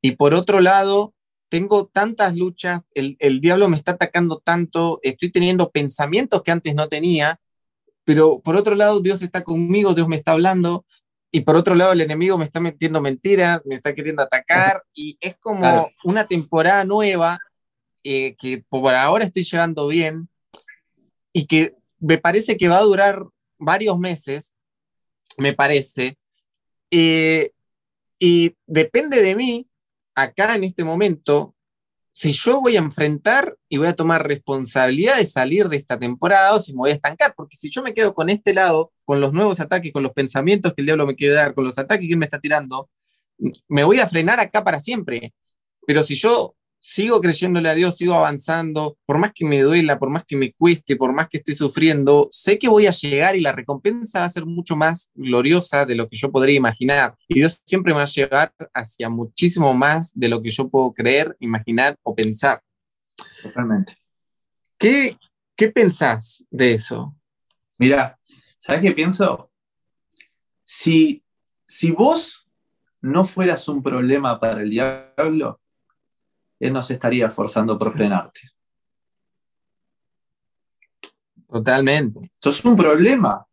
y 0.00 0.12
por 0.12 0.32
otro 0.32 0.62
lado 0.62 1.12
tengo 1.50 1.84
tantas 1.86 2.34
luchas, 2.34 2.82
el, 2.94 3.16
el 3.18 3.42
diablo 3.42 3.68
me 3.68 3.76
está 3.76 3.92
atacando 3.92 4.38
tanto, 4.38 5.00
estoy 5.02 5.30
teniendo 5.30 5.70
pensamientos 5.70 6.42
que 6.42 6.50
antes 6.50 6.74
no 6.74 6.88
tenía, 6.88 7.38
pero 8.04 8.40
por 8.40 8.56
otro 8.56 8.74
lado 8.74 9.00
Dios 9.00 9.20
está 9.20 9.44
conmigo, 9.44 9.92
Dios 9.92 10.08
me 10.08 10.16
está 10.16 10.32
hablando, 10.32 10.86
y 11.30 11.40
por 11.40 11.56
otro 11.56 11.74
lado 11.74 11.92
el 11.92 12.00
enemigo 12.00 12.38
me 12.38 12.44
está 12.44 12.60
metiendo 12.60 13.00
mentiras, 13.00 13.62
me 13.66 13.74
está 13.74 13.94
queriendo 13.94 14.22
atacar, 14.22 14.82
y 14.94 15.16
es 15.20 15.36
como 15.38 15.90
una 16.04 16.26
temporada 16.26 16.84
nueva 16.84 17.38
eh, 18.04 18.36
que 18.36 18.64
por 18.68 18.94
ahora 18.94 19.24
estoy 19.24 19.42
llevando 19.42 19.88
bien 19.88 20.28
y 21.32 21.46
que 21.46 21.74
me 21.98 22.18
parece 22.18 22.56
que 22.56 22.68
va 22.68 22.78
a 22.78 22.82
durar 22.82 23.24
varios 23.58 23.98
meses, 23.98 24.54
me 25.36 25.52
parece, 25.52 26.16
eh, 26.90 27.50
y 28.18 28.54
depende 28.66 29.20
de 29.22 29.34
mí, 29.34 29.68
acá 30.14 30.54
en 30.54 30.64
este 30.64 30.84
momento, 30.84 31.55
si 32.16 32.32
yo 32.32 32.62
voy 32.62 32.76
a 32.76 32.78
enfrentar 32.78 33.58
y 33.68 33.76
voy 33.76 33.88
a 33.88 33.94
tomar 33.94 34.26
responsabilidad 34.26 35.18
de 35.18 35.26
salir 35.26 35.68
de 35.68 35.76
esta 35.76 35.98
temporada 35.98 36.54
o 36.54 36.58
si 36.58 36.72
me 36.72 36.78
voy 36.78 36.90
a 36.90 36.94
estancar, 36.94 37.34
porque 37.36 37.58
si 37.58 37.68
yo 37.68 37.82
me 37.82 37.92
quedo 37.92 38.14
con 38.14 38.30
este 38.30 38.54
lado, 38.54 38.90
con 39.04 39.20
los 39.20 39.34
nuevos 39.34 39.60
ataques, 39.60 39.92
con 39.92 40.02
los 40.02 40.12
pensamientos 40.14 40.72
que 40.72 40.80
el 40.80 40.86
diablo 40.86 41.06
me 41.06 41.14
quiere 41.14 41.34
dar, 41.34 41.52
con 41.52 41.64
los 41.64 41.78
ataques 41.78 42.06
que 42.06 42.14
él 42.14 42.18
me 42.18 42.24
está 42.24 42.38
tirando, 42.38 42.88
me 43.68 43.84
voy 43.84 43.98
a 43.98 44.08
frenar 44.08 44.40
acá 44.40 44.64
para 44.64 44.80
siempre. 44.80 45.34
Pero 45.86 46.02
si 46.02 46.14
yo 46.14 46.56
sigo 46.88 47.20
creyéndole 47.20 47.68
a 47.68 47.74
Dios, 47.74 47.96
sigo 47.96 48.14
avanzando, 48.14 48.96
por 49.06 49.18
más 49.18 49.32
que 49.32 49.44
me 49.44 49.60
duela, 49.60 49.98
por 49.98 50.08
más 50.08 50.24
que 50.24 50.36
me 50.36 50.52
cueste, 50.52 50.94
por 50.94 51.12
más 51.12 51.28
que 51.28 51.38
esté 51.38 51.52
sufriendo, 51.52 52.28
sé 52.30 52.60
que 52.60 52.68
voy 52.68 52.86
a 52.86 52.92
llegar 52.92 53.34
y 53.34 53.40
la 53.40 53.50
recompensa 53.50 54.20
va 54.20 54.26
a 54.26 54.30
ser 54.30 54.46
mucho 54.46 54.76
más 54.76 55.10
gloriosa 55.12 55.84
de 55.84 55.96
lo 55.96 56.08
que 56.08 56.16
yo 56.16 56.30
podría 56.30 56.54
imaginar. 56.54 57.16
Y 57.26 57.40
Dios 57.40 57.60
siempre 57.66 57.92
me 57.92 57.98
va 57.98 58.04
a 58.04 58.06
llevar 58.06 58.54
hacia 58.72 59.08
muchísimo 59.08 59.74
más 59.74 60.12
de 60.14 60.28
lo 60.28 60.40
que 60.40 60.48
yo 60.48 60.68
puedo 60.68 60.94
creer, 60.94 61.36
imaginar 61.40 61.96
o 62.04 62.14
pensar. 62.14 62.62
Totalmente. 63.42 63.96
¿Qué, 64.78 65.18
qué 65.56 65.68
pensás 65.72 66.44
de 66.50 66.74
eso? 66.74 67.16
Mira, 67.78 68.16
¿sabes 68.58 68.82
qué 68.82 68.92
pienso? 68.92 69.50
Si, 70.62 71.24
si 71.66 71.90
vos 71.90 72.48
no 73.00 73.24
fueras 73.24 73.66
un 73.66 73.82
problema 73.82 74.38
para 74.38 74.62
el 74.62 74.70
diablo, 74.70 75.60
él 76.58 76.72
no 76.72 76.82
se 76.82 76.94
estaría 76.94 77.28
forzando 77.30 77.78
por 77.78 77.92
frenarte. 77.92 78.40
Totalmente. 81.48 82.32
Sos 82.40 82.64
un 82.64 82.76
problema. 82.76 83.46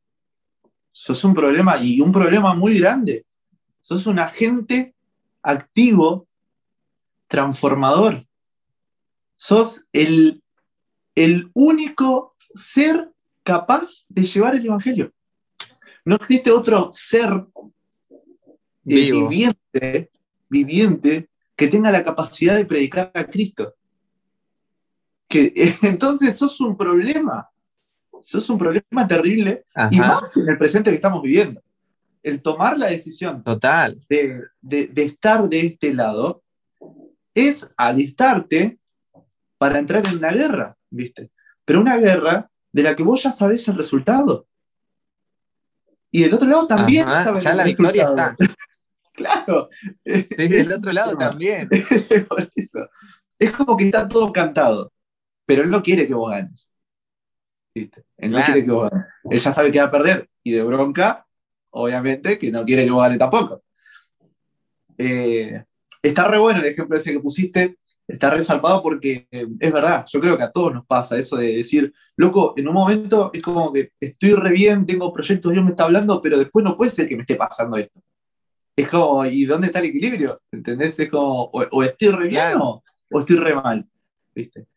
Sos 0.91 1.23
un 1.23 1.33
problema 1.33 1.77
y 1.77 2.01
un 2.01 2.11
problema 2.11 2.53
muy 2.53 2.79
grande. 2.79 3.25
Sos 3.81 4.07
un 4.07 4.19
agente 4.19 4.95
activo, 5.41 6.27
transformador. 7.27 8.25
Sos 9.35 9.87
el, 9.91 10.41
el 11.15 11.49
único 11.53 12.35
ser 12.53 13.11
capaz 13.43 14.05
de 14.07 14.23
llevar 14.23 14.55
el 14.55 14.65
Evangelio. 14.65 15.11
No 16.05 16.15
existe 16.15 16.51
otro 16.51 16.89
ser 16.91 17.45
viviente, 18.83 20.11
viviente 20.49 21.29
que 21.55 21.67
tenga 21.67 21.91
la 21.91 22.03
capacidad 22.03 22.55
de 22.55 22.65
predicar 22.65 23.11
a 23.13 23.25
Cristo. 23.25 23.75
Que, 25.27 25.53
entonces 25.81 26.37
sos 26.37 26.59
un 26.61 26.75
problema, 26.75 27.49
sos 28.21 28.49
un 28.49 28.57
problema 28.57 29.07
terrible 29.07 29.65
y 29.91 29.99
más 29.99 30.35
en 30.37 30.49
el 30.49 30.57
presente 30.57 30.89
que 30.89 30.95
estamos 30.95 31.21
viviendo. 31.21 31.61
El 32.21 32.41
tomar 32.41 32.77
la 32.77 32.87
decisión 32.87 33.43
Total. 33.43 33.99
De, 34.07 34.41
de, 34.61 35.03
estar 35.03 35.47
de 35.49 35.65
este 35.65 35.93
lado 35.93 36.41
es 37.33 37.69
alistarte 37.75 38.79
para 39.57 39.79
entrar 39.79 40.07
en 40.07 40.17
una 40.17 40.31
guerra, 40.31 40.77
¿viste? 40.89 41.31
Pero 41.65 41.81
una 41.81 41.97
guerra 41.97 42.49
de 42.71 42.83
la 42.83 42.95
que 42.95 43.03
vos 43.03 43.23
ya 43.23 43.31
sabés 43.31 43.67
el 43.67 43.75
resultado. 43.75 44.47
Y 46.11 46.21
del 46.21 46.33
otro 46.33 46.47
lado 46.47 46.67
también 46.67 47.05
sabes 47.05 47.43
ya 47.43 47.53
la 47.53 47.63
victoria 47.63 48.03
está. 48.03 48.35
Claro. 49.23 49.69
Desde 50.03 50.61
el 50.61 50.73
otro 50.73 50.91
lado 50.93 51.17
también. 51.17 51.69
Es 53.39 53.51
como 53.51 53.75
que 53.75 53.85
está 53.85 54.07
todo 54.07 54.31
cantado, 54.31 54.93
pero 55.45 55.63
él 55.63 55.69
no 55.69 55.83
quiere 55.83 56.07
que 56.07 56.13
vos 56.13 56.29
ganes. 56.29 56.71
¿Viste? 57.75 58.05
Él 58.17 58.31
no 58.31 58.41
quiere 58.41 58.63
que 58.63 58.71
vos 58.71 58.89
ganes. 58.89 59.07
Él 59.29 59.39
ya 59.39 59.51
sabe 59.51 59.71
que 59.71 59.79
va 59.79 59.85
a 59.85 59.91
perder 59.91 60.29
y 60.43 60.51
de 60.51 60.63
bronca, 60.63 61.25
obviamente, 61.71 62.39
que 62.39 62.51
no 62.51 62.63
quiere 62.63 62.85
que 62.85 62.91
vos 62.91 63.01
ganes 63.01 63.17
tampoco. 63.17 63.63
Eh, 64.97 65.61
está 66.01 66.27
re 66.27 66.37
bueno 66.37 66.59
el 66.59 66.67
ejemplo 66.67 66.95
ese 66.95 67.11
que 67.11 67.19
pusiste, 67.19 67.79
está 68.07 68.29
resalvado 68.29 68.81
porque 68.81 69.27
eh, 69.29 69.47
es 69.59 69.73
verdad, 69.73 70.05
yo 70.07 70.21
creo 70.21 70.37
que 70.37 70.43
a 70.43 70.51
todos 70.51 70.73
nos 70.73 70.85
pasa 70.85 71.17
eso 71.17 71.35
de 71.35 71.57
decir, 71.57 71.93
loco, 72.15 72.53
en 72.55 72.67
un 72.67 72.75
momento 72.75 73.31
es 73.33 73.41
como 73.41 73.73
que 73.73 73.91
estoy 73.99 74.35
re 74.35 74.51
bien, 74.51 74.85
tengo 74.85 75.11
proyectos, 75.11 75.51
Dios 75.51 75.65
me 75.65 75.71
está 75.71 75.83
hablando, 75.83 76.21
pero 76.21 76.37
después 76.37 76.63
no 76.63 76.77
puede 76.77 76.91
ser 76.91 77.09
que 77.09 77.15
me 77.17 77.23
esté 77.23 77.35
pasando 77.35 77.75
esto 77.75 77.99
es 78.75 78.87
como, 78.89 79.25
¿y 79.25 79.45
dónde 79.45 79.67
está 79.67 79.79
el 79.79 79.85
equilibrio? 79.85 80.37
¿Entendés? 80.51 80.97
Es 80.99 81.09
como, 81.09 81.43
o, 81.43 81.83
estoy 81.83 82.09
re 82.09 82.27
bien 82.27 82.57
o, 82.59 82.83
estoy 83.19 83.37
re 83.37 83.55
mal, 83.55 83.87
¿viste? 84.33 84.67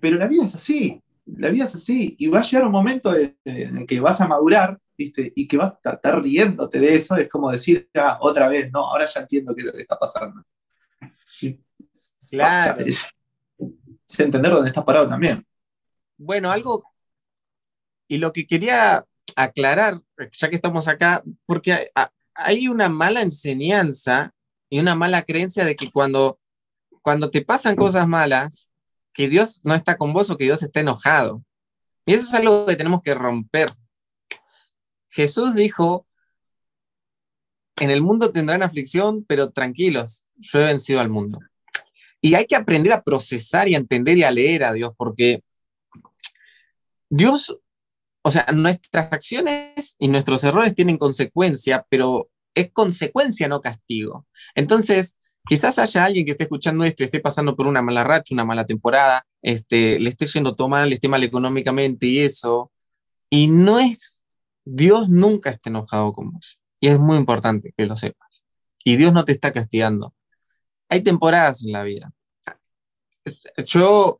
pero 0.00 0.16
la 0.16 0.26
vida 0.26 0.44
es 0.44 0.54
así, 0.54 1.00
la 1.24 1.50
vida 1.50 1.64
es 1.64 1.74
así, 1.74 2.16
y 2.18 2.26
va 2.26 2.40
a 2.40 2.42
llegar 2.42 2.66
un 2.66 2.72
momento 2.72 3.14
en 3.14 3.36
el 3.44 3.86
que 3.86 4.00
vas 4.00 4.20
a 4.20 4.26
madurar, 4.26 4.78
¿viste? 4.96 5.32
Y 5.36 5.46
que 5.46 5.56
vas 5.56 5.74
a 5.84 5.90
estar 5.92 6.20
riéndote 6.20 6.80
de 6.80 6.96
eso, 6.96 7.16
es 7.16 7.28
como 7.28 7.50
decir, 7.50 7.88
ah, 7.94 8.18
otra 8.20 8.48
vez, 8.48 8.70
no, 8.72 8.80
ahora 8.80 9.06
ya 9.06 9.20
entiendo 9.20 9.54
qué 9.54 9.60
es 9.60 9.66
lo 9.66 9.72
que 9.72 9.82
está 9.82 9.96
pasando. 9.98 10.42
claro. 12.28 12.84
Sé 14.04 14.22
entender 14.24 14.50
dónde 14.50 14.68
estás 14.68 14.84
parado 14.84 15.08
también. 15.08 15.46
Bueno, 16.16 16.50
algo, 16.50 16.82
y 18.08 18.18
lo 18.18 18.32
que 18.32 18.46
quería 18.46 19.04
aclarar, 19.36 20.00
ya 20.32 20.48
que 20.48 20.56
estamos 20.56 20.88
acá, 20.88 21.22
porque 21.46 21.90
hay 22.38 22.68
una 22.68 22.88
mala 22.88 23.20
enseñanza 23.20 24.32
y 24.70 24.78
una 24.78 24.94
mala 24.94 25.24
creencia 25.24 25.64
de 25.64 25.74
que 25.74 25.90
cuando, 25.90 26.38
cuando 27.02 27.30
te 27.30 27.44
pasan 27.44 27.76
cosas 27.76 28.06
malas, 28.06 28.70
que 29.12 29.28
Dios 29.28 29.60
no 29.64 29.74
está 29.74 29.96
con 29.96 30.12
vos 30.12 30.30
o 30.30 30.36
que 30.36 30.44
Dios 30.44 30.62
está 30.62 30.80
enojado. 30.80 31.44
Y 32.06 32.14
eso 32.14 32.26
es 32.28 32.34
algo 32.34 32.66
que 32.66 32.76
tenemos 32.76 33.02
que 33.02 33.14
romper. 33.14 33.68
Jesús 35.10 35.54
dijo, 35.54 36.06
en 37.76 37.90
el 37.90 38.02
mundo 38.02 38.30
tendrán 38.30 38.62
aflicción, 38.62 39.24
pero 39.24 39.50
tranquilos, 39.50 40.24
yo 40.36 40.60
he 40.60 40.66
vencido 40.66 41.00
al 41.00 41.08
mundo. 41.08 41.40
Y 42.20 42.34
hay 42.34 42.46
que 42.46 42.56
aprender 42.56 42.92
a 42.92 43.02
procesar 43.02 43.68
y 43.68 43.74
a 43.74 43.78
entender 43.78 44.16
y 44.16 44.22
a 44.22 44.30
leer 44.30 44.64
a 44.64 44.72
Dios, 44.72 44.92
porque 44.96 45.42
Dios 47.08 47.58
o 48.22 48.30
sea, 48.30 48.46
nuestras 48.52 49.12
acciones 49.12 49.96
y 49.98 50.08
nuestros 50.08 50.44
errores 50.44 50.74
tienen 50.74 50.98
consecuencia, 50.98 51.86
pero 51.88 52.28
es 52.54 52.70
consecuencia, 52.72 53.48
no 53.48 53.60
castigo. 53.60 54.26
Entonces, 54.54 55.16
quizás 55.46 55.78
haya 55.78 56.04
alguien 56.04 56.26
que 56.26 56.32
esté 56.32 56.44
escuchando 56.44 56.84
esto 56.84 57.02
y 57.02 57.06
esté 57.06 57.20
pasando 57.20 57.56
por 57.56 57.66
una 57.66 57.82
mala 57.82 58.04
racha, 58.04 58.34
una 58.34 58.44
mala 58.44 58.66
temporada, 58.66 59.26
este, 59.42 59.98
le 60.00 60.10
esté 60.10 60.26
yendo 60.26 60.56
todo 60.56 60.68
mal, 60.68 60.88
le 60.88 60.94
esté 60.94 61.08
mal 61.08 61.22
económicamente 61.22 62.06
y 62.06 62.20
eso, 62.20 62.72
y 63.30 63.46
no 63.46 63.78
es, 63.78 64.24
Dios 64.64 65.08
nunca 65.08 65.50
está 65.50 65.70
enojado 65.70 66.12
con 66.12 66.32
vos. 66.32 66.60
Y 66.80 66.88
es 66.88 66.98
muy 66.98 67.16
importante 67.16 67.72
que 67.76 67.86
lo 67.86 67.96
sepas. 67.96 68.44
Y 68.84 68.96
Dios 68.96 69.12
no 69.12 69.24
te 69.24 69.32
está 69.32 69.52
castigando. 69.52 70.14
Hay 70.88 71.02
temporadas 71.02 71.64
en 71.64 71.72
la 71.72 71.82
vida. 71.82 72.12
Yo 73.66 74.18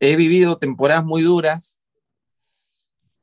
he 0.00 0.16
vivido 0.16 0.58
temporadas 0.58 1.04
muy 1.04 1.22
duras 1.22 1.82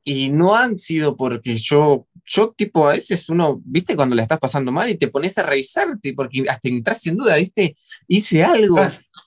y 0.08 0.28
no 0.28 0.54
han 0.54 0.78
sido 0.78 1.16
porque 1.16 1.56
yo, 1.56 2.06
yo 2.24 2.52
tipo 2.52 2.88
a 2.88 2.92
veces 2.92 3.28
uno, 3.28 3.60
viste, 3.64 3.96
cuando 3.96 4.14
la 4.14 4.22
estás 4.22 4.38
pasando 4.38 4.70
mal 4.70 4.88
y 4.88 4.96
te 4.96 5.08
pones 5.08 5.36
a 5.36 5.42
revisarte, 5.42 6.14
porque 6.14 6.44
hasta 6.48 6.68
entras 6.68 7.00
sin 7.00 7.16
duda, 7.16 7.34
viste, 7.34 7.74
hice 8.06 8.44
algo, 8.44 8.78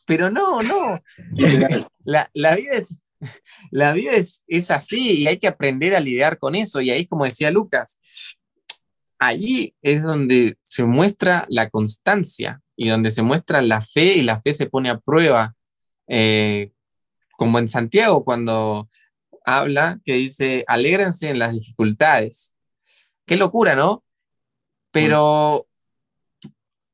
pero 0.05 0.29
no, 0.29 0.63
no. 0.63 1.03
la, 2.05 2.29
la, 2.33 2.55
vida 2.55 2.71
es, 2.71 3.03
la 3.71 3.91
vida 3.91 4.13
es, 4.13 4.45
es 4.47 4.71
así 4.71 5.17
y 5.17 5.27
hay 5.27 5.37
que 5.37 5.47
aprender 5.49 5.93
a 5.97 5.99
lidiar 5.99 6.39
con 6.39 6.55
eso. 6.55 6.79
Y 6.79 6.91
ahí, 6.91 7.05
como 7.05 7.25
decía 7.25 7.51
Lucas, 7.51 7.99
allí 9.19 9.75
es 9.81 10.01
donde 10.01 10.57
se 10.63 10.85
muestra 10.85 11.45
la 11.49 11.69
constancia 11.69 12.61
y 12.77 12.87
donde 12.87 13.11
se 13.11 13.21
muestra 13.21 13.61
la 13.61 13.81
fe 13.81 14.15
y 14.15 14.21
la 14.21 14.39
fe 14.39 14.53
se 14.53 14.67
pone 14.67 14.89
a 14.89 14.97
prueba. 14.97 15.55
Eh, 16.07 16.71
como 17.37 17.59
en 17.59 17.67
Santiago, 17.67 18.23
cuando 18.23 18.89
habla 19.45 19.99
que 20.03 20.13
dice, 20.13 20.63
alégrense 20.67 21.29
en 21.29 21.39
las 21.39 21.53
dificultades. 21.53 22.55
Qué 23.25 23.37
locura, 23.37 23.75
¿no? 23.75 24.03
Pero 24.91 25.67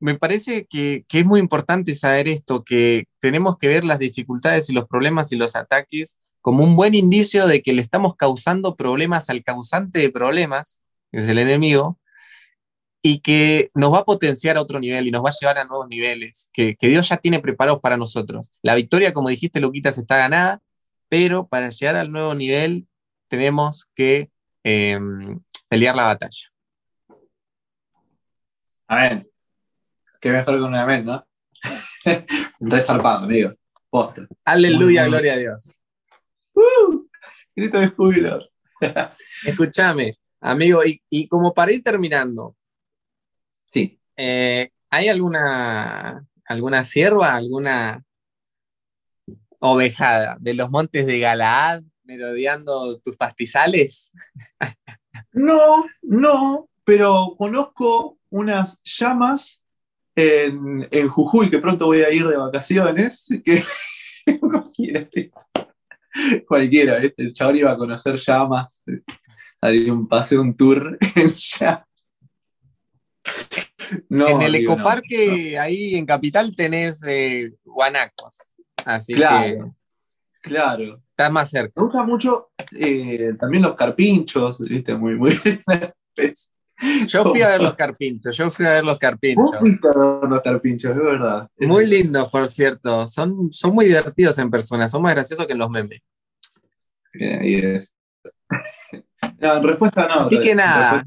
me 0.00 0.14
parece 0.14 0.66
que, 0.66 1.04
que, 1.08 1.20
es 1.20 1.26
muy 1.26 1.40
importante 1.40 1.94
saber 1.94 2.28
esto, 2.28 2.64
que 2.64 3.06
tenemos 3.20 3.56
que 3.58 3.68
ver 3.68 3.84
las 3.84 3.98
dificultades 3.98 4.68
y 4.68 4.72
los 4.72 4.86
problemas 4.86 5.32
y 5.32 5.36
los 5.36 5.56
ataques 5.56 6.18
como 6.46 6.62
un 6.62 6.76
buen 6.76 6.94
indicio 6.94 7.48
de 7.48 7.60
que 7.60 7.72
le 7.72 7.82
estamos 7.82 8.14
causando 8.14 8.76
problemas 8.76 9.30
al 9.30 9.42
causante 9.42 9.98
de 9.98 10.10
problemas, 10.10 10.80
que 11.10 11.18
es 11.18 11.28
el 11.28 11.38
enemigo, 11.38 11.98
y 13.02 13.20
que 13.20 13.70
nos 13.74 13.92
va 13.92 13.98
a 13.98 14.04
potenciar 14.04 14.56
a 14.56 14.62
otro 14.62 14.80
nivel 14.80 15.06
y 15.06 15.10
nos 15.12 15.24
va 15.24 15.30
a 15.30 15.36
llevar 15.40 15.58
a 15.58 15.64
nuevos 15.64 15.86
niveles 15.88 16.50
que, 16.52 16.76
Dios 16.80 17.08
ya 17.08 17.16
tiene 17.16 17.40
preparados 17.40 17.80
para 17.80 17.96
nosotros. 17.96 18.50
La 18.62 18.74
victoria, 18.74 19.12
como 19.12 19.28
dijiste, 19.28 19.60
Luquitas, 19.60 19.96
está 19.98 20.16
ganada, 20.16 20.60
pero 21.08 21.46
para 21.46 21.70
llegar 21.70 21.96
al 21.96 22.10
nuevo 22.10 22.34
nivel 22.34 22.86
tenemos 23.28 23.86
que 23.94 24.30
em, 24.62 25.40
pelear 25.68 25.96
la 25.96 26.04
batalla. 26.04 26.48
Amén. 28.88 29.28
Qué 30.20 30.30
mejor 30.30 30.56
que 30.56 30.62
un 30.62 30.74
amén, 30.74 31.04
¿no? 31.04 31.26
Resarpado, 32.60 33.24
amigo. 33.24 33.52
Aleluya, 34.44 35.06
gloria 35.06 35.34
a 35.34 35.36
Dios. 35.36 35.80
Uh, 36.54 37.08
grito 37.54 37.78
de 37.78 37.88
júbilo. 37.88 38.40
Escúchame, 39.46 40.18
amigo, 40.40 40.82
y, 40.84 41.28
como 41.28 41.54
para 41.54 41.72
ir 41.72 41.82
terminando. 41.82 42.56
Sí. 43.70 43.98
Eh, 44.16 44.70
¿Hay 44.90 45.08
alguna, 45.08 46.24
alguna 46.46 46.84
sierva, 46.84 47.34
alguna 47.34 48.02
ovejada 49.72 50.36
de 50.40 50.54
los 50.54 50.70
montes 50.70 51.06
de 51.06 51.18
Galaad 51.18 51.82
merodeando 52.04 52.98
tus 53.00 53.16
pastizales? 53.16 54.12
No, 55.32 55.84
no, 56.02 56.68
pero 56.84 57.34
conozco 57.36 58.18
unas 58.30 58.80
llamas 58.82 59.64
en, 60.14 60.88
en 60.90 61.08
Jujuy, 61.08 61.50
que 61.50 61.58
pronto 61.58 61.86
voy 61.86 62.02
a 62.02 62.10
ir 62.10 62.26
de 62.26 62.36
vacaciones, 62.36 63.28
que 63.44 63.62
cualquiera, 64.40 65.08
cualquiera 66.48 66.98
el 67.16 67.32
chabón 67.32 67.56
iba 67.56 67.72
a 67.72 67.76
conocer 67.76 68.16
llamas, 68.16 68.82
salir 69.60 69.92
un 69.92 70.08
paseo, 70.08 70.40
un 70.40 70.56
tour 70.56 70.98
en 71.16 71.30
llamas. 71.30 71.86
en 74.10 74.42
el 74.42 74.54
ecoparque 74.54 75.58
ahí 75.58 75.96
en 75.96 76.06
Capital 76.06 76.54
tenés 76.56 77.02
eh, 77.06 77.52
guanacos. 77.64 78.38
Así 78.86 79.14
claro, 79.14 79.74
que. 80.42 80.48
Claro. 80.48 81.02
Estás 81.10 81.32
más 81.32 81.50
cerca. 81.50 81.72
Me 81.74 81.82
gusta 81.82 82.02
mucho 82.04 82.50
eh, 82.70 83.34
también 83.38 83.64
los 83.64 83.74
carpinchos, 83.74 84.60
¿viste? 84.60 84.94
Muy, 84.94 85.16
muy. 85.16 85.36
Yo 87.08 87.24
fui 87.24 87.42
a 87.42 87.48
ver 87.48 87.62
los 87.62 87.74
carpinchos, 87.74 88.36
yo 88.36 88.50
fui 88.50 88.66
a 88.66 88.72
ver 88.72 88.84
los 88.84 88.98
carpinchos. 88.98 89.50
Los 90.28 90.42
carpinchos, 90.42 90.90
es 90.90 91.02
verdad. 91.02 91.48
Muy 91.58 91.86
lindos, 91.86 92.28
por 92.28 92.46
cierto. 92.48 93.08
Son, 93.08 93.50
son 93.50 93.72
muy 93.72 93.86
divertidos 93.86 94.36
en 94.36 94.50
persona, 94.50 94.86
son 94.86 95.00
más 95.00 95.14
graciosos 95.14 95.46
que 95.46 95.54
en 95.54 95.58
los 95.58 95.70
memes. 95.70 96.00
Ahí 97.14 97.54
es. 97.54 97.94
No, 99.38 99.56
en 99.56 99.62
respuesta 99.64 100.06
no. 100.06 100.14
Así 100.20 100.40
que 100.40 100.54
nada. 100.54 101.04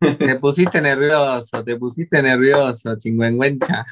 Te 0.00 0.38
pusiste 0.38 0.80
nervioso, 0.80 1.62
te 1.62 1.76
pusiste 1.76 2.22
nervioso, 2.22 2.96
chingüengüencha. 2.96 3.84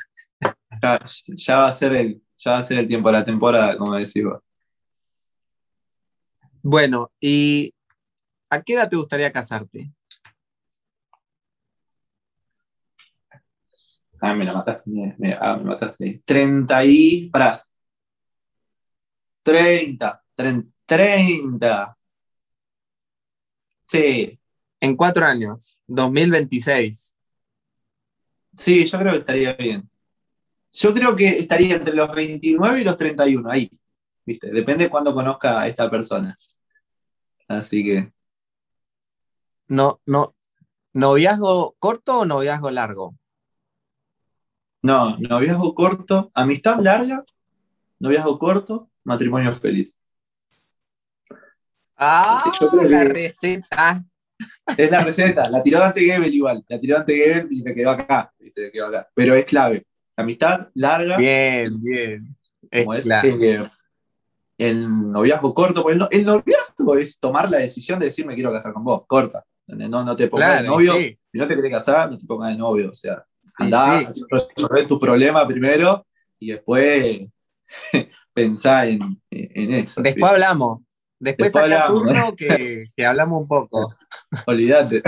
Ya, 0.82 1.00
ya, 1.26 1.56
va 1.58 1.68
a 1.68 1.72
ser 1.72 1.94
el, 1.94 2.22
ya 2.44 2.52
va 2.52 2.58
a 2.58 2.62
ser 2.62 2.78
el 2.78 2.88
tiempo 2.88 3.08
de 3.08 3.14
la 3.14 3.24
temporada, 3.24 3.76
como 3.78 3.94
decís 3.94 4.22
vos. 4.22 4.40
Bueno, 6.62 7.10
¿y 7.20 7.74
a 8.50 8.62
qué 8.62 8.74
edad 8.74 8.88
te 8.88 8.96
gustaría 8.96 9.32
casarte? 9.32 9.90
Ah, 14.20 14.34
me 14.34 14.44
la 14.44 14.54
mataste. 14.54 14.90
Me, 15.18 15.36
ah, 15.38 15.56
me 15.56 15.64
mataste. 15.64 16.22
30 16.24 16.84
y. 16.84 17.28
Pará. 17.30 17.62
30. 19.42 20.22
30. 20.86 21.96
Sí. 23.86 24.38
En 24.80 24.96
cuatro 24.96 25.24
años. 25.24 25.78
2026. 25.86 27.16
Sí, 28.56 28.84
yo 28.86 28.98
creo 28.98 29.12
que 29.12 29.18
estaría 29.18 29.52
bien. 29.54 29.90
Yo 30.74 30.92
creo 30.92 31.14
que 31.14 31.38
estaría 31.38 31.76
entre 31.76 31.94
los 31.94 32.10
29 32.12 32.80
y 32.80 32.84
los 32.84 32.96
31, 32.96 33.48
ahí. 33.50 33.70
¿Viste? 34.26 34.50
Depende 34.50 34.84
de 34.84 34.90
cuándo 34.90 35.14
conozca 35.14 35.60
a 35.60 35.68
esta 35.68 35.88
persona. 35.88 36.36
Así 37.46 37.84
que. 37.84 38.12
No, 39.68 40.00
no. 40.06 40.32
¿Noviazgo 40.92 41.76
corto 41.78 42.20
o 42.20 42.26
noviazgo 42.26 42.70
largo? 42.70 43.14
No, 44.82 45.16
noviazgo 45.18 45.74
corto, 45.74 46.30
amistad 46.34 46.78
larga, 46.80 47.24
noviazgo 47.98 48.38
corto, 48.38 48.90
matrimonio 49.04 49.54
feliz. 49.54 49.96
Ah, 51.96 52.52
la 52.82 53.04
receta. 53.04 54.04
Es 54.76 54.90
la 54.90 55.04
receta, 55.04 55.48
la 55.48 55.62
tiró 55.62 55.82
ante 55.82 56.00
Gebel 56.00 56.34
igual, 56.34 56.64
la 56.68 56.80
tiró 56.80 56.98
ante 56.98 57.16
Gebel 57.16 57.48
y 57.50 57.62
me 57.62 57.74
quedó 57.74 57.90
acá, 57.90 58.32
me 58.38 58.70
quedó 58.70 58.86
acá. 58.88 59.08
Pero 59.14 59.34
es 59.34 59.44
clave. 59.44 59.86
Amistad 60.16 60.68
larga. 60.74 61.16
Bien, 61.16 61.80
bien. 61.80 62.36
Es, 62.70 62.86
es 62.88 63.10
eh, 63.22 63.70
el 64.58 65.12
noviazgo 65.12 65.54
corto, 65.54 65.82
porque 65.82 65.98
el, 66.10 66.24
noviazgo 66.24 66.96
es 66.96 67.18
tomar 67.18 67.50
la 67.50 67.58
decisión 67.58 67.98
de 67.98 68.06
decir 68.06 68.24
me 68.26 68.34
quiero 68.34 68.52
casar 68.52 68.72
con 68.72 68.84
vos, 68.84 69.02
corta. 69.06 69.44
No, 69.66 70.04
no 70.04 70.14
te 70.14 70.28
pongas 70.28 70.62
de 70.62 70.68
novio. 70.68 70.94
Si 70.94 71.18
no 71.32 71.48
te 71.48 71.56
querés 71.56 71.72
casar, 71.72 72.10
no 72.10 72.18
te 72.18 72.26
pongas 72.26 72.50
de 72.50 72.58
novio. 72.58 72.90
O 72.90 72.94
sea, 72.94 73.24
Andá, 73.56 74.08
resolver 74.28 74.86
tu 74.86 74.98
problema 74.98 75.46
primero 75.46 76.06
y 76.38 76.52
después 76.52 77.20
pensá 78.32 78.86
en, 78.86 79.20
eso. 79.30 80.02
Después 80.02 80.32
hablamos. 80.32 80.80
Después, 81.18 81.52
saca 81.52 81.86
turno 81.86 82.34
que, 82.36 82.86
que, 82.94 83.06
hablamos 83.06 83.42
un 83.42 83.48
poco. 83.48 83.94
Olvídate. 84.46 85.02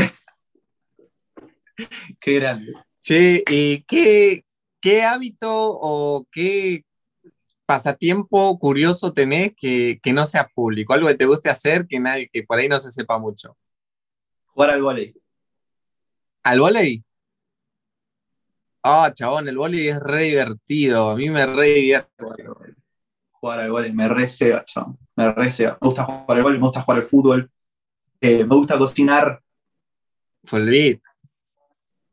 qué 2.20 2.34
grande. 2.34 2.72
Che, 3.00 3.44
¿y 3.48 3.82
qué, 3.82 4.45
qué 4.87 5.03
hábito 5.03 5.51
o 5.51 6.28
qué 6.30 6.84
pasatiempo 7.66 8.57
curioso 8.57 9.12
tenés 9.12 9.53
que, 9.57 9.99
que, 10.01 10.12
no 10.12 10.26
sea 10.26 10.49
público? 10.55 10.95
Algo 10.95 11.09
que 11.09 11.16
te 11.16 11.24
guste 11.24 11.51
hacer 11.51 11.89
que 11.89 11.99
nadie, 11.99 12.28
que 12.32 12.45
por 12.45 12.57
ahí 12.57 12.68
no 12.68 12.78
se 12.78 12.93
sepa 12.93 13.18
mucho. 13.18 13.57
Jugar 14.47 14.70
al 14.70 14.82
volei. 14.82 15.12
¿Al 16.45 16.61
volei? 16.61 17.05
Ah, 18.84 19.11
chabón, 19.12 19.49
el 19.49 19.59
vóley 19.59 19.89
es 19.89 19.99
re 19.99 20.22
divertido. 20.22 21.11
A 21.11 21.16
mí 21.16 21.30
me 21.30 21.45
re 21.47 21.66
divierte. 21.66 22.24
Jugar 23.32 23.59
al 23.59 23.70
vóley, 23.72 23.93
me 23.93 24.09
resea, 24.09 24.64
chabón. 24.64 24.97
Me 25.16 25.32
resea. 25.32 25.76
Me 25.80 25.89
gusta 25.89 26.05
jugar 26.05 26.37
al 26.39 26.43
vóley, 26.45 26.59
me 26.61 26.64
gusta 26.64 26.82
jugar 26.82 26.99
al 27.01 27.05
fútbol. 27.05 27.51
Eh, 28.20 28.45
me 28.45 28.55
gusta 28.55 28.78
cocinar. 28.78 29.43
Fulbit. 30.45 31.03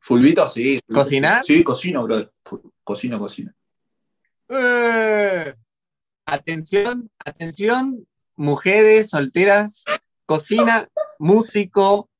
Fulbito, 0.04 0.46
sí. 0.48 0.80
¿Cocinar? 0.92 1.42
Sí, 1.46 1.64
cocino, 1.64 2.04
bro. 2.04 2.30
Cocino, 2.84 3.18
cocino. 3.18 3.50
Eh, 4.50 5.54
atención, 6.26 7.10
atención, 7.24 8.06
mujeres 8.36 9.08
solteras, 9.08 9.82
cocina, 10.26 10.86
músico. 11.18 12.10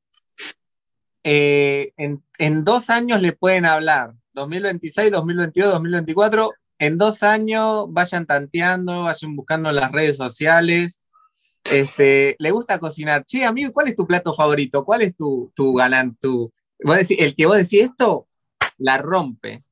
Eh, 1.25 1.93
en 1.99 2.65
dos 2.65 2.89
años 2.89 3.21
le 3.21 3.33
pueden 3.33 3.67
hablar 3.67 4.15
2026, 4.33 5.11
2022, 5.11 5.73
2024. 5.73 6.53
En 6.79 6.97
dos 6.97 7.23
años 7.23 7.85
vayan 7.91 8.25
tanteando, 8.25 9.03
vayan 9.03 9.37
buscando 9.37 9.69
en 9.69 9.77
las 9.77 9.93
redes 9.93 10.17
sociales. 10.17 11.03
Este, 11.65 12.35
le 12.39 12.51
gusta 12.51 12.79
cocinar. 12.79 13.27
Che, 13.27 13.45
amigo, 13.45 13.75
¿cuál 13.75 13.89
es 13.89 13.97
tu 13.97 14.07
plato 14.07 14.33
favorito? 14.33 14.87
¿Cuál 14.87 15.03
es 15.03 15.15
tu, 15.15 15.53
tu 15.55 15.75
galán? 15.75 16.17
Tu, 16.17 16.51
el 17.19 17.35
que 17.35 17.47
vos 17.47 17.57
decís 17.57 17.85
esto, 17.85 18.29
la 18.79 18.99
rompe. 18.99 19.65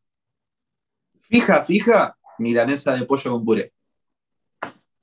Fija, 1.23 1.65
fija, 1.65 2.17
milanesa 2.39 2.95
de 2.95 3.05
pollo 3.05 3.33
con 3.33 3.45
puré. 3.45 3.73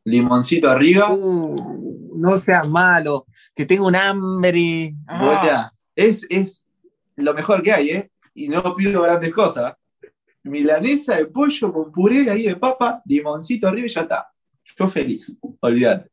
Limoncito 0.05 0.69
arriba. 0.69 1.11
Uh, 1.11 2.17
no 2.17 2.37
seas 2.37 2.67
malo, 2.67 3.25
que 3.55 3.65
tengo 3.65 3.87
un 3.87 3.95
hambre. 3.95 4.95
Ah. 5.07 5.71
Es, 5.95 6.25
es 6.29 6.65
lo 7.15 7.33
mejor 7.33 7.61
que 7.61 7.71
hay, 7.71 7.89
¿eh? 7.89 8.11
y 8.33 8.47
no 8.47 8.75
pido 8.75 9.01
grandes 9.01 9.33
cosas. 9.33 9.75
Milanesa 10.43 11.15
de 11.15 11.25
pollo 11.25 11.73
con 11.73 11.91
puré 11.91 12.29
ahí 12.29 12.43
de 12.43 12.55
papa, 12.55 13.01
limoncito 13.05 13.67
arriba 13.67 13.85
y 13.85 13.89
ya 13.89 14.01
está. 14.01 14.31
Yo 14.63 14.87
feliz, 14.87 15.37
olvídate. 15.59 16.09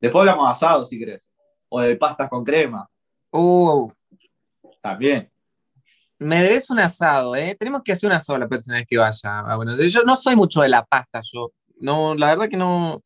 Después 0.00 0.20
hablamos 0.20 0.46
de 0.46 0.50
asado 0.50 0.84
si 0.84 0.98
querés. 0.98 1.28
O 1.68 1.80
de 1.80 1.96
pastas 1.96 2.30
con 2.30 2.44
crema. 2.44 2.88
Uh. 3.30 3.90
También. 4.82 5.30
Me 6.18 6.42
debes 6.42 6.70
un 6.70 6.78
asado, 6.78 7.34
¿eh? 7.34 7.56
Tenemos 7.58 7.82
que 7.82 7.92
hacer 7.92 8.08
una 8.08 8.20
sola 8.20 8.46
persona 8.48 8.84
que 8.84 8.98
vaya. 8.98 9.40
Ah, 9.40 9.56
bueno, 9.56 9.76
yo 9.76 10.02
no 10.04 10.16
soy 10.16 10.36
mucho 10.36 10.60
de 10.60 10.68
la 10.68 10.84
pasta, 10.84 11.20
yo. 11.32 11.52
No, 11.80 12.14
la 12.14 12.28
verdad 12.28 12.48
que 12.48 12.56
no, 12.56 13.02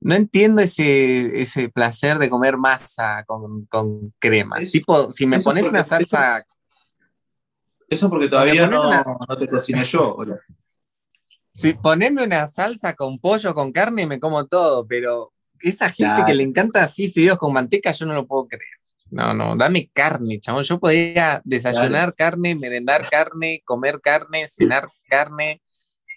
no 0.00 0.14
entiendo 0.14 0.60
ese, 0.60 1.40
ese 1.40 1.68
placer 1.70 2.18
de 2.18 2.30
comer 2.30 2.56
masa 2.56 3.24
con, 3.24 3.66
crema. 4.18 4.58
tipo, 4.70 5.10
si 5.10 5.26
me 5.26 5.40
pones 5.40 5.66
una 5.66 5.82
salsa 5.82 6.44
eso 7.88 8.10
porque 8.10 8.28
todavía 8.28 8.66
no, 8.66 9.16
te 9.38 9.48
cociné 9.48 9.84
yo. 9.84 10.16
Si 11.52 11.72
poneme 11.74 12.24
una 12.24 12.46
salsa 12.46 12.94
con 12.94 13.18
pollo, 13.18 13.54
con 13.54 13.72
carne, 13.72 14.06
me 14.06 14.20
como 14.20 14.46
todo, 14.46 14.86
pero 14.86 15.32
esa 15.60 15.90
gente 15.90 16.24
que 16.26 16.34
le 16.34 16.42
encanta 16.42 16.82
así 16.82 17.10
fideos 17.10 17.38
con 17.38 17.52
manteca, 17.52 17.92
yo 17.92 18.06
no 18.06 18.14
lo 18.14 18.26
puedo 18.26 18.46
creer. 18.46 18.75
No, 19.10 19.32
no, 19.34 19.56
dame 19.56 19.90
carne, 19.92 20.40
chabón. 20.40 20.64
Yo 20.64 20.78
podría 20.78 21.40
desayunar 21.44 22.14
carne, 22.14 22.54
merendar 22.54 23.08
carne, 23.10 23.62
comer 23.64 24.00
carne, 24.00 24.46
cenar 24.46 24.88
carne. 25.08 25.62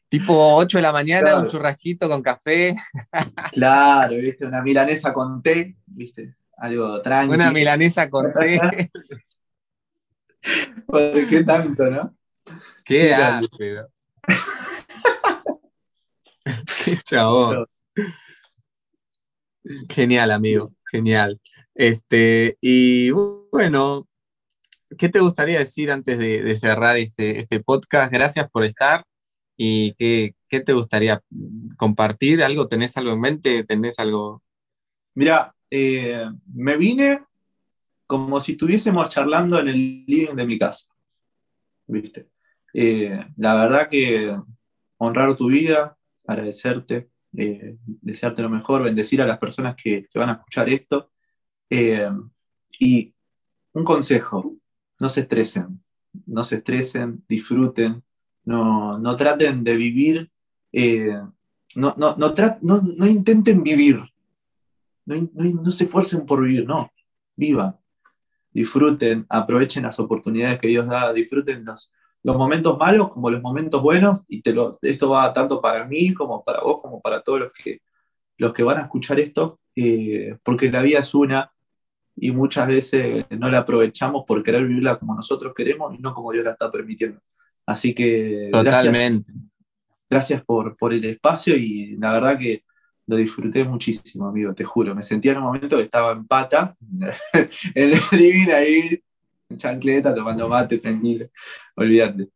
Tipo 0.07 0.55
8 0.55 0.79
de 0.79 0.81
la 0.81 0.91
mañana, 0.91 1.35
un 1.37 1.47
churrasquito 1.47 2.09
con 2.09 2.23
café. 2.23 2.75
Claro, 3.51 4.15
viste, 4.15 4.45
una 4.45 4.61
milanesa 4.61 5.13
con 5.13 5.41
té, 5.41 5.75
viste, 5.85 6.35
algo 6.57 7.01
tranquilo. 7.01 7.35
Una 7.35 7.51
milanesa 7.51 8.09
con 8.09 8.33
té. 8.33 8.59
¿Por 10.87 11.27
qué 11.27 11.43
tanto, 11.43 11.85
no? 11.85 12.15
Qué 12.83 13.13
ácido. 13.13 13.91
qué 16.83 16.97
chabón. 17.03 17.67
Genial, 19.89 20.31
amigo, 20.31 20.73
genial. 20.89 21.39
Este, 21.79 22.57
y 22.59 23.09
bueno, 23.11 24.05
¿qué 24.97 25.07
te 25.07 25.21
gustaría 25.21 25.59
decir 25.59 25.91
antes 25.91 26.19
de, 26.19 26.53
cerrar 26.57 26.97
este, 26.97 27.39
este, 27.39 27.61
podcast? 27.61 28.11
Gracias 28.11 28.49
por 28.51 28.65
estar. 28.65 29.05
¿Y 29.55 29.93
qué, 29.93 30.35
te 30.49 30.73
gustaría 30.73 31.23
compartir? 31.77 32.43
¿Algo? 32.43 32.67
¿Tenés 32.67 32.97
algo 32.97 33.13
en 33.13 33.21
mente? 33.21 33.63
¿Tenés 33.63 33.97
algo? 33.97 34.43
Mira, 35.15 35.55
eh, 35.71 36.25
me 36.53 36.75
vine 36.75 37.23
como 38.05 38.41
si 38.41 38.53
estuviésemos 38.53 39.07
charlando 39.07 39.57
en 39.57 39.69
el 39.69 40.05
living 40.05 40.35
de 40.35 40.45
mi 40.45 40.59
casa. 40.59 40.93
¿Viste? 41.87 42.27
Eh, 42.73 43.25
la 43.37 43.55
verdad 43.55 43.87
que 43.87 44.37
honrar 44.97 45.33
tu 45.37 45.47
vida, 45.47 45.97
agradecerte, 46.27 47.09
eh, 47.37 47.77
desearte 47.85 48.41
lo 48.41 48.49
mejor, 48.49 48.83
bendecir 48.83 49.21
a 49.21 49.25
las 49.25 49.39
personas 49.39 49.77
que 49.81 50.09
van 50.13 50.31
a 50.31 50.33
escuchar 50.33 50.67
esto 50.67 51.11
eh, 51.69 52.09
y 52.79 53.13
un 53.73 53.83
consejo, 53.83 54.55
no 54.99 55.09
se 55.09 55.21
estresen, 55.21 55.81
no 56.25 56.43
se 56.43 56.57
estresen, 56.57 57.23
disfruten, 57.27 58.03
no, 58.45 58.97
no 58.97 59.15
traten 59.15 59.63
de 59.63 59.75
vivir, 59.75 60.31
eh, 60.71 61.21
no, 61.75 61.95
no, 61.97 62.15
no, 62.17 63.07
intenten 63.07 63.63
vivir, 63.63 63.99
no, 65.05 65.71
se 65.71 65.83
esfuercen 65.85 66.25
por 66.25 66.43
vivir, 66.43 66.65
no, 66.65 66.91
vivan, 67.35 67.77
disfruten, 68.51 69.25
aprovechen 69.29 69.83
las 69.83 69.99
oportunidades 69.99 70.59
que 70.59 70.67
Dios 70.67 70.87
da, 70.87 71.13
disfruten 71.13 71.63
los, 71.63 71.91
los 72.23 72.35
momentos 72.35 72.77
malos 72.77 73.09
como 73.09 73.29
los 73.29 73.41
momentos 73.41 73.81
buenos, 73.81 74.25
y 74.27 74.41
esto 74.81 75.09
va 75.09 75.31
tanto 75.31 75.61
para 75.61 75.85
mí 75.85 76.13
como 76.13 76.43
para 76.43 76.61
vos, 76.61 76.81
como 76.81 77.01
para 77.01 77.21
todos 77.21 77.39
los 77.41 77.51
que, 77.53 77.81
los 78.37 78.53
que 78.53 78.63
van 78.63 78.79
a 78.79 78.83
escuchar 78.83 79.19
esto, 79.19 79.59
eh, 79.75 80.37
porque 80.43 80.71
la 80.71 80.81
vida 80.81 80.99
es 80.99 81.13
una, 81.13 81.51
y 82.21 82.31
muchas 82.31 82.67
veces 82.67 83.25
no 83.31 83.49
la 83.49 83.59
aprovechamos 83.59 84.25
por 84.27 84.43
querer 84.43 84.65
vivirla 84.65 84.97
como 84.97 85.15
nosotros 85.15 85.53
queremos 85.55 85.95
y 85.95 85.99
no 85.99 86.13
como 86.13 86.31
Dios 86.31 86.43
la 86.43 86.51
está 86.51 86.71
permitiendo. 86.71 87.19
Así 87.65 87.93
que 87.93 88.49
Totalmente. 88.51 89.31
gracias, 90.09 90.43
por, 90.43 90.75
por 90.75 90.93
el 90.93 91.05
espacio 91.05 91.55
y 91.55 91.95
la 91.97 92.11
verdad 92.13 92.37
que 92.37 92.63
lo 93.07 93.15
disfruté 93.15 93.63
muchísimo, 93.63 94.27
amigo, 94.27 94.53
te 94.53 94.63
juro. 94.63 94.93
Me 94.93 95.03
sentía 95.03 95.31
en 95.31 95.39
un 95.39 95.45
momento 95.45 95.77
que 95.77 95.83
estaba 95.83 96.11
en 96.11 96.27
pata, 96.27 96.75
en 97.33 97.49
el 97.93 97.99
living 98.11 98.51
ahí, 98.51 99.01
en 99.49 99.57
chancleta, 99.57 100.13
tomando 100.13 100.47
mate, 100.47 100.77
tranquilo. 100.77 101.27
Olvídate. 101.75 102.29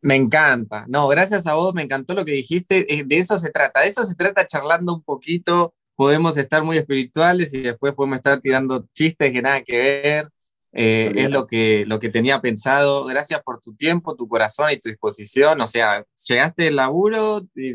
Me 0.00 0.14
encanta. 0.14 0.84
No, 0.86 1.08
gracias 1.08 1.46
a 1.46 1.54
vos, 1.54 1.74
me 1.74 1.82
encantó 1.82 2.14
lo 2.14 2.24
que 2.24 2.32
dijiste. 2.32 2.92
Eh, 2.92 3.02
de 3.04 3.18
eso 3.18 3.36
se 3.38 3.50
trata, 3.50 3.80
de 3.80 3.88
eso 3.88 4.04
se 4.04 4.14
trata 4.14 4.46
charlando 4.46 4.94
un 4.94 5.02
poquito 5.02 5.74
podemos 5.98 6.38
estar 6.38 6.62
muy 6.62 6.78
espirituales 6.78 7.52
y 7.52 7.60
después 7.60 7.92
podemos 7.92 8.18
estar 8.18 8.40
tirando 8.40 8.86
chistes 8.94 9.32
que 9.32 9.42
nada 9.42 9.62
que 9.64 9.76
ver. 9.76 10.28
Eh, 10.70 11.12
es 11.16 11.30
lo 11.32 11.44
que, 11.44 11.84
lo 11.88 11.98
que 11.98 12.08
tenía 12.08 12.40
pensado. 12.40 13.04
Gracias 13.04 13.42
por 13.42 13.60
tu 13.60 13.72
tiempo, 13.72 14.14
tu 14.14 14.28
corazón 14.28 14.70
y 14.70 14.78
tu 14.78 14.88
disposición. 14.88 15.60
O 15.60 15.66
sea, 15.66 16.06
llegaste 16.28 16.62
del 16.62 16.76
laburo, 16.76 17.40
y 17.56 17.74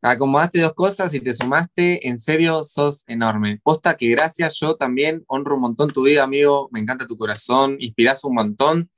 acomodaste 0.00 0.60
dos 0.60 0.74
cosas 0.74 1.12
y 1.14 1.20
te 1.20 1.34
sumaste. 1.34 2.06
En 2.06 2.20
serio, 2.20 2.62
sos 2.62 3.02
enorme. 3.08 3.58
Posta 3.64 3.96
que 3.96 4.08
gracias, 4.08 4.54
yo 4.60 4.76
también 4.76 5.24
honro 5.26 5.56
un 5.56 5.62
montón 5.62 5.88
tu 5.88 6.04
vida, 6.04 6.22
amigo. 6.22 6.68
Me 6.70 6.78
encanta 6.78 7.08
tu 7.08 7.16
corazón, 7.16 7.74
inspiras 7.80 8.22
un 8.22 8.36
montón. 8.36 8.90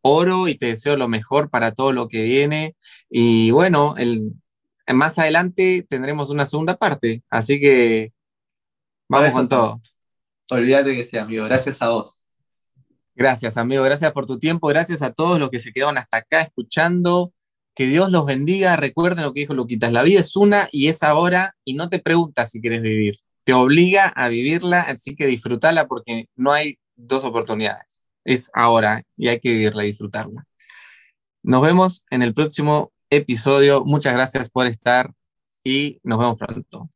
Oro 0.00 0.48
y 0.48 0.54
te 0.54 0.66
deseo 0.66 0.96
lo 0.96 1.08
mejor 1.08 1.50
para 1.50 1.74
todo 1.74 1.92
lo 1.92 2.08
que 2.08 2.22
viene. 2.22 2.76
Y 3.10 3.50
bueno, 3.50 3.94
el, 3.98 4.32
más 4.94 5.18
adelante 5.18 5.84
tendremos 5.88 6.30
una 6.30 6.46
segunda 6.46 6.76
parte, 6.76 7.22
así 7.30 7.60
que 7.60 8.12
vamos 9.08 9.34
con 9.34 9.48
todo. 9.48 9.80
Olvídate 10.50 10.94
que 10.94 11.04
sea, 11.04 11.22
amigo. 11.22 11.44
Gracias 11.44 11.82
a 11.82 11.88
vos. 11.88 12.26
Gracias, 13.14 13.56
amigo. 13.56 13.82
Gracias 13.82 14.12
por 14.12 14.26
tu 14.26 14.38
tiempo. 14.38 14.68
Gracias 14.68 15.02
a 15.02 15.12
todos 15.12 15.40
los 15.40 15.50
que 15.50 15.58
se 15.58 15.72
quedaron 15.72 15.98
hasta 15.98 16.18
acá 16.18 16.42
escuchando. 16.42 17.32
Que 17.74 17.86
Dios 17.86 18.10
los 18.10 18.26
bendiga. 18.26 18.76
Recuerden 18.76 19.24
lo 19.24 19.32
que 19.32 19.40
dijo 19.40 19.54
Luquitas. 19.54 19.90
La 19.90 20.02
vida 20.02 20.20
es 20.20 20.36
una 20.36 20.68
y 20.70 20.88
es 20.88 21.02
ahora 21.02 21.56
y 21.64 21.74
no 21.74 21.88
te 21.88 21.98
preguntas 21.98 22.50
si 22.50 22.60
quieres 22.60 22.82
vivir. 22.82 23.16
Te 23.44 23.54
obliga 23.54 24.08
a 24.08 24.28
vivirla, 24.28 24.82
así 24.82 25.16
que 25.16 25.26
disfrútala 25.26 25.86
porque 25.86 26.28
no 26.36 26.52
hay 26.52 26.78
dos 26.94 27.24
oportunidades. 27.24 28.02
Es 28.24 28.50
ahora 28.52 29.02
y 29.16 29.28
hay 29.28 29.40
que 29.40 29.50
vivirla 29.50 29.84
y 29.84 29.88
disfrutarla. 29.88 30.46
Nos 31.42 31.62
vemos 31.62 32.04
en 32.10 32.22
el 32.22 32.34
próximo 32.34 32.92
episodio. 33.10 33.84
Muchas 33.84 34.14
gracias 34.14 34.50
por 34.50 34.66
estar 34.66 35.12
y 35.64 35.98
nos 36.02 36.18
vemos 36.18 36.38
pronto. 36.38 36.88